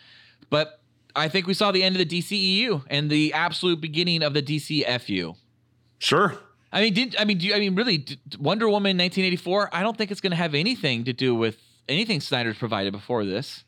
[0.51, 0.79] But
[1.15, 4.43] I think we saw the end of the DCEU and the absolute beginning of the
[4.43, 5.35] DCFU.
[5.97, 6.37] Sure.
[6.71, 7.37] I mean, did I mean?
[7.37, 8.05] Do you, I mean really?
[8.39, 9.69] Wonder Woman 1984?
[9.73, 11.57] I don't think it's going to have anything to do with
[11.87, 13.63] anything Snyder's provided before this.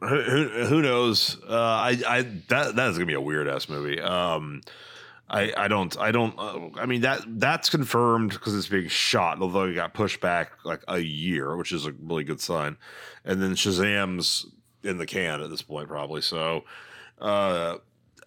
[0.00, 1.38] Who, who, who knows?
[1.48, 4.00] Uh, I, I that that is gonna be a weird ass movie.
[4.00, 4.60] Um,
[5.28, 6.38] I, I don't, I don't.
[6.38, 9.40] Uh, I mean that that's confirmed because it's being shot.
[9.40, 12.76] Although it got pushed back like a year, which is a really good sign.
[13.24, 14.46] And then Shazam's
[14.84, 16.20] in the can at this point, probably.
[16.20, 16.64] So,
[17.20, 17.78] uh,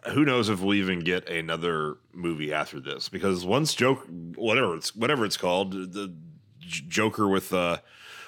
[0.08, 3.10] who knows if we'll even get another movie after this?
[3.10, 4.06] Because once joke,
[4.36, 6.14] whatever it's whatever it's called, the
[6.60, 7.78] J- Joker with uh,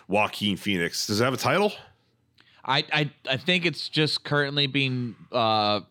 [0.07, 1.07] Joaquin Phoenix.
[1.07, 1.71] Does it have a title?
[2.65, 5.81] I I, I think it's just currently being uh,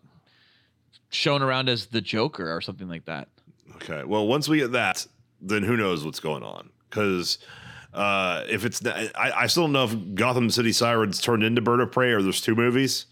[1.09, 3.27] shown around as the Joker or something like that.
[3.75, 4.03] Okay.
[4.03, 5.05] Well, once we get that,
[5.41, 6.69] then who knows what's going on?
[6.89, 7.39] Because
[7.93, 11.81] uh, if it's, I, I still don't know if Gotham City Sirens turned into Bird
[11.81, 13.05] of Prey or there's two movies.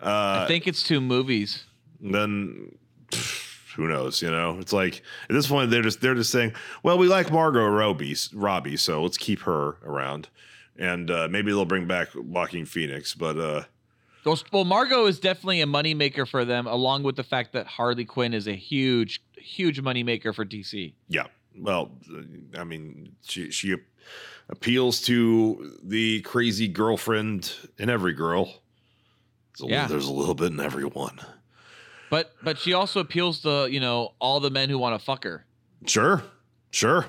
[0.00, 1.64] Uh, I think it's two movies.
[2.00, 2.76] Then
[3.76, 4.22] who knows?
[4.22, 7.30] You know, it's like at this point they're just they're just saying, well, we like
[7.30, 10.28] Margot Robbie, Robbie, so let's keep her around,
[10.78, 13.38] and uh, maybe they'll bring back Joaquin Phoenix, but.
[13.38, 13.64] uh
[14.24, 18.04] Well, well, Margot is definitely a moneymaker for them, along with the fact that Harley
[18.04, 20.92] Quinn is a huge, huge moneymaker for DC.
[21.08, 21.26] Yeah.
[21.58, 21.92] Well,
[22.58, 23.76] I mean, she she
[24.48, 28.62] appeals to the crazy girlfriend in every girl.
[29.58, 29.82] There's a, Yeah.
[29.82, 31.18] little, there's a little bit in everyone.
[32.10, 35.24] But but she also appeals to you know all the men who want to fuck
[35.24, 35.44] her.
[35.86, 36.22] Sure,
[36.70, 37.06] sure.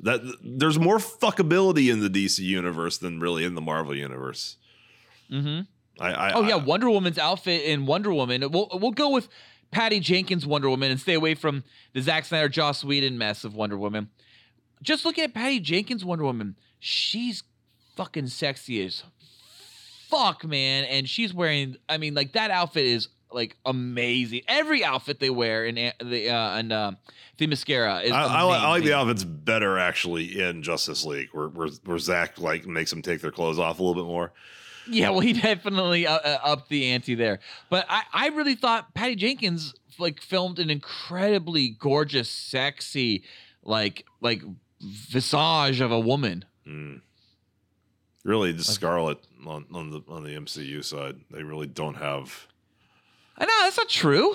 [0.00, 4.56] That there's more fuckability in the DC universe than really in the Marvel universe.
[5.30, 5.60] Mm-hmm.
[6.02, 8.50] I, I oh yeah, I- Wonder Woman's outfit in Wonder Woman.
[8.50, 9.28] We'll we'll go with
[9.70, 13.54] Patty Jenkins Wonder Woman and stay away from the Zack Snyder Joss Whedon mess of
[13.54, 14.08] Wonder Woman.
[14.82, 17.42] Just looking at Patty Jenkins Wonder Woman, she's
[17.96, 19.04] fucking sexy as
[20.14, 20.84] fuck, man.
[20.84, 24.42] And she's wearing, I mean, like that outfit is like amazing.
[24.48, 26.92] Every outfit they wear in the uh, and uh,
[27.38, 28.12] the mascara is.
[28.12, 32.38] I, I, I like the outfits better actually in Justice League, where where, where Zack
[32.38, 34.32] like makes them take their clothes off a little bit more.
[34.88, 37.40] Yeah, well, he definitely uh, uh, upped the ante there.
[37.70, 43.24] But I, I really thought Patty Jenkins like filmed an incredibly gorgeous, sexy,
[43.62, 44.42] like like
[44.80, 46.44] visage of a woman.
[46.66, 47.00] Mm.
[48.24, 52.46] Really, the Scarlet on, on the on the MCU side, they really don't have.
[53.36, 54.34] I know that's not true.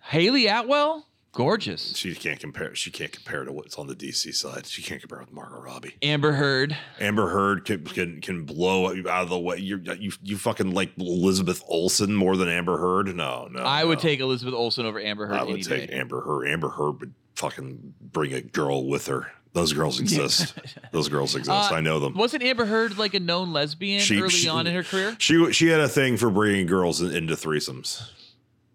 [0.00, 1.94] Hayley Atwell, gorgeous.
[1.96, 2.74] She can't compare.
[2.74, 4.66] She can't compare to what's on the DC side.
[4.66, 5.96] She can't compare with Margot Robbie.
[6.02, 6.76] Amber Heard.
[6.98, 9.58] Amber Heard can can, can blow you out of the way.
[9.58, 13.14] You're, you you fucking like Elizabeth Olsen more than Amber Heard.
[13.14, 13.60] No, no.
[13.60, 15.96] I would take Elizabeth Olsen over Amber Heard I would take day.
[15.98, 16.46] Amber Heard.
[16.48, 19.30] Amber Heard would fucking bring a girl with her.
[19.54, 20.52] Those girls exist.
[20.90, 21.72] Those girls exist.
[21.72, 22.14] Uh, I know them.
[22.14, 25.16] Wasn't Amber Heard like a known lesbian She- early she- on in her career?
[25.18, 28.02] She she had a thing for bringing girls in, into threesomes.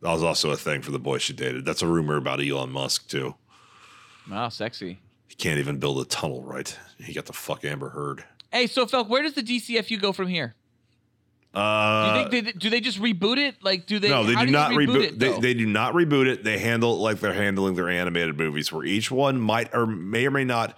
[0.01, 1.65] That was also a thing for the boys she dated.
[1.65, 3.35] That's a rumor about Elon Musk too.
[4.31, 4.99] Wow, sexy.
[5.27, 6.76] He can't even build a tunnel right.
[6.97, 8.23] He got the fuck Amber Heard.
[8.51, 10.56] Hey, so Felk, where does the DCFU go from here?
[11.53, 13.55] Do Uh, you think they do they just reboot it?
[13.63, 14.09] Like, do they?
[14.09, 14.88] no, they do not reboot.
[14.95, 15.03] reboot.
[15.03, 16.43] it, they, they do not reboot it.
[16.43, 20.27] They handle it like they're handling their animated movies, where each one might or may
[20.27, 20.77] or may not.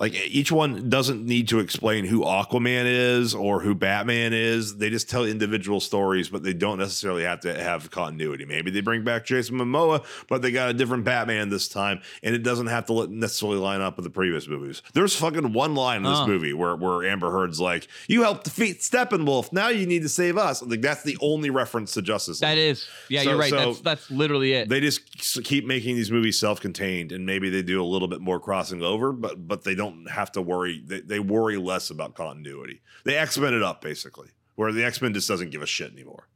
[0.00, 4.78] Like each one doesn't need to explain who Aquaman is or who Batman is.
[4.78, 8.46] They just tell individual stories, but they don't necessarily have to have continuity.
[8.46, 12.34] Maybe they bring back Jason Momoa, but they got a different Batman this time, and
[12.34, 14.80] it doesn't have to necessarily line up with the previous movies.
[14.94, 18.80] There's fucking one line in this movie where where Amber Heard's like, "You helped defeat
[18.80, 19.52] Steppenwolf.
[19.52, 22.40] Now you need to save us." Like that's the only reference to Justice.
[22.40, 22.48] League.
[22.48, 23.50] That is, yeah, So- you're right.
[23.50, 24.70] so- that's that's literally it.
[24.70, 28.40] They just keep making these movies self-contained, and maybe they do a little bit more
[28.40, 30.82] crossing over, but but they don't have to worry.
[30.84, 32.80] They, they worry less about continuity.
[33.04, 35.92] They X Men it up basically, where the X Men just doesn't give a shit
[35.92, 36.28] anymore.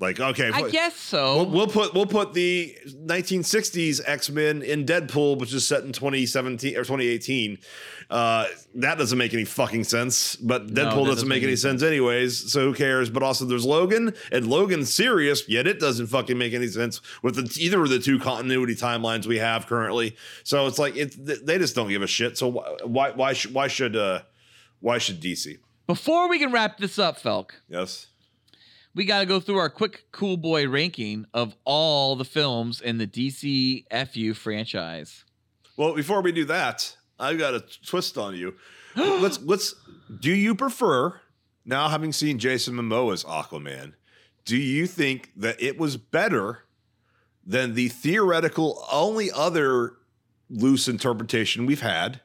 [0.00, 1.36] Like okay, I guess so.
[1.36, 5.92] We'll, we'll put we'll put the 1960s X Men in Deadpool, which is set in
[5.92, 7.58] 2017 or 2018.
[8.08, 8.46] Uh,
[8.76, 10.36] that doesn't make any fucking sense.
[10.36, 12.52] But Deadpool doesn't, doesn't make any any sense anyways.
[12.52, 13.10] So who cares?
[13.10, 17.34] But also there's Logan, and Logan's serious, yet it doesn't fucking make any sense with
[17.34, 20.16] the, either of the two continuity timelines we have currently.
[20.44, 22.38] So it's like it they just don't give a shit.
[22.38, 24.22] So why why why should why should uh
[24.80, 25.58] why should DC?
[25.88, 28.06] Before we can wrap this up, Felk, Yes.
[28.98, 32.98] We got to go through our quick cool boy ranking of all the films in
[32.98, 35.24] the DC FU franchise.
[35.76, 38.56] Well, before we do that, I've got a twist on you.
[38.96, 39.76] let's let's.
[40.18, 41.20] Do you prefer
[41.64, 43.92] now having seen Jason Momoa as Aquaman?
[44.44, 46.64] Do you think that it was better
[47.46, 49.92] than the theoretical only other
[50.50, 52.20] loose interpretation we've had,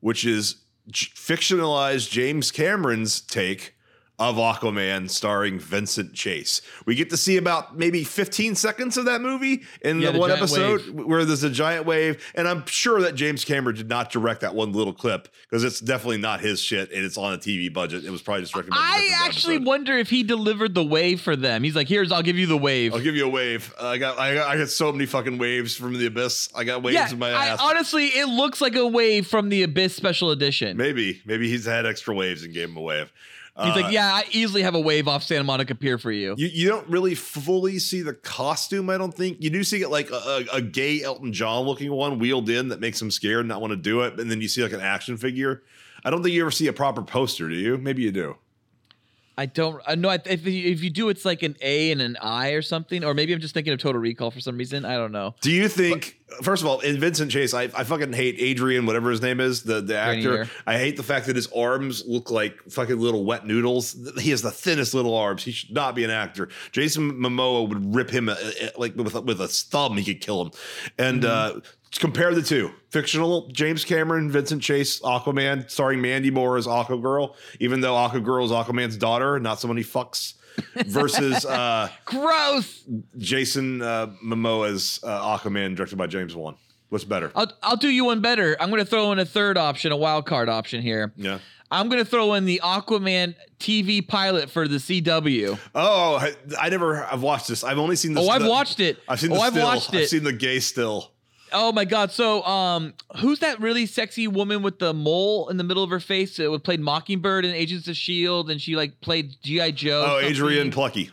[0.00, 0.56] which is
[0.90, 3.76] fictionalized James Cameron's take
[4.20, 6.60] of Aquaman starring Vincent Chase.
[6.86, 10.18] We get to see about maybe 15 seconds of that movie in Yeah, the the
[10.18, 12.22] one giant episode where there's a giant wave.
[12.34, 15.80] And I'm sure that James Cameron did not direct that one little clip because it's
[15.80, 18.04] definitely not his shit and it's on a TV budget.
[18.04, 19.66] It was probably just directed by I actually episode.
[19.66, 21.62] wonder if he delivered the wave for them.
[21.64, 23.72] He's like, "Here's, I'll give you the wave." I'll give you a wave.
[23.80, 26.50] I got I got, I got so many fucking waves from the abyss.
[26.54, 27.58] I got waves yeah, in my I, ass.
[27.62, 30.76] honestly, it looks like a wave from the Abyss Special Edition.
[30.76, 33.10] maybe maybe he's had extra waves and gave him a wave.
[33.56, 36.34] He's Uh, like, "Yeah, I easily have a wave off Santa Monica Pier for you."
[36.38, 39.38] You, you don't really fully see the costume, I don't think.
[39.40, 40.14] You do see it like a,
[40.52, 43.60] a, a gay Elton John looking one wheeled in that makes him scared and not
[43.60, 44.18] want to do it.
[44.20, 45.62] And then you see like an action figure.
[46.04, 47.76] I don't think you ever see a proper poster, do you?
[47.76, 48.36] Maybe you do.
[49.40, 49.80] I don't.
[49.86, 52.60] I know if you, if you do, it's like an A and an I or
[52.60, 54.84] something, or maybe I'm just thinking of Total Recall for some reason.
[54.84, 55.34] I don't know.
[55.40, 59.10] Do you think, first of all, in Vincent Chase, I, I fucking hate Adrian, whatever
[59.10, 60.46] his name is, the, the actor.
[60.66, 63.96] I hate the fact that his arms look like fucking little wet noodles.
[64.20, 65.42] He has the thinnest little arms.
[65.42, 66.50] He should not be an actor.
[66.72, 69.96] Jason Momoa would rip him uh, uh, like with, a- with a thumb.
[69.96, 70.50] He could kill him.
[70.98, 71.60] And uh,
[71.98, 77.34] compare the two fictional James Cameron, Vincent Chase, Aquaman, starring Mandy Moore as Aqua Girl,
[77.58, 80.34] even though Aqua Girl is Aquaman's daughter, not someone he fucks.
[80.86, 82.84] Versus uh, Gross.
[83.18, 86.56] Jason uh, Momoa's uh, Aquaman, directed by James Wan.
[86.90, 87.30] What's better?
[87.36, 88.56] I'll I'll do you one better.
[88.60, 91.12] I'm going to throw in a third option, a wild card option here.
[91.16, 91.38] Yeah.
[91.70, 95.56] I'm going to throw in the Aquaman TV pilot for the CW.
[95.72, 97.04] Oh, I, I never.
[97.04, 97.62] I've watched this.
[97.62, 98.14] I've only seen.
[98.14, 98.26] this.
[98.26, 98.98] Oh, I've the- watched it.
[99.08, 99.30] I've seen.
[99.32, 99.64] Oh, The I've still.
[99.64, 101.12] watched I've seen the gay still.
[101.52, 102.10] Oh my god!
[102.12, 106.00] So, um, who's that really sexy woman with the mole in the middle of her
[106.00, 106.38] face?
[106.38, 110.04] It played Mockingbird in Agents of Shield, and she like played GI Joe.
[110.06, 110.36] Oh, something.
[110.36, 111.10] Adrianne Palicki.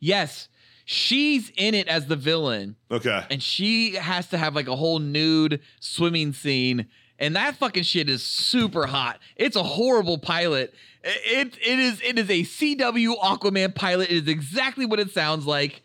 [0.00, 0.48] Yes,
[0.84, 3.24] she's in it as the villain, Okay.
[3.30, 6.86] and she has to have like a whole nude swimming scene,
[7.18, 9.18] and that fucking shit is super hot.
[9.36, 10.74] It's a horrible pilot.
[11.04, 14.10] It it is it is a CW Aquaman pilot.
[14.10, 15.82] It is exactly what it sounds like.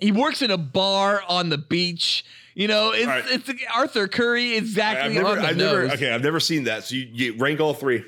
[0.00, 2.24] He works in a bar on the beach.
[2.54, 3.24] You know, it's right.
[3.28, 5.26] it's Arthur Curry exactly I've never.
[5.28, 5.82] on the I've never.
[5.92, 6.84] Okay, I've never seen that.
[6.84, 8.04] So you, you rank all three.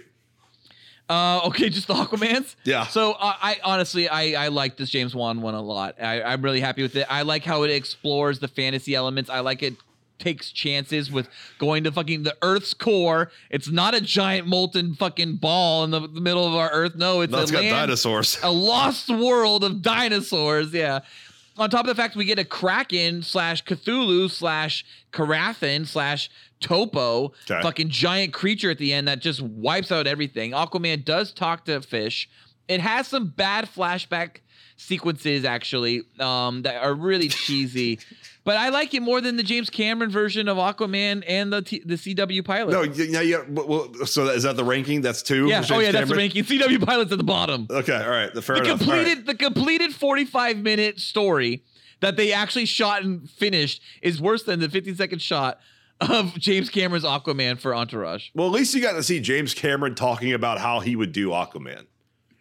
[1.09, 2.57] Uh, okay, just the Aquaman's.
[2.65, 2.87] Yeah.
[2.87, 6.01] So uh, I honestly, I I like this James Wan one a lot.
[6.03, 7.07] I, I'm really happy with it.
[7.09, 9.31] I like how it explores the fantasy elements.
[9.31, 9.75] I like it
[10.19, 11.29] takes chances with
[11.59, 13.31] going to fucking the Earth's core.
[13.51, 16.97] It's not a giant molten fucking ball in the, the middle of our Earth.
[16.97, 18.39] No, it's No, a it's got land- dinosaurs.
[18.43, 20.73] a lost world of dinosaurs.
[20.73, 21.01] Yeah.
[21.59, 26.29] On top of the fact we get a Kraken slash Cthulhu slash Karathen slash
[26.61, 27.61] Topo, Okay.
[27.63, 30.53] fucking giant creature at the end that just wipes out everything.
[30.53, 32.29] Aquaman does talk to fish.
[32.69, 34.39] It has some bad flashback
[34.77, 37.99] sequences actually um, that are really cheesy.
[38.47, 41.83] But I like it more than the James Cameron version of Aquaman and the T-
[41.85, 42.71] the CW pilot.
[42.73, 43.45] No, y- now you.
[43.49, 45.01] Well, so is that the ranking?
[45.03, 45.49] That's two.
[45.49, 45.65] yeah.
[45.69, 46.45] Oh yeah, that's the ranking.
[46.45, 47.67] CW pilot's at the bottom.
[47.69, 48.33] Okay, all right.
[48.33, 48.81] The fair the enough.
[48.83, 48.97] All right.
[49.05, 51.65] completed the completed 45 minute story
[52.01, 55.59] that they actually shot and finished is worse than the 50 second shot
[56.01, 58.29] of James Cameron's Aquaman for Entourage.
[58.35, 61.31] Well, at least you got to see James Cameron talking about how he would do
[61.31, 61.87] Aquaman.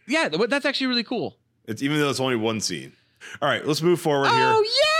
[0.08, 1.38] Yeah, that's actually really cool.
[1.66, 2.94] It's even though it's only one scene.
[3.42, 4.72] All right, let's move forward Oh here.
[4.72, 4.95] yeah.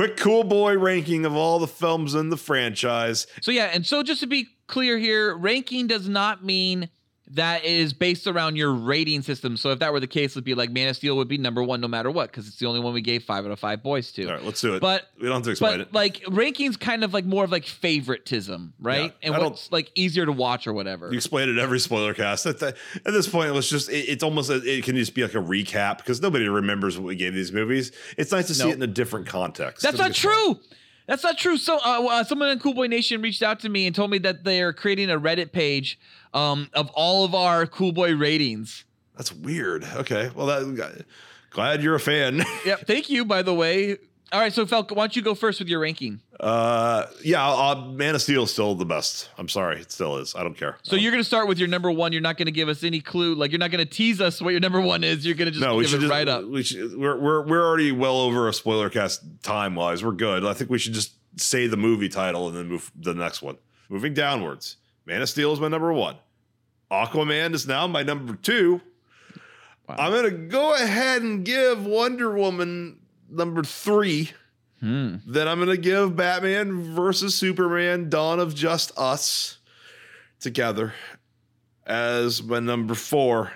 [0.00, 3.26] Quick, cool boy ranking of all the films in the franchise.
[3.42, 6.88] So yeah, and so just to be clear here, ranking does not mean
[7.34, 9.56] that is based around your rating system.
[9.56, 11.62] So if that were the case, it'd be like Man of Steel would be number
[11.62, 13.82] one no matter what, because it's the only one we gave five out of five
[13.82, 14.26] boys to.
[14.26, 14.80] All right, let's do it.
[14.80, 15.94] But we don't have to explain but it.
[15.94, 19.14] like rankings kind of like more of like favoritism, right?
[19.22, 21.10] Yeah, and I what's like easier to watch or whatever.
[21.10, 22.46] You explain it every spoiler cast.
[22.46, 22.68] At, the,
[23.06, 25.38] at this point, let's just, it- it's almost, a, it can just be like a
[25.38, 27.92] recap because nobody remembers what we gave these movies.
[28.16, 29.82] It's nice to see it in a different context.
[29.82, 30.54] That's not true.
[30.54, 30.58] fun.
[31.10, 31.56] That's not true.
[31.56, 34.44] So, uh, someone in Cool Boy Nation reached out to me and told me that
[34.44, 35.98] they're creating a Reddit page
[36.32, 38.84] um, of all of our Cool Boy ratings.
[39.16, 39.82] That's weird.
[39.96, 40.30] Okay.
[40.36, 41.04] Well, that,
[41.50, 42.44] glad you're a fan.
[42.64, 42.86] Yep.
[42.86, 43.98] Thank you, by the way.
[44.32, 44.52] All right.
[44.52, 46.20] So, Falk, why don't you go first with your ranking?
[46.38, 49.28] Uh, yeah, uh, Man of Steel is still the best.
[49.36, 50.34] I'm sorry, it still is.
[50.34, 50.78] I don't care.
[50.82, 52.12] So, you're going to start with your number one.
[52.12, 53.34] You're not going to give us any clue.
[53.34, 55.26] Like, you're not going to tease us what your number one is.
[55.26, 56.44] You're going to just no, we should it just, right up.
[56.44, 60.04] We should, we're we're we're already well over a spoiler cast time wise.
[60.04, 60.44] We're good.
[60.44, 63.58] I think we should just say the movie title and then move the next one.
[63.88, 64.76] Moving downwards,
[65.06, 66.16] Man of Steel is my number one.
[66.90, 68.80] Aquaman is now my number two.
[69.88, 72.99] I'm gonna go ahead and give Wonder Woman
[73.30, 74.30] number three.
[74.80, 75.16] Hmm.
[75.26, 79.58] Then I'm gonna give Batman versus Superman: Dawn of Just Us
[80.40, 80.94] together
[81.86, 83.52] as my number four.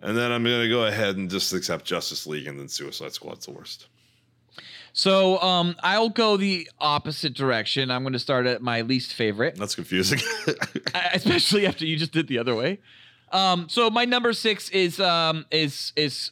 [0.00, 3.46] And then I'm gonna go ahead and just accept Justice League and then Suicide Squad's
[3.46, 3.88] the worst.
[4.96, 7.90] So um, I'll go the opposite direction.
[7.90, 10.20] I'm going to start at my least favorite, That's confusing.
[11.12, 12.80] Especially after you just did the other way.
[13.30, 16.30] Um, so my number six is um, is is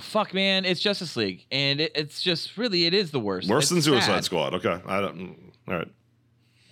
[0.00, 3.48] fuck man, it's Justice League, and it, it's just really it is the worst.
[3.48, 4.24] Worse It's than Suicide sad.
[4.24, 4.54] Squad.
[4.54, 4.80] Okay.
[4.86, 5.36] I don't mm,
[5.68, 5.88] all right.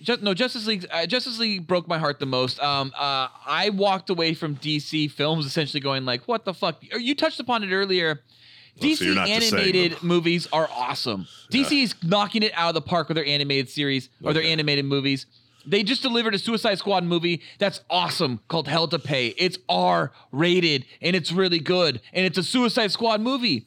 [0.03, 0.87] Just, no, Justice League.
[0.91, 2.61] Uh, Justice League broke my heart the most.
[2.61, 7.15] Um, uh, I walked away from DC films essentially going like, "What the fuck?" You
[7.15, 8.21] touched upon it earlier.
[8.23, 11.27] Oh, so DC not just animated movies are awesome.
[11.51, 14.85] DC is knocking it out of the park with their animated series or their animated
[14.85, 15.25] movies.
[15.67, 19.29] They just delivered a Suicide Squad movie that's awesome called Hell to Pay.
[19.39, 23.67] It's R rated and it's really good and it's a Suicide Squad movie.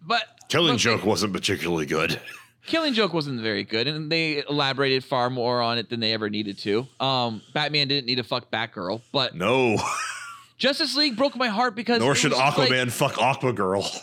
[0.00, 2.20] But Killing but- Joke wasn't particularly good.
[2.66, 6.28] Killing Joke wasn't very good, and they elaborated far more on it than they ever
[6.28, 6.86] needed to.
[7.00, 9.76] Um, Batman didn't need to fuck Batgirl, but No.
[10.58, 13.98] Justice League broke my heart because Nor should was like- Aquaman fuck Aquagirl.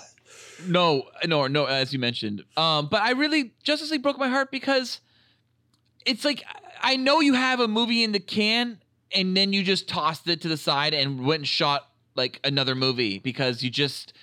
[0.68, 2.44] no, no, no, as you mentioned.
[2.58, 5.02] Um, but I really Justice League broke my heart because
[6.06, 6.44] it's like
[6.82, 8.80] I know you have a movie in the can,
[9.14, 12.76] and then you just tossed it to the side and went and shot like another
[12.76, 14.14] movie because you just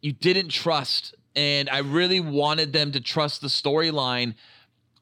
[0.00, 4.34] you didn't trust, and I really wanted them to trust the storyline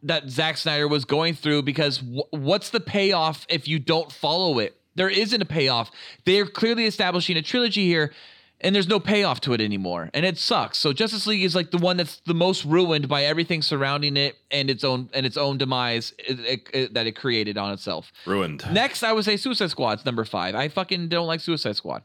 [0.03, 4.59] that Zack Snyder was going through because w- what's the payoff if you don't follow
[4.59, 4.77] it?
[4.95, 5.91] There isn't a payoff.
[6.25, 8.13] They're clearly establishing a trilogy here,
[8.63, 10.79] and there's no payoff to it anymore, and it sucks.
[10.79, 14.37] So Justice League is like the one that's the most ruined by everything surrounding it
[14.51, 18.13] and its own and its own demise it- it- it- that it created on itself.
[18.27, 18.65] Ruined.
[18.73, 20.55] Next, I would say Suicide Squad's number five.
[20.55, 22.03] I fucking don't like Suicide Squad.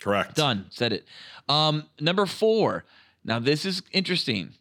[0.00, 0.34] Correct.
[0.34, 0.66] Done.
[0.70, 1.06] Said it.
[1.48, 2.84] Um, number four.
[3.24, 4.54] Now this is interesting.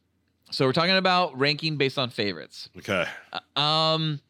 [0.51, 2.69] So we're talking about ranking based on favorites.
[2.77, 3.05] Okay.
[3.55, 4.21] Um,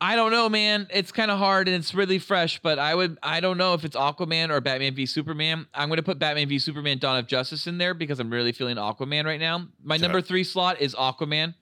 [0.00, 0.86] I don't know, man.
[0.90, 3.84] It's kind of hard and it's really fresh, but I would I don't know if
[3.84, 5.66] it's Aquaman or Batman v Superman.
[5.74, 8.76] I'm gonna put Batman v Superman: Dawn of Justice in there because I'm really feeling
[8.76, 9.66] Aquaman right now.
[9.82, 10.02] My Okay.
[10.02, 11.54] number three slot is Aquaman.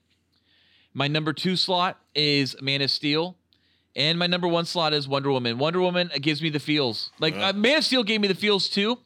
[0.93, 3.37] My number two slot is Man of Steel.
[3.95, 5.57] And my number one slot is Wonder Woman.
[5.57, 7.09] Wonder Woman gives me the feels.
[7.19, 7.47] Like Yeah.
[7.49, 8.99] uh, Man of Steel gave me the feels too,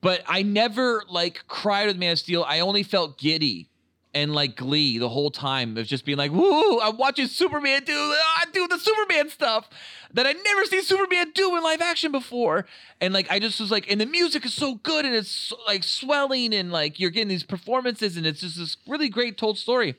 [0.00, 2.42] but I never like cried with Man of Steel.
[2.48, 3.68] I only felt giddy
[4.14, 6.80] and like glee the whole time of just being like, "Woo!
[6.80, 9.68] I'm watching Superman do ah, do the Superman stuff
[10.12, 12.66] that I never seen Superman do in live action before."
[13.00, 15.56] And like I just was like, and the music is so good and it's so,
[15.66, 19.58] like swelling and like you're getting these performances and it's just this really great told
[19.58, 19.96] story.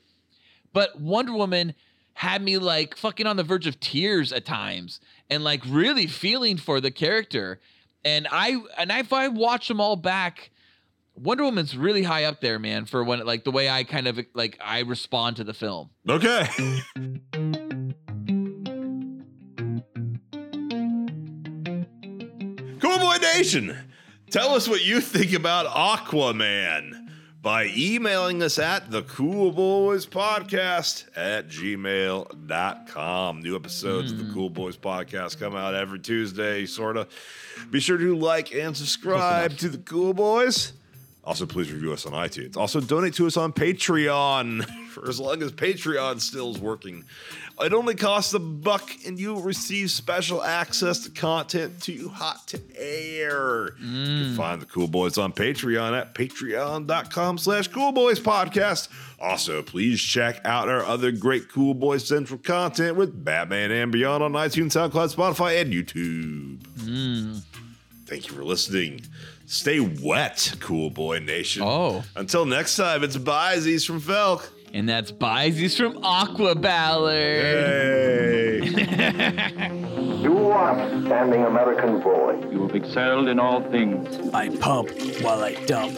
[0.74, 1.76] But Wonder Woman
[2.16, 6.58] had me like fucking on the verge of tears at times and like really feeling
[6.58, 7.60] for the character.
[8.06, 10.52] And I and if I watch them all back,
[11.16, 14.20] Wonder Woman's really high up there, man, for when like the way I kind of
[14.34, 15.90] like I respond to the film.
[16.10, 16.46] Okay.
[22.80, 23.78] cool Boy Nation,
[24.30, 27.08] tell us what you think about Aquaman
[27.42, 33.42] by emailing us at the Cool Boys Podcast at gmail.com.
[33.42, 34.34] New episodes of the hmm.
[34.34, 37.10] Cool Boys Podcast come out every Tuesday, sort of.
[37.72, 40.74] Be sure to like and subscribe to the Cool Boys.
[41.26, 42.56] Also, please review us on iTunes.
[42.56, 47.04] Also, donate to us on Patreon for as long as Patreon still is working.
[47.60, 52.46] It only costs a buck, and you will receive special access to content too hot
[52.48, 53.72] to air.
[53.80, 54.38] You can mm.
[54.38, 58.90] find the Cool Boys on Patreon at patreon.com slash Cool Boys Podcast.
[59.20, 64.22] Also, please check out our other great Cool Boys Central content with Batman and Beyond
[64.22, 66.58] on iTunes, SoundCloud, Spotify, and YouTube.
[66.80, 67.42] Mm.
[68.06, 69.02] Thank you for listening.
[69.46, 71.62] Stay wet, Cool Boy Nation.
[71.64, 72.04] Oh.
[72.16, 74.50] Until next time, it's Byzies from Felk.
[74.74, 77.42] And that's Byzies from Aqua Ballard.
[77.42, 78.62] Hey.
[80.26, 82.42] You are standing American boy.
[82.52, 84.08] You have excelled in all things.
[84.34, 84.90] I pump
[85.22, 85.96] while I dump.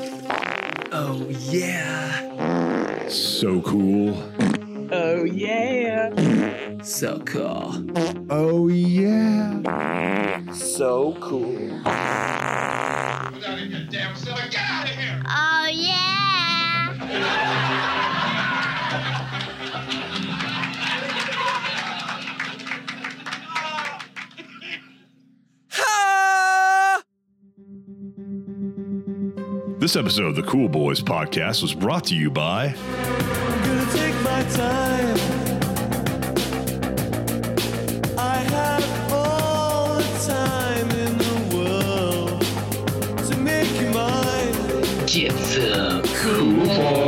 [0.91, 3.07] Oh, yeah.
[3.07, 4.21] So cool.
[4.91, 6.11] Oh, yeah.
[6.83, 7.85] So cool.
[8.29, 10.51] Oh, yeah.
[10.51, 11.81] So cool.
[13.39, 14.41] Get out of here, damn silly.
[14.49, 15.21] Get out of here!
[15.27, 16.07] Oh, yeah.
[29.77, 32.73] This episode of the Cool Boys podcast was brought to you by
[45.17, 47.01] Get some uh, cool boys.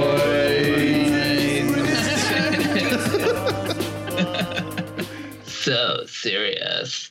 [5.48, 7.09] so serious.